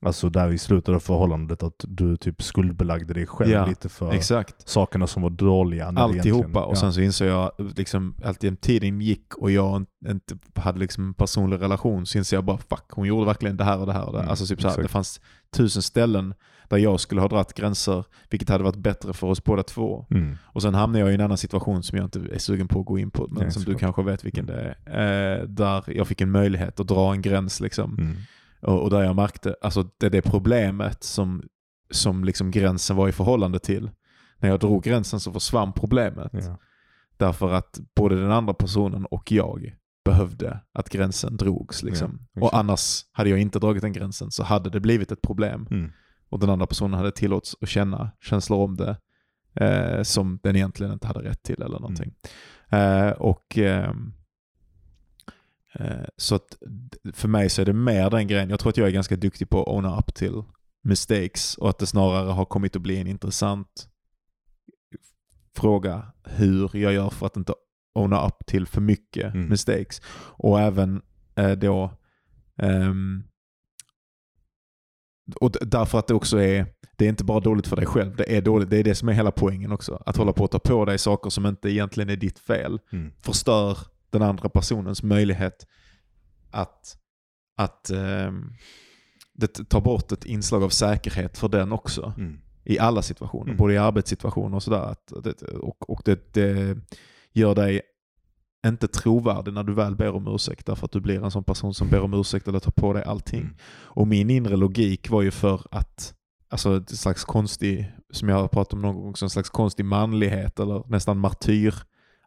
[0.06, 4.14] Alltså där i slutet av förhållandet att du typ skuldbelagde dig själv Ja, lite för
[4.14, 4.70] Exakt.
[4.70, 5.88] sakerna som var dåliga.
[5.88, 6.64] Alltihopa.
[6.64, 11.14] Och sen så insåg jag, liksom, alltid tiden gick och jag inte hade liksom en
[11.14, 14.06] personlig relation så insåg jag bara fuck, hon gjorde verkligen det här och det här.
[14.06, 14.20] Och det.
[14.20, 15.22] Mm, alltså typ så här, det fanns
[15.56, 16.34] tusen ställen
[16.70, 20.06] där jag skulle ha dratt gränser, vilket hade varit bättre för oss båda två.
[20.12, 20.38] Mm.
[20.44, 22.86] Och sen hamnade jag i en annan situation som jag inte är sugen på att
[22.86, 25.40] gå in på, men Nej, som du kanske vet vilken det är.
[25.40, 27.98] Eh, där jag fick en möjlighet att dra en gräns liksom.
[28.00, 28.18] Mm.
[28.62, 31.44] Och, och där jag märkte, alltså det är det problemet som,
[31.92, 33.92] som liksom gränsen var i förhållande till.
[34.38, 36.32] När jag drog gränsen så försvann problemet.
[36.34, 36.58] Ja.
[37.18, 41.84] Därför att både den andra personen och jag behövde att gränsen drogs.
[41.84, 42.28] Liksom.
[42.34, 45.68] Ja, och annars hade jag inte dragit den gränsen så hade det blivit ett problem.
[45.72, 45.92] Mm.
[46.30, 48.98] Och den andra personen hade tillåtits att känna känslor om det
[49.66, 52.14] eh, som den egentligen inte hade rätt till eller någonting.
[52.70, 53.08] Mm.
[53.08, 53.94] Eh, och eh,
[56.18, 56.58] Så att
[57.14, 58.50] för mig så är det mer den grejen.
[58.50, 60.44] Jag tror att jag är ganska duktig på att owna up till
[60.84, 63.88] mistakes och att det snarare har kommit att bli en intressant
[65.56, 67.54] fråga hur jag gör för att inte
[67.96, 69.50] owna up till för mycket Mm.
[69.50, 70.02] mistakes.
[70.38, 71.02] Och även
[71.36, 71.92] eh, då
[72.58, 73.24] ehm,
[75.42, 76.66] och därför att det också är,
[76.98, 79.10] det är inte bara dåligt för dig själv, det är dåligt, det är det som
[79.10, 80.04] är hela poängen också.
[80.06, 83.12] Att hålla på att ta på dig saker som inte egentligen är ditt fel Mm.
[83.22, 83.78] förstör
[84.12, 85.68] den andra personens möjlighet
[86.52, 86.98] att,
[87.58, 88.54] att ehm,
[89.34, 92.14] det tar bort ett inslag av säkerhet för den också.
[92.18, 92.40] Mm.
[92.64, 93.58] I alla situationer, Mm.
[93.58, 94.96] både i arbetssituationer och sådär.
[95.62, 96.78] Och och det, det
[97.34, 97.82] gör dig
[98.68, 101.74] inte trovärdig när du väl ber om ursäkt därför att du blir en sån person
[101.74, 103.42] som ber om ursäkt eller tar på dig allting.
[103.42, 103.56] Mm.
[103.84, 106.14] Och min inre logik var ju för att,
[106.50, 110.60] alltså ett slags konstig, som jag har pratat om någon gång, en slags konstig manlighet
[110.60, 111.76] eller nästan martyr.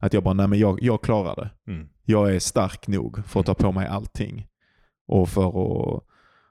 [0.04, 1.72] Att jag bara, nej men jag, jag klarar det.
[1.72, 1.88] Mm.
[2.04, 4.46] Jag är stark nog för att ta på mig allting.
[5.06, 6.04] Och för att,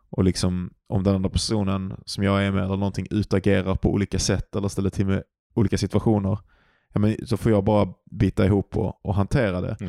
[0.09, 4.19] och liksom, om den andra personen som jag är med eller någonting utagerar på olika
[4.19, 5.23] sätt eller ställer till med
[5.53, 6.39] olika situationer,
[6.93, 9.77] ja, men så får jag bara bita ihop och, och hantera det.
[9.79, 9.87] Ja.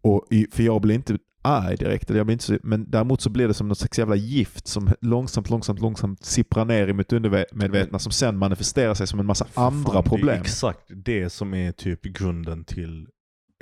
[0.00, 3.30] Och, för jag blir inte arg direkt, eller jag blir inte så, men däremot så
[3.30, 7.12] blir det som något slags jävla gift som långsamt, långsamt, långsamt sipprar ner i mitt
[7.12, 10.28] undermedvetna som sen manifesterar sig som en massa För andra fan, Det problem.
[10.36, 13.08] är exakt det som är typ grunden till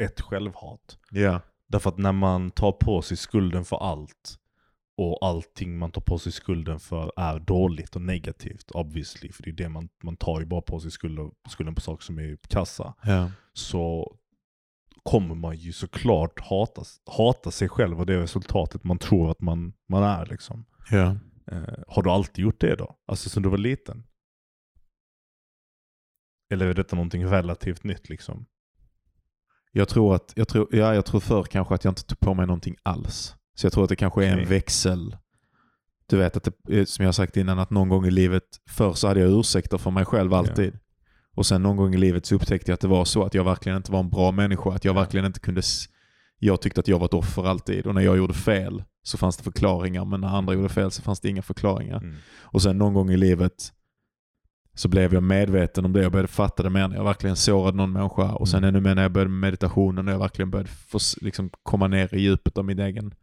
[0.03, 0.99] ett självhat.
[1.11, 1.41] Ja.
[1.69, 4.39] Därför att när man tar på sig skulden för allt
[4.97, 9.33] och allting man tar på sig skulden för är dåligt och negativt obviously.
[9.33, 12.05] För det är det man, man tar ju bara på sig skulden, skulden på saker
[12.05, 12.95] som är kassa.
[13.03, 13.31] Ja.
[13.53, 14.17] Så
[15.05, 19.73] kommer man ju såklart hata, hata sig själv och det resultatet man tror att man,
[19.89, 20.27] man är.
[20.27, 20.65] Liksom.
[20.91, 21.17] Ja.
[21.47, 22.97] Eh, har du alltid gjort det då?
[23.07, 24.05] Alltså sen du var liten?
[26.53, 28.47] Eller är detta någonting relativt nytt liksom?
[29.73, 32.35] Jag tror att, jag tror, ja, jag tror förr kanske att jag inte tog på
[32.35, 33.35] mig någonting alls.
[33.55, 35.17] Så jag tror att det kanske är en växel.
[36.07, 38.43] Du vet att det, eh, som jag har sagt innan, att någon gång i livet,
[38.71, 40.79] förr så hade jag ursäkter för mig själv alltid.
[41.35, 43.45] Och sen någon gång i livet så upptäckte jag att det var så att jag
[43.45, 44.71] verkligen inte var en bra människa.
[44.75, 45.01] Att jag Ja.
[45.01, 45.63] verkligen inte kunde...
[46.39, 47.87] Jag tyckte att jag var ett offer alltid.
[47.87, 50.05] Och när jag gjorde fel så fanns det förklaringar.
[50.05, 51.97] Men när andra gjorde fel så fanns det inga förklaringar.
[51.97, 52.15] Mm.
[52.41, 53.73] Och sen någon gång i livet
[54.75, 56.03] så blev jag medveten om det.
[56.03, 58.33] Jag började fatta det mer när jag verkligen sårade någon människa.
[58.35, 58.69] Och sen Mm.
[58.69, 60.05] ännu mer när jag började med meditationen.
[60.05, 63.15] När jag verkligen började få, liksom, komma ner i djupet av min egen,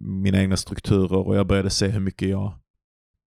[0.00, 1.26] mina egna strukturer.
[1.26, 2.52] Och jag började se hur mycket jag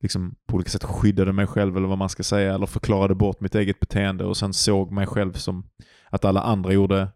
[0.02, 2.54] liksom, på olika sätt skyddade mig själv eller vad man ska säga.
[2.54, 4.24] Eller förklarade bort mitt eget beteende.
[4.24, 5.70] Och sen såg mig själv som
[6.10, 7.08] att alla andra gjorde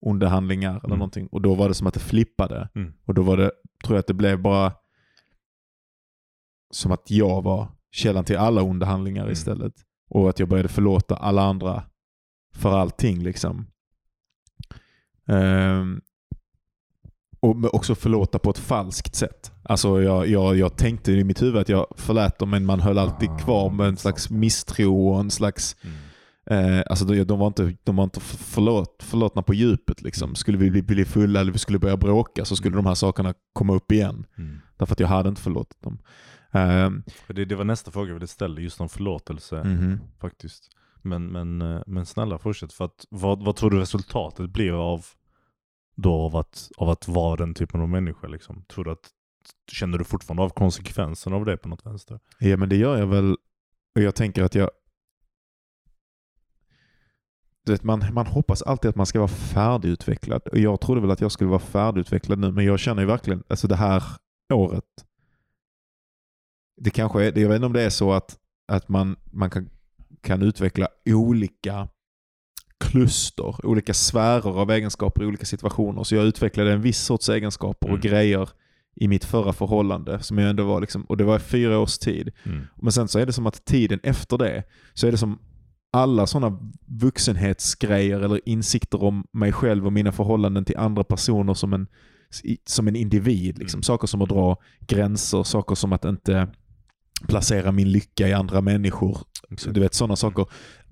[0.00, 0.98] onda handlingar eller Mm.
[0.98, 1.26] någonting.
[1.26, 2.68] Och då var det som att det flippade.
[2.74, 2.92] Mm.
[3.04, 3.50] Och då var det,
[3.84, 4.72] tror jag att det blev bara
[6.74, 9.32] som att jag var källan till alla onda handlingar Mm.
[9.32, 9.72] istället.
[10.10, 11.82] Och att jag började förlåta alla andra
[12.54, 13.66] för allting liksom.
[15.26, 16.00] Ehm,
[17.40, 19.52] och också förlåta på ett falskt sätt.
[19.62, 22.98] Alltså jag, jag, jag tänkte i mitt huvud att jag förlät dem men man höll
[22.98, 25.96] alltid Ah, kvar med en slags misstro och en slags Mm.
[26.50, 30.02] Eh, alltså de, de var inte, de var inte förlåt, förlåtna på djupet.
[30.02, 30.34] Liksom.
[30.34, 32.84] Skulle vi bli, bli fulla eller vi skulle börja bråka så skulle Mm.
[32.84, 34.26] de här sakerna komma upp igen.
[34.38, 34.60] Mm.
[34.76, 35.98] Därför att jag hade inte förlåtit dem.
[37.26, 40.00] För Det, det var nästa fråga jag ville ställa, just om förlåtelse mhm.
[40.20, 40.70] faktiskt.
[41.02, 45.06] Men, men, eh, men snälla fortsätt, för att, vad, vad tror du resultatet blir av,
[46.02, 48.26] då av, att, av att vara den typen av människa?
[48.26, 48.64] Liksom?
[48.68, 49.10] Tror du att,
[49.72, 52.20] känner du fortfarande av konsekvenserna av det på något vänster?
[52.38, 53.36] Ja men det gör jag väl.
[53.94, 54.70] Och jag tänker att jag...
[57.64, 60.48] Du vet, man, man hoppas alltid att man ska vara färdigutvecklad.
[60.48, 63.42] Och jag trodde väl att jag skulle vara färdigutvecklad nu men jag känner ju verkligen,
[63.48, 64.02] alltså det här
[64.52, 64.84] året.
[66.76, 69.70] Det kanske är, jag vet inte om det är så att, att man, man kan,
[70.20, 71.88] kan utveckla olika
[72.80, 76.04] kluster, olika sfärer av egenskaper i olika situationer.
[76.04, 78.00] Så jag utvecklade en viss sorts egenskaper och Mm.
[78.00, 78.48] grejer
[78.96, 80.20] i mitt förra förhållande.
[80.22, 82.30] Som jag ändå var liksom, och det var fyra års tid.
[82.44, 82.66] Mm.
[82.76, 84.64] Men sen så är det som att tiden efter det,
[84.94, 85.38] så är det som
[85.92, 91.72] alla sådana vuxenhetsgrejer eller insikter om mig själv och mina förhållanden till andra personer som
[91.72, 91.86] en,
[92.66, 93.58] som en individ.
[93.58, 93.78] Liksom.
[93.78, 93.82] Mm.
[93.82, 96.48] Saker som att dra gränser, saker som att inte
[97.28, 99.18] placera min lycka i andra människor.
[99.50, 99.74] Exakt.
[99.74, 100.46] Du vet sådana saker.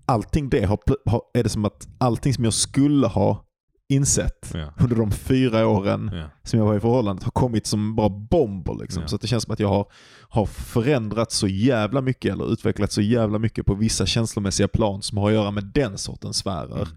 [0.06, 0.78] Allting det har,
[1.10, 3.42] har, är det som att allting som jag skulle ha
[3.88, 4.72] insett Ja.
[4.80, 6.24] under de fyra åren Ja.
[6.42, 8.74] som jag var i förhållandet har kommit som bara bomber.
[8.82, 9.02] Liksom.
[9.02, 9.08] Ja.
[9.08, 9.86] Så det känns som att jag har,
[10.28, 15.18] har förändrats så jävla mycket eller utvecklats så jävla mycket på vissa känslomässiga plan som
[15.18, 16.88] har att göra med den sortens sfärer.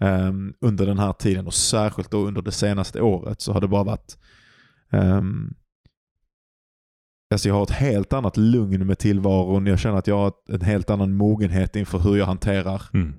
[0.00, 0.26] Mm.
[0.28, 3.68] Ehm, under den här tiden och särskilt då under det senaste året så har det
[3.68, 4.18] bara varit
[4.92, 5.54] um,
[7.30, 9.66] Alltså jag har ett helt annat lugn med tillvaron.
[9.66, 13.14] Jag känner att jag har en helt annan mogenhet inför hur jag hanterar Mm.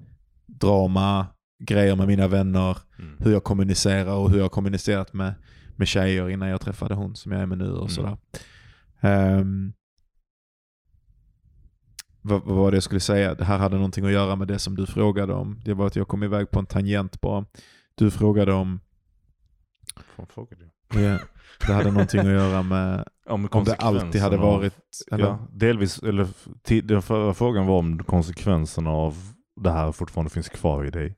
[0.46, 1.28] drama,
[1.64, 3.16] grejer med mina vänner, Mm.
[3.20, 5.34] hur jag kommunicerar och hur jag har kommunicerat med,
[5.76, 7.90] med tjejer innan jag träffade hon som jag är med nu och Mm.
[7.90, 8.18] sådär.
[9.02, 9.74] Ehm,
[12.22, 13.36] vad, vad var det jag skulle säga?
[13.36, 15.60] Det här hade någonting att göra med det som du frågade om.
[15.66, 17.46] Det var att jag kom iväg på en tangent bara.
[17.96, 18.80] Du frågade om,
[20.16, 20.64] Fan, frågade
[20.94, 21.02] jag.
[21.04, 21.20] ja,
[21.68, 24.74] det hade någonting att göra med Om, om det alltid hade varit,
[25.12, 25.26] eller?
[25.26, 26.28] ja, delvis, eller
[26.82, 29.16] den förra frågan var om konsekvenserna av
[29.62, 31.16] det här fortfarande finns kvar i dig.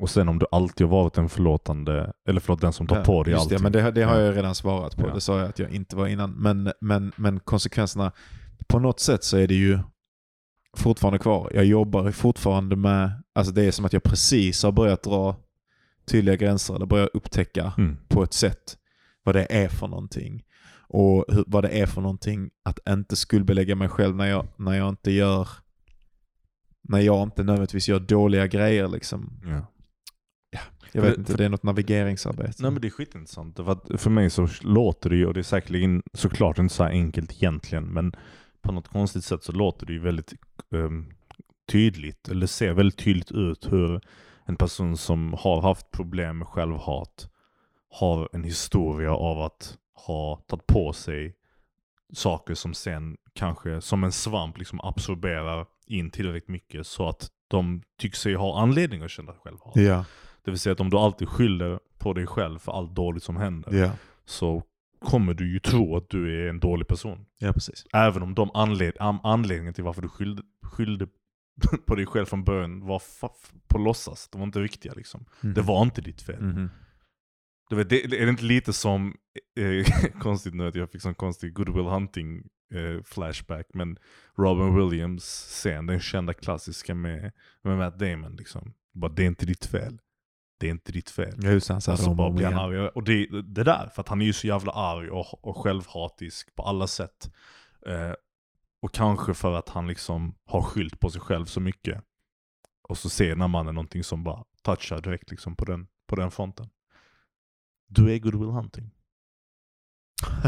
[0.00, 3.04] Och sen om du alltid har varit en förlåtande, eller förlåt den som tar Ja,
[3.04, 3.56] på dig allting.
[3.56, 4.22] det, men det, det har Ja.
[4.22, 5.08] jag redan svarat på.
[5.08, 5.14] Ja.
[5.14, 6.30] Det sa jag att jag inte var innan.
[6.30, 8.12] Men, men, men konsekvenserna,
[8.68, 9.78] på något sätt så är det ju
[10.76, 11.50] fortfarande kvar.
[11.54, 15.36] Jag jobbar fortfarande med, alltså det är som att jag precis har börjat dra
[16.10, 17.96] tydliga gränser eller börjat upptäcka Mm.
[18.08, 18.76] på ett sätt
[19.22, 20.42] vad det är för någonting.
[20.90, 24.72] Och hur, vad det är för någonting att inte skuldbelägga mig själv när jag, när
[24.72, 25.48] jag inte gör
[26.82, 29.40] när jag inte nödvändigtvis gör dåliga grejer liksom.
[29.44, 29.66] Ja.
[30.92, 32.62] Jag För- vet inte, för- det är något navigeringsarbete.
[32.62, 33.56] Nej men det är skitintressant.
[33.56, 37.32] För, för mig så låter det ju, och det är säkerligen såklart inte så enkelt
[37.32, 38.12] egentligen, men
[38.62, 40.34] på något konstigt sätt så låter det ju väldigt
[40.74, 41.06] ehm,
[41.72, 44.00] tydligt, eller ser väldigt tydligt ut hur
[44.46, 47.30] en person som har haft problem med självhat
[47.90, 51.34] har en historia av att ha tagit på sig
[52.12, 57.82] saker som sen kanske som en svamp liksom absorberar in tillräckligt mycket så att de
[57.98, 59.72] tycker sig ha anledning att känna självhat.
[59.76, 60.04] Ja,
[60.44, 63.36] Det vill säga att om du alltid skyller på dig själv för allt dåligt som
[63.36, 63.90] händer ja,
[64.24, 64.62] så
[65.00, 67.26] kommer du ju tro att du är en dålig person.
[67.38, 67.86] ja precis.
[67.92, 68.92] Även om de anled
[69.22, 71.06] anledningen till varför du skyllde, skyllde
[71.86, 73.02] på dig själv från början var
[73.68, 74.28] på låtsas.
[74.28, 75.24] De var inte riktiga liksom.
[75.40, 76.42] Det var inte ditt fel.
[76.42, 76.70] Mhm.
[77.68, 79.14] Du vet, det, det är inte lite som,
[79.60, 82.42] eh, konstigt nu att jag fick sån konstig Goodwill Hunting
[82.74, 83.98] eh, flashback, men
[84.36, 87.32] Robin Williams scen, den kända klassiska med,
[87.62, 88.74] med Matt Damon liksom.
[88.92, 89.98] Bara, det är inte ditt fel.
[90.60, 91.34] Det är inte ditt fel.
[91.42, 91.74] Ja, just det.
[91.74, 92.88] Han sa Och så om bara blir han arg.
[92.88, 96.56] Och det, det där, för att han är ju så jävla arg och, och självhatisk
[96.56, 97.30] på alla sätt.
[97.86, 98.12] Eh,
[98.82, 102.04] och kanske för att han liksom har skylt på sig själv så mycket.
[102.88, 106.16] Och så ser den här mannen någonting som bara touchar direkt liksom på den, på
[106.16, 106.68] den fronten.
[107.88, 108.90] Du är Goodwill Hunting.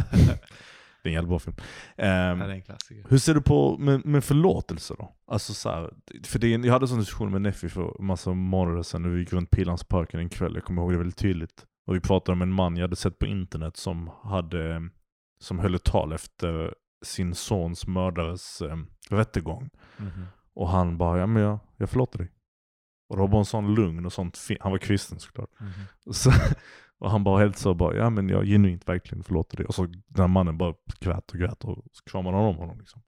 [1.02, 1.56] det är en jävla bra film.
[1.96, 3.06] Ehm, Ja, det är en klassiker.
[3.08, 5.14] hur ser du på med, med förlåtelse då?
[5.26, 5.90] Alltså så här,
[6.24, 9.02] för det, är jag hade en sån diskussion med Neffi för en massa månader sedan
[9.02, 11.66] när vi gick runt Pilansparken en kväll, jag kommer ihåg det väldigt tydligt.
[11.86, 14.88] Och vi pratade om en man jag hade sett på internet som hade,
[15.40, 18.76] som höll ett tal efter sin sons mördares eh,
[19.10, 19.70] rättegång.
[19.96, 20.26] Mhm.
[20.54, 22.32] Och han bara, ja men jag, jag förlåter dig.
[23.08, 25.50] Och det var bara en sån lugn och sånt han var kristen såklart.
[25.60, 25.72] Mhm.
[26.14, 26.30] Så,
[27.00, 29.66] och han bara helt så bara, ja men jag genuint verkligen förlåter dig.
[29.66, 33.02] Och så den här mannen bara grät och grät och kramade om honom liksom.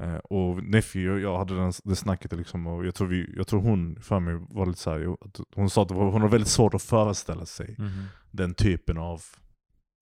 [0.00, 3.46] Eh, och Neffi och jag hade den, det snacket liksom, och jag tror, vi, jag
[3.46, 5.16] tror hon för mig var lite såhär,
[5.54, 8.04] hon sa att hon har väldigt svårt att föreställa sig Mhm.
[8.30, 9.22] den typen av,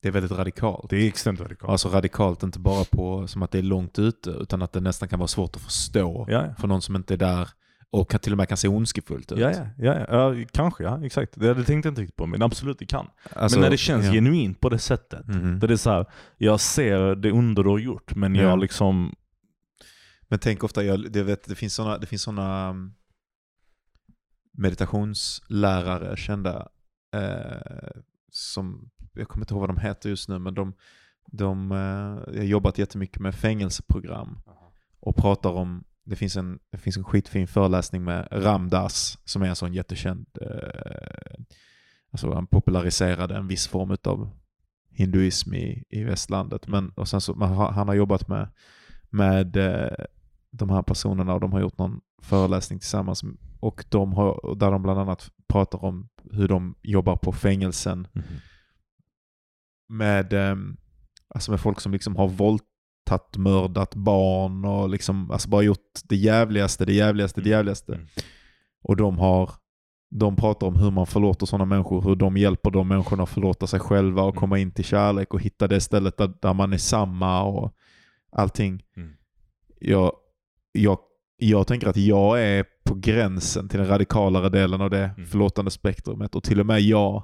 [0.02, 0.90] Det är väldigt radikalt.
[0.90, 1.70] det är extremt radikalt.
[1.70, 5.08] Alltså radikalt inte bara på som att det är långt ute, utan att det nästan
[5.08, 6.54] kan vara svårt att förstå ja, ja.
[6.58, 7.48] för någon som inte är där
[7.90, 9.38] och kan, till och med kan se ondskefullt ut.
[9.38, 11.40] Ja, ja, ja, ja, kanske ja, exakt.
[11.40, 13.10] Det, det tänkte jag inte riktigt på, men absolut det kan.
[13.32, 14.12] Alltså, men när det känns ja.
[14.12, 15.26] genuint på det sättet.
[15.26, 15.58] Mhm.
[15.58, 16.06] Där det är så här,
[16.36, 18.42] jag ser det under du har gjort, men Ja.
[18.42, 19.14] jag liksom,
[20.28, 22.94] Men tänk ofta, jag, det, vet, det finns sådana det finns såna um,
[24.52, 26.68] meditationslärare kända
[27.14, 28.00] eh,
[28.30, 30.74] som, jag kommer inte ihåg vad de heter just nu, men de,
[31.26, 34.38] de eh, har jobbat jättemycket med fängelseprogram
[35.00, 39.46] och pratar om, det finns en, det finns en skitfin föreläsning med Ramdas som är
[39.46, 41.44] en sån jättekänd, eh,
[42.10, 44.30] alltså han populariserade en viss form av
[44.90, 46.68] hinduism i, i västlandet.
[46.68, 48.48] Men, och sen så, han har jobbat med,
[49.10, 50.04] med eh,
[50.50, 53.24] de här personerna och de har gjort någon föreläsning tillsammans.
[53.60, 58.08] Och de har, där de bland annat pratar om hur de jobbar på fängelsen
[59.88, 60.76] med, ehm,
[61.28, 62.28] Alltså med folk som liksom har
[63.10, 67.94] våldtagit, mördat barn och liksom, alltså bara gjort det jävligaste, det jävligaste, det jävligaste.
[67.94, 68.06] Mm.
[68.82, 69.50] Och de har
[70.10, 73.66] de pratar om hur man förlåter sådana människor, hur de hjälper de människorna att förlåta
[73.66, 74.40] sig själva och Mm.
[74.40, 77.72] komma in till kärlek och hitta det stället där, där man är samma och
[78.32, 78.82] allting.
[78.96, 79.12] Mm.
[79.80, 80.12] Jag,
[80.72, 80.98] jag,
[81.36, 85.26] jag tänker att jag är på gränsen till den radikalare delen av det Mm.
[85.26, 87.22] förlåtande spektrumet och till och med jag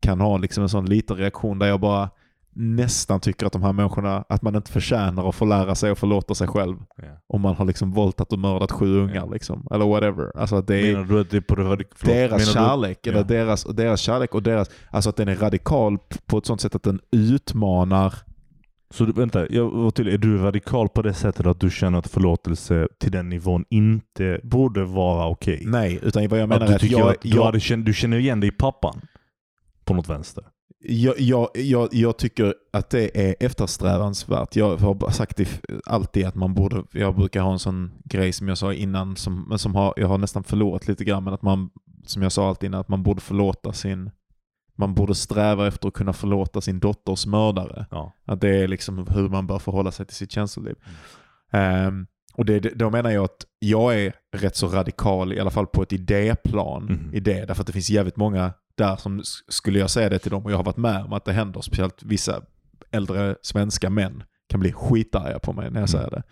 [0.00, 2.10] kan ha liksom en sån liten reaktion där jag bara
[2.56, 5.98] nästan tycker att de här människorna, att man inte förtjänar att få lära sig att
[5.98, 7.04] förlåta sig själv Ja.
[7.26, 9.26] om man har liksom våldtagit och mördat sju ungar Ja.
[9.32, 9.66] liksom.
[9.70, 10.32] Eller whatever.
[10.36, 12.38] Alltså att det är Menar du att det är på det radik- förlåt, deras menar
[12.38, 13.24] du- kärlek, eller Ja.
[13.24, 16.74] deras, och deras kärlek och deras, alltså att den är radikal på ett sånt sätt
[16.74, 18.14] att den utmanar
[18.90, 20.14] Så du, vänta, jag var tydlig.
[20.14, 24.40] Är du radikal på det sättet att du känner att förlåtelse till den nivån inte
[24.42, 25.62] borde vara okej?
[25.66, 27.76] Nej, utan vad jag menar Att är du att tycker jag, att du, jag, hade
[27.84, 29.00] du känner igen dig i pappan?
[29.84, 30.44] På något vänster?
[30.86, 34.56] Jag, jag, jag, jag tycker att det är eftersträvansvärt.
[34.56, 38.48] Jag har sagt det alltid att man borde, jag brukar ha en sån grej som
[38.48, 41.42] jag sa innan, som, men som har, jag har nästan förlorat lite grann, men att
[41.42, 41.70] man,
[42.06, 44.10] som jag sa alltid innan, att man borde förlåta sin,
[44.76, 47.86] man borde sträva efter att kunna förlåta sin dotters mördare.
[47.90, 48.12] Ja.
[48.26, 50.74] Att det är liksom hur man bör förhålla sig till sitt känsloliv.
[51.52, 55.66] Ehm, och det, då menar jag att jag är rätt så radikal, i alla fall
[55.66, 57.14] på ett idéplan, Mhm.
[57.14, 57.44] i det.
[57.44, 60.52] Därför att det finns jävligt många där som, skulle jag säga det till dem, och
[60.52, 62.42] jag har varit med om att det händer, speciellt vissa
[62.90, 66.22] äldre svenska män kan bli skitarga på mig när jag säger det.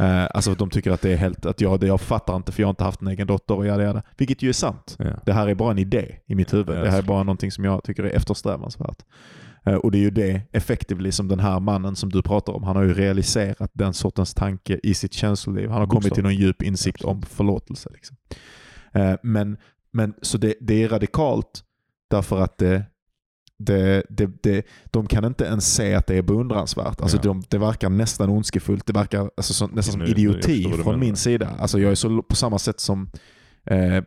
[0.00, 2.52] Uh, alltså att de tycker att det är helt, att jag, det jag fattar inte
[2.52, 4.02] för jag har inte haft en egen dotter och yada yada.
[4.16, 4.96] Vilket ju är sant.
[4.98, 5.04] Ja.
[5.26, 6.76] Det här är bara en idé i mitt huvud.
[6.76, 9.02] Ja, det här är bara någonting som jag tycker är eftersträvansvärt.
[9.66, 12.62] Eh, Och det är ju det, effectively, som den här mannen som du pratar om,
[12.62, 15.70] han har ju realiserat den sortens tanke i sitt känsloliv.
[15.70, 17.90] Han har kommit till någon djup insikt om förlåtelse.
[17.92, 18.16] Liksom.
[18.92, 19.56] Eh, Men,
[19.92, 21.64] men, så det, det är radikalt
[22.10, 22.84] därför att det,
[23.58, 27.00] det, det, det, de kan inte ens se att det är beundransvärt.
[27.00, 27.22] Alltså Ja.
[27.22, 28.86] de, det verkar nästan ondskefullt.
[28.86, 30.96] Det verkar alltså, så, nästan som Nu- idioti från menar.
[30.96, 31.48] min sida.
[31.58, 33.10] Alltså jag är så på samma sätt som
[33.66, 34.04] eh,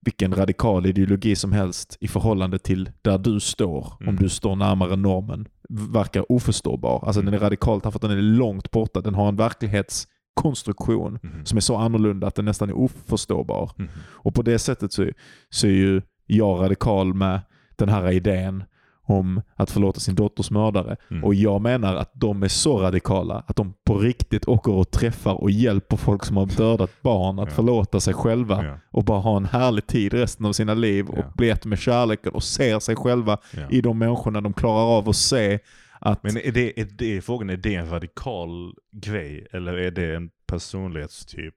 [0.00, 4.08] vilken radikal ideologi som helst i förhållande till där du står, Mm.
[4.08, 5.48] om du står närmare normen,
[5.92, 7.04] verkar oförståbar.
[7.06, 9.00] Alltså den är radikalt därför att den är långt borta.
[9.00, 11.44] Den har en verklighetskonstruktion Mhm.
[11.46, 13.70] som är så annorlunda att den nästan är oförståbar.
[13.76, 13.88] Mhm.
[14.00, 15.10] Och på det sättet så,
[15.50, 16.02] så är ju
[16.36, 17.40] jag radikal med
[17.76, 18.64] den här idén
[19.02, 20.96] om att förlåta sin dotters mördare.
[21.10, 21.24] Mm.
[21.24, 25.34] Och jag menar att de är så radikala att de på riktigt åker och träffar
[25.34, 27.54] och hjälper folk som har dödat barn att Ja.
[27.54, 28.78] förlåta sig själva Ja.
[28.90, 31.32] och bara ha en härlig tid resten av sina liv och Ja.
[31.36, 33.38] bli ett med kärleken och ser sig själva
[33.70, 35.58] i de människorna de klarar av att se
[36.00, 40.16] att Men är det, är det, frågan är det en radikal grej eller är det
[40.16, 41.54] en personlighetstyp?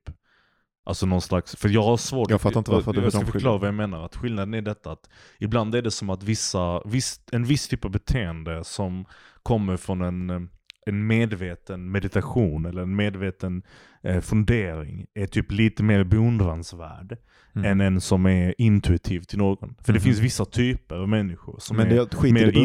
[0.91, 3.57] Alltså någon slags, för jag har svårt Jag fattar inte varför du jag ska förklara
[3.57, 4.05] vad jag menar.
[4.05, 5.09] Att skillnaden är detta att
[5.39, 9.05] ibland är det som att vissa, viss, en viss typ av beteende som
[9.43, 10.49] kommer från en,
[10.85, 13.63] en medveten meditation eller en medveten
[14.03, 17.17] eh, fundering är typ lite mer beundransvärd
[17.55, 17.71] Mm.
[17.71, 19.75] än en som är intuitiv till någon.
[19.83, 20.03] För det Mhm.
[20.03, 22.59] finns vissa typer av människor som Men är det skit i mer det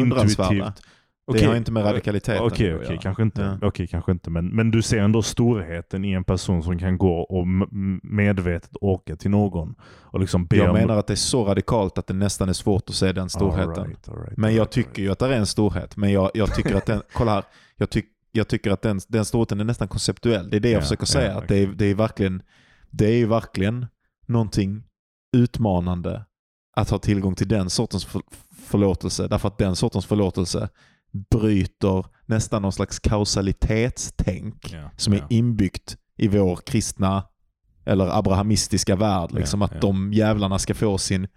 [1.27, 1.47] intuitivt.
[1.47, 3.01] Det har inte med radikaliteten Okej, okej, göra.
[3.01, 3.57] kanske inte.
[3.61, 3.67] Ja.
[3.67, 4.29] Okej, kanske inte.
[4.29, 7.47] Men, men du ser ändå storheten i en person som kan gå och
[8.03, 10.73] medvetet åka till någon och liksom be Jag om...
[10.75, 13.69] menar att det är så radikalt att det nästan är svårt att se den storheten.
[13.69, 15.97] All right, all right, Men jag right, tycker ju att det är en storhet.
[15.97, 17.43] Men jag, jag tycker att den, kolla här,
[17.75, 20.49] jag, tyck, jag tycker att den, den storheten är nästan konceptuell.
[20.49, 21.37] Det är det jag Ja, försöker säga.
[21.37, 22.41] att det, är, det, är verkligen,
[22.89, 23.85] det är verkligen
[24.25, 24.83] någonting
[25.37, 26.25] utmanande
[26.75, 28.21] att ha tillgång till den sortens för,
[28.65, 29.27] förlåtelse.
[29.27, 30.69] Därför att den sortens förlåtelse
[31.11, 35.25] bryter nästan någon slags kausalitetstänk Ja, som är ja.
[35.29, 37.23] inbyggt i vår kristna
[37.85, 39.31] eller abrahamistiska värld.
[39.31, 41.27] Liksom Ja, att de jävlarna ska få sin...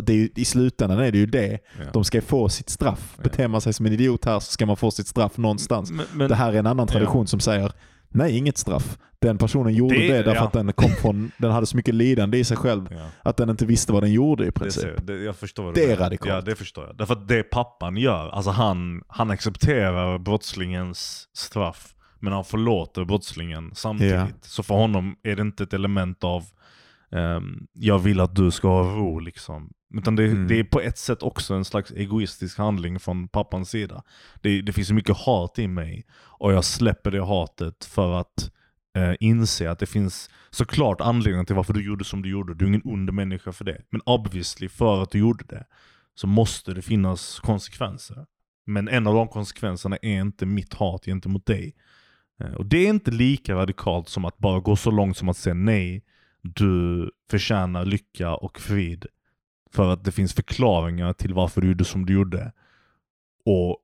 [0.00, 1.58] Det är ju, I slutändan är det ju det.
[1.92, 3.16] De ska få sitt straff.
[3.22, 5.90] Beter man sig som en idiot här så ska man få sitt straff någonstans.
[5.90, 7.72] Men, men, det här är en annan tradition som säger
[8.16, 8.98] nej, inget straff.
[9.18, 10.46] Den personen gjorde Det- det, därför ja.
[10.46, 13.06] att den kom från, den hade så mycket lidande i sig själv ja.
[13.22, 15.06] att den inte visste vad den gjorde i princip.
[15.06, 16.30] det, jag förstår Det är radikalt.
[16.30, 16.96] Ja, det förstår jag.
[16.96, 23.70] Därför att det pappan gör, alltså han, han accepterar brottslingens straff, men han förlåter brottslingen
[23.74, 24.14] samtidigt.
[24.14, 24.26] Ja.
[24.42, 26.44] Så för honom är det inte ett element av
[27.12, 29.72] ehm, jag vill att du ska ha ro liksom.
[29.94, 30.48] Utan det, Mm.
[30.48, 34.02] det är på ett sätt också en slags egoistisk handling från pappans sida.
[34.40, 38.50] Det, det finns mycket hat i mig och jag släpper det hatet för att
[38.96, 42.54] eh, inse att det finns såklart anledningar till varför du gjorde som du gjorde.
[42.54, 43.82] Du är ingen ond människa för det.
[43.90, 45.64] Men obviously, för att du gjorde det,
[46.14, 48.26] så måste det finnas konsekvenser.
[48.66, 51.74] Men en av de konsekvenserna är inte mitt hat gentemot dig.
[52.40, 55.36] Eh, Och det är inte lika radikalt som att bara gå så långt som att
[55.36, 56.02] säga nej,
[56.54, 59.06] du förtjänar lycka och frid.
[59.72, 62.52] För att det finns förklaringar till varför du gjorde som du gjorde.
[63.44, 63.78] Och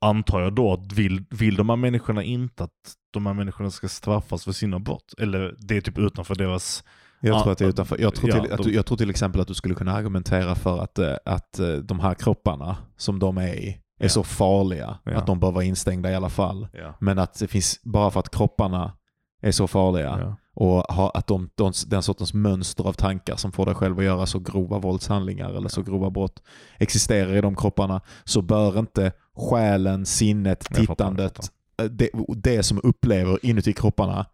[0.00, 3.88] antar jag då att vill, vill de här människorna inte att de här människorna ska
[3.88, 5.14] straffas för sina brott?
[5.18, 6.84] Eller det är typ utanför deras...
[7.20, 7.98] Jag tror Ja, att det är utanför.
[8.00, 10.54] Jag tror, ja, till, att de- jag tror till exempel att du skulle kunna argumentera
[10.54, 14.08] för att, eh, att eh, de här kropparna som de är i är Ja.
[14.08, 15.12] så farliga Ja.
[15.16, 16.68] att de bör vara instängda i alla fall.
[16.72, 16.94] Ja.
[17.00, 18.92] Men att det finns, bara för att kropparna
[19.42, 20.36] är så farliga Ja.
[20.54, 24.04] Och ha, att de, de, den sortens mönster av tankar som får dig själv att
[24.04, 26.42] göra så grova våldshandlingar eller så grova brott
[26.78, 32.10] existerar i de kropparna så bör inte själen, sinnet, Jag fattar, jag tittandet, eh, det,
[32.36, 34.26] det som upplever inuti kropparna,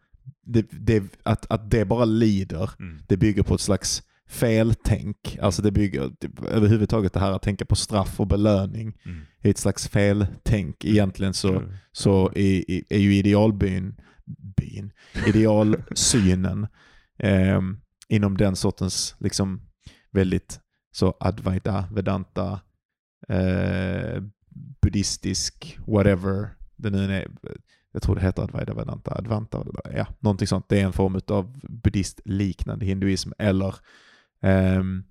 [0.47, 2.99] det, det, att, att det bara lider Mm.
[3.09, 5.39] det bygger på ett slags feltänk.
[5.43, 6.11] Alltså det bygger,
[6.51, 9.21] överhuvudtaget det här att tänka på straff och belöning Mm.
[9.43, 10.85] är ett slags feltänk.
[10.85, 11.71] Egentligen så, Mm.
[11.93, 13.95] så är- är ju idealbyn,
[14.39, 14.93] byn,
[15.27, 16.67] idealsynen
[17.19, 17.61] eh,
[18.09, 19.61] inom den sortens liksom
[20.11, 20.61] väldigt
[20.93, 22.61] så advaita, vedanta,
[23.29, 24.23] eh,
[24.83, 27.29] buddhistisk, whatever det nu är.
[27.93, 30.69] Jag tror det heter Advaita Vedanta, Advanta, ja, någonting sånt.
[30.69, 33.75] Det är en form av buddhistliknande hinduism eller,
[34.43, 35.05] ehm,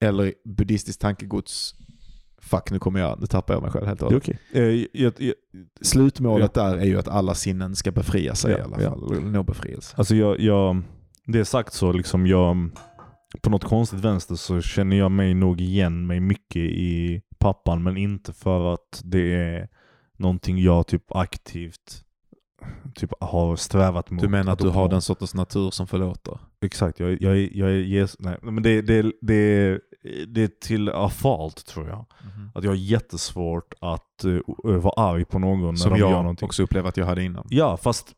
[0.00, 1.74] eller buddhistiskt tankegods.
[2.40, 4.22] Fuck, nu kommer jag, nu tappar jag mig själv helt och hållet.
[4.22, 4.38] okej.
[4.52, 5.34] Eh, jag, jag,
[5.80, 8.90] Slutmålet där är ju att alla sinnen ska befria sig Ja, i alla ja.
[8.90, 9.94] fall, eller nå befrielse.
[9.96, 10.82] Alltså jag, jag,
[11.26, 12.70] det är sagt så, liksom jag,
[13.40, 17.96] på något konstigt vänster så känner jag mig nog igen mig mycket i pappan, men
[17.96, 19.68] inte för att det är
[20.16, 22.04] någonting jag typ aktivt
[22.94, 24.22] typ har strävat mot.
[24.22, 26.38] Du menar att du har den sortens natur som förlåter?
[26.60, 28.16] Exakt, jag, jag, jag är Jesus.
[28.20, 29.80] Nej, men det, det, det,
[30.28, 32.06] det är till afalt tror jag.
[32.54, 34.40] Att jag har jättesvårt att uh,
[34.76, 36.46] vara arg på någon när Som de gör jag någonting.
[36.46, 37.46] också upplevde att jag hade innan.
[37.50, 38.14] Ja, fast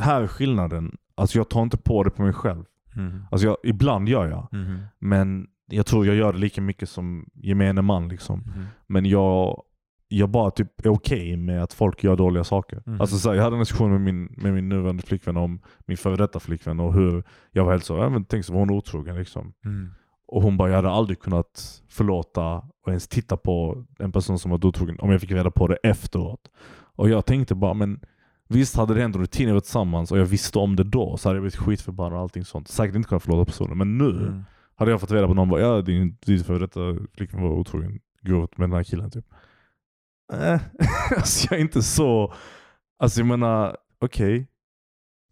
[0.00, 0.96] här är skillnaden.
[1.14, 2.64] Alltså jag tar inte på det på mig själv.
[2.94, 3.26] Mhm.
[3.30, 4.48] Alltså jag, ibland gör jag.
[4.52, 4.82] Mhm.
[4.98, 8.38] Men jag tror jag gör det lika mycket som gemene man liksom.
[8.40, 8.64] Mhm.
[8.86, 9.62] Men jag,
[10.08, 12.82] jag bara typ är okej med att folk gör dåliga saker.
[12.86, 13.00] Mhm.
[13.00, 15.96] Alltså så här, jag hade en diskussion med min, med min nuvarande flickvän om min
[15.96, 18.70] före detta flickvän och hur jag var helt så, ja, men tänk så var hon
[18.70, 19.52] otrogen liksom.
[19.64, 19.90] Mhm.
[20.28, 24.50] Och hon bara, jag hade aldrig kunnat förlåta och ens titta på en person som
[24.50, 26.40] var otrogen om jag fick reda på det efteråt.
[26.96, 28.00] Och jag tänkte bara, men
[28.48, 31.16] visst hade det hänt under tiden vi var tillsammans och jag visste om det då
[31.16, 32.68] så hade jag blivit skitförbannad och allting sånt.
[32.68, 33.78] Säkert inte kunnat förlåta personen.
[33.78, 34.42] Men nu Mm.
[34.76, 36.80] hade jag fått reda på någon bara, ja din, din före detta
[37.16, 37.98] flickvän var otrogen.
[38.22, 39.24] Grovt med den här killen typ.
[40.32, 40.60] Äh,
[41.16, 42.34] alltså jag är inte så...
[42.98, 44.46] Alltså jag menar, okej.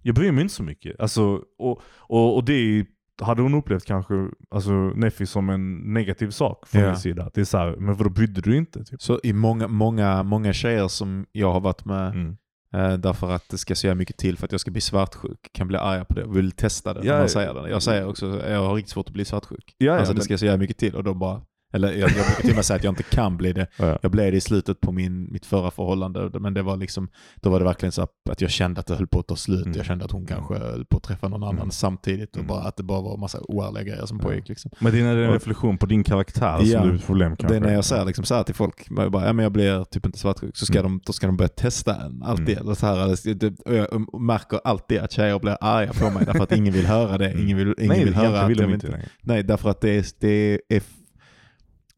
[0.03, 1.01] Jag bryr mig inte så mycket.
[1.01, 2.87] Alltså, och, och, och det
[3.23, 4.15] hade hon upplevt kanske,
[4.51, 6.89] alltså Neffi som en negativ sak från Ja.
[6.89, 7.31] min sida.
[7.35, 8.85] Det är så här, men vadå brydde du inte?
[8.85, 9.03] Typ?
[9.03, 12.37] Så i många, många, många tjejer som jag har varit med Mm.
[12.75, 15.51] Eh, därför att det ska så jävla mycket till för att jag ska bli svartsjuk.
[15.53, 17.71] Kan bli arga på det och vill testa det Ja, när man säger det.
[17.71, 19.75] Jag säger också jag har riktigt svårt att bli svartsjuk.
[19.79, 21.43] Ja, ja, alltså det men- ska så jävla mycket till och då bara...
[21.75, 23.67] Eller jag, jag brukar till och med säga att jag inte kan bli det.
[23.77, 23.99] Ja, ja.
[24.03, 26.31] Jag blev det i slutet på min, mitt förra förhållande.
[26.41, 29.07] Men det var liksom, då var det verkligen så att jag kände att det höll
[29.07, 29.65] på att ta slut.
[29.67, 29.77] Mm.
[29.77, 31.71] Jag kände att hon kanske höll på att träffa någon annan Mm.
[31.71, 32.31] samtidigt.
[32.31, 32.47] Och Mm.
[32.49, 34.29] bara, att det bara var en massa oärliga grejer som Ja.
[34.29, 34.49] pågick.
[34.49, 34.71] Liksom.
[34.79, 36.81] Men det är en reflektion på din karaktär Ja.
[36.81, 37.55] som är ett problem kanske.
[37.55, 39.53] Det är när jag säger liksom så här till folk, jag, bara, ja, men jag
[39.53, 40.93] blir typ inte svartsjuk, så ska, Mm.
[40.93, 42.23] de, då ska de börja testa en.
[42.23, 42.59] Alltid.
[42.59, 42.75] Mm.
[42.75, 46.53] Så här, eller, det, jag märker alltid att tjejer blir arga på mig därför att
[46.53, 47.33] ingen vill höra det.
[47.41, 47.89] Ingen vill, ingen Mm.
[47.97, 48.87] Nej, vill höra att vill de inte...
[48.87, 49.01] inte.
[49.23, 50.83] Nej, därför att det är, det är,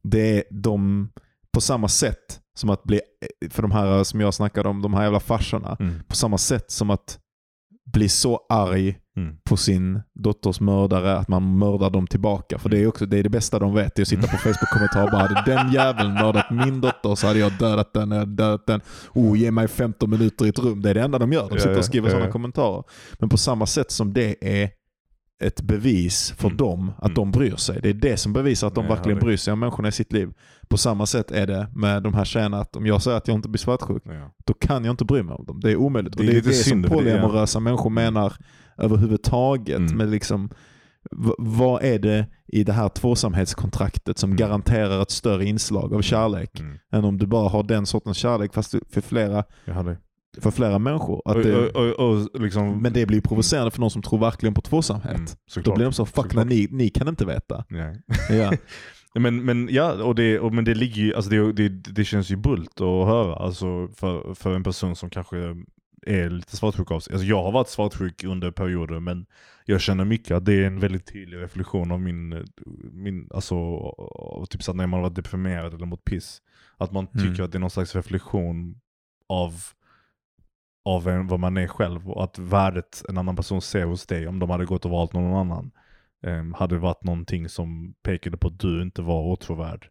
[0.09, 1.09] det är de,
[1.53, 3.01] på samma sätt som att bli,
[3.49, 6.03] för de här som jag snackade om, de här jävla farsorna, Mm.
[6.07, 7.19] på samma sätt som att
[7.93, 9.37] bli så arg Mm.
[9.49, 12.59] på sin dotters mördare att man mördar dem tillbaka.
[12.59, 14.37] För det är också det, är det bästa de vet, det är att sitta på
[14.37, 18.19] Facebook-kommentarer och bara hade den jäveln mördat min dotter så hade jag dödat den, jag
[18.19, 18.81] hade dödat den.
[19.13, 20.81] Oh, ge mig 15 minuter i ett rum.
[20.81, 21.41] Det är det enda de gör.
[21.49, 22.31] De Ja, sitter ja, och skriver ja, sådana ja.
[22.31, 22.83] kommentarer.
[23.19, 24.69] Men på samma sätt som det är
[25.39, 26.57] ett bevis för Mm.
[26.57, 27.15] dem att Mm.
[27.15, 27.79] de bryr sig.
[27.83, 30.13] Det är det som bevisar att de Nej, verkligen bryr sig om människorna i sitt
[30.13, 30.29] liv.
[30.67, 33.35] På samma sätt är det med de här tjejerna att om jag säger att jag
[33.35, 34.31] inte blir svartsjuk, Ja.
[34.45, 35.59] då kan jag inte bry mig om dem.
[35.59, 36.17] Det är omöjligt.
[36.17, 38.33] Det är och det är det som polyamorösa människor menar
[38.77, 39.77] överhuvudtaget.
[39.79, 39.97] Mm.
[39.97, 40.49] Med liksom,
[41.37, 44.37] vad är det i det här tvåsamhetskontraktet som Mm.
[44.37, 46.77] garanterar ett större inslag av kärlek Mm.
[46.91, 49.97] än om du bara har den sortens kärlek fast för flera, Jag hade.
[50.41, 51.21] För flera människor?
[51.25, 52.81] Att det, och, och, och liksom...
[52.81, 55.15] men det blir provocerande för någon som tror verkligen på tvåsamhet.
[55.15, 57.65] Mm, Då blir de så, fuck, nej, ni, ni kan inte veta.
[57.69, 58.01] Nej.
[58.29, 58.53] Ja.
[59.19, 62.29] Men, men ja, och det, och, men det ligger ju, alltså det, det, det känns
[62.31, 65.37] ju bult att höra alltså för, för en person som kanske
[66.05, 67.13] är lite svartsjuk av sig.
[67.13, 69.25] Alltså jag har varit svartsjuk under perioder men
[69.65, 72.45] jag känner mycket att det är en väldigt tydlig reflektion av min,
[72.91, 73.55] min alltså
[74.49, 76.41] typ så att när man har varit deprimerad eller mot piss.
[76.77, 77.45] Att man tycker Mm.
[77.45, 78.75] att det är någon slags reflektion
[79.29, 79.53] av,
[80.87, 84.27] av en, vad man är själv och att värdet en annan person ser hos dig
[84.27, 85.71] om de hade gått och valt någon annan.
[86.25, 89.87] em, hade varit någonting som pekade på att du inte var åtråvärd.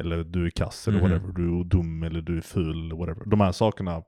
[0.00, 1.10] Eller du är kass eller Mhm.
[1.10, 1.32] whatever.
[1.32, 3.24] Du är dum eller du är ful eller whatever.
[3.26, 4.02] De här sakerna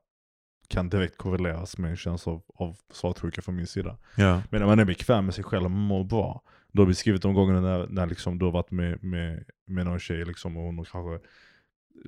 [0.69, 3.97] kan direkt korreleras med en känsla av, av svartsjuka från min sida.
[4.17, 4.41] Ja.
[4.49, 6.41] Men när man är bekväm med sig själv och mår bra.
[6.71, 9.85] Då har vi skrivit de gångerna när, när liksom du har varit med, med, med
[9.85, 11.27] någon tjej liksom, och hon kanske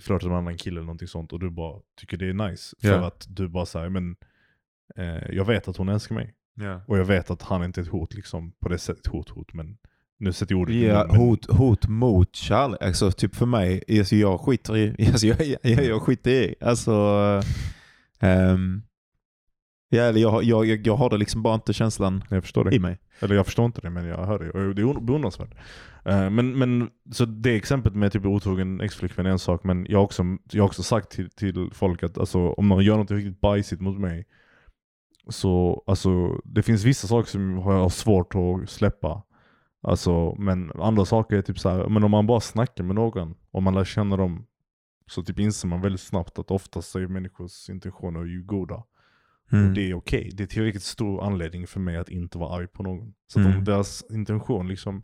[0.01, 2.75] flörtat med en annan kille eller någonting sånt och du bara tycker det är nice.
[2.81, 3.07] För Ja.
[3.07, 4.15] att du bara säger men
[4.95, 6.33] eh, jag vet att hon älskar mig.
[6.55, 6.81] Ja.
[6.87, 9.07] Och jag vet att han inte är ett hot liksom, på det sättet.
[9.07, 9.53] Hot, hot.
[9.53, 9.77] Men
[10.17, 12.81] nu sätter jag ordet mun, men- hot, hot mot kärlek.
[12.81, 16.55] Alltså typ för mig, alltså jag skiter i, alltså jag, jag, jag skiter i.
[16.61, 16.91] Alltså,
[18.19, 18.81] ehm,
[19.89, 22.75] ja, eller jag, jag, jag, jag har det liksom bara inte känslan Jag förstår det.
[22.75, 22.99] i mig.
[23.19, 24.49] Eller jag förstår inte det, men jag hör det.
[24.51, 25.53] Och det är beundransvärt.
[26.05, 29.99] Eh, men, men, så det exemplet med typ otrogen exflickvän är en sak, men jag
[29.99, 33.11] har också, jag har också sagt till, till folk att alltså, om någon gör något
[33.11, 34.27] riktigt bajsigt mot mig,
[35.29, 39.23] så alltså, det finns vissa saker som jag har svårt att släppa.
[39.81, 43.35] Alltså, men andra saker är typ så här, men om man bara snackar med någon,
[43.51, 44.45] och man lär känna dem,
[45.07, 48.83] så typ inser man väldigt snabbt att oftast är människors intentioner ju goda.
[49.51, 49.67] Mm.
[49.67, 50.31] Och det är okej.
[50.33, 53.13] Det är tillräckligt stor anledning för mig att inte vara arg på någon.
[53.27, 53.57] Så Mm.
[53.57, 55.03] om deras intention liksom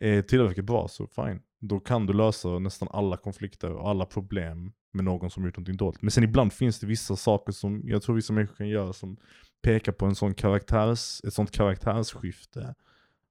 [0.00, 1.40] är tillräckligt bra så fine.
[1.60, 5.76] Då kan du lösa nästan alla konflikter och alla problem med någon som gjort någonting
[5.76, 6.02] dåligt.
[6.02, 9.16] Men sen ibland finns det vissa saker som jag tror vissa människor kan göra som
[9.62, 12.74] pekar på en sån karaktärs, ett sånt karaktärsskifte.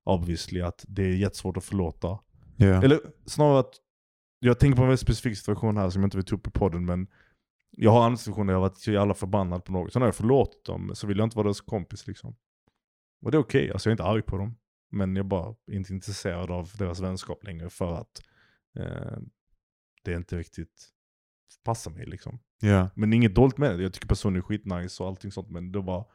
[0.04, 2.20] Obviously att det är jättesvårt att förlåta.
[2.56, 2.84] Ja.
[2.84, 3.74] Eller snarare att,
[4.40, 6.52] jag tänker på en väldigt specifik situation här som jag inte vill ta upp i
[6.52, 7.08] podden men
[7.72, 9.94] jag har andra situationer där jag har varit så jävla förbannad på något.
[9.94, 12.36] Sen har jag förlåtit dem, så vill jag inte vara deras kompis liksom.
[13.22, 14.56] Och det är okej, alltså jag är inte arg på dem.
[14.92, 18.22] Men jag är bara inte intresserad av deras vänskap längre för att
[18.80, 19.18] eh,
[20.04, 20.88] det inte riktigt
[21.64, 22.40] passar mig liksom.
[22.62, 22.90] ja.
[22.96, 25.80] Men inget dåligt med det, jag tycker personen är skitnice och allting sånt men det
[25.80, 26.06] var,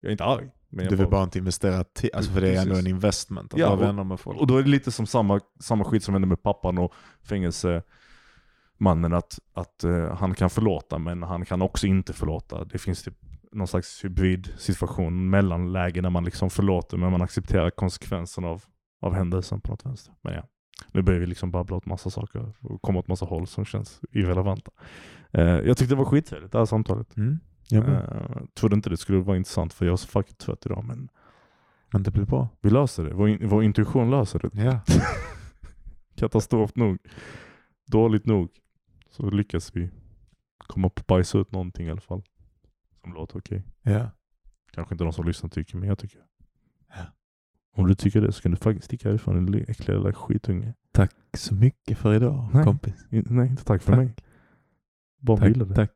[0.00, 0.50] jag är inte arg.
[0.68, 3.60] Men Du vill bara inte investera tid, alltså för det är ändå en investment att
[3.60, 4.40] Ja, vara vänner med folk.
[4.40, 6.92] Och då är det lite som samma, samma skit som hände med pappan och
[7.22, 9.12] fängelsemannen.
[9.12, 12.64] Att, att eh, han kan förlåta men han kan också inte förlåta.
[12.64, 13.18] Det finns typ
[13.52, 18.64] någon slags hybrid situation, mellanläge när man liksom förlåter men man accepterar konsekvenserna av,
[19.00, 20.14] av händelsen på något vänster.
[20.22, 20.42] Men ja,
[20.92, 24.00] nu börjar vi liksom babbla åt massa saker och komma åt massa håll som känns
[24.12, 24.70] irrelevanta.
[25.30, 27.16] Eh, jag tyckte det var skittrevligt det här samtalet.
[27.16, 27.38] Mm.
[27.68, 28.02] Jag med.
[28.02, 31.08] Eh, trodde inte det skulle vara intressant för jag är så fucking trött idag men
[31.92, 32.48] Men det blir bra.
[32.60, 33.14] vi löser det.
[33.14, 34.62] Vår, in, vår intuition löser det.
[34.62, 34.80] Ja.
[36.16, 36.98] Katastrof nog.
[37.86, 38.50] Dåligt nog.
[39.10, 39.90] Så lyckas vi
[40.66, 42.22] komma på bajsa ut någonting i alla fall.
[43.02, 43.62] Som låter okej.
[43.82, 44.10] ja.
[44.72, 46.20] Kanske inte de som lyssnar tycker, men jag tycker.
[46.88, 47.04] Ja.
[47.76, 50.74] Om du tycker det så kan du faktiskt sticka härifrån din äckliga lilla skitunge.
[50.92, 52.64] Tack så mycket för idag Nej.
[52.64, 53.06] kompis.
[53.10, 53.98] Nej, inte tack för Tack.
[54.04, 54.14] mig.
[55.20, 55.90] Bara Tack, tack.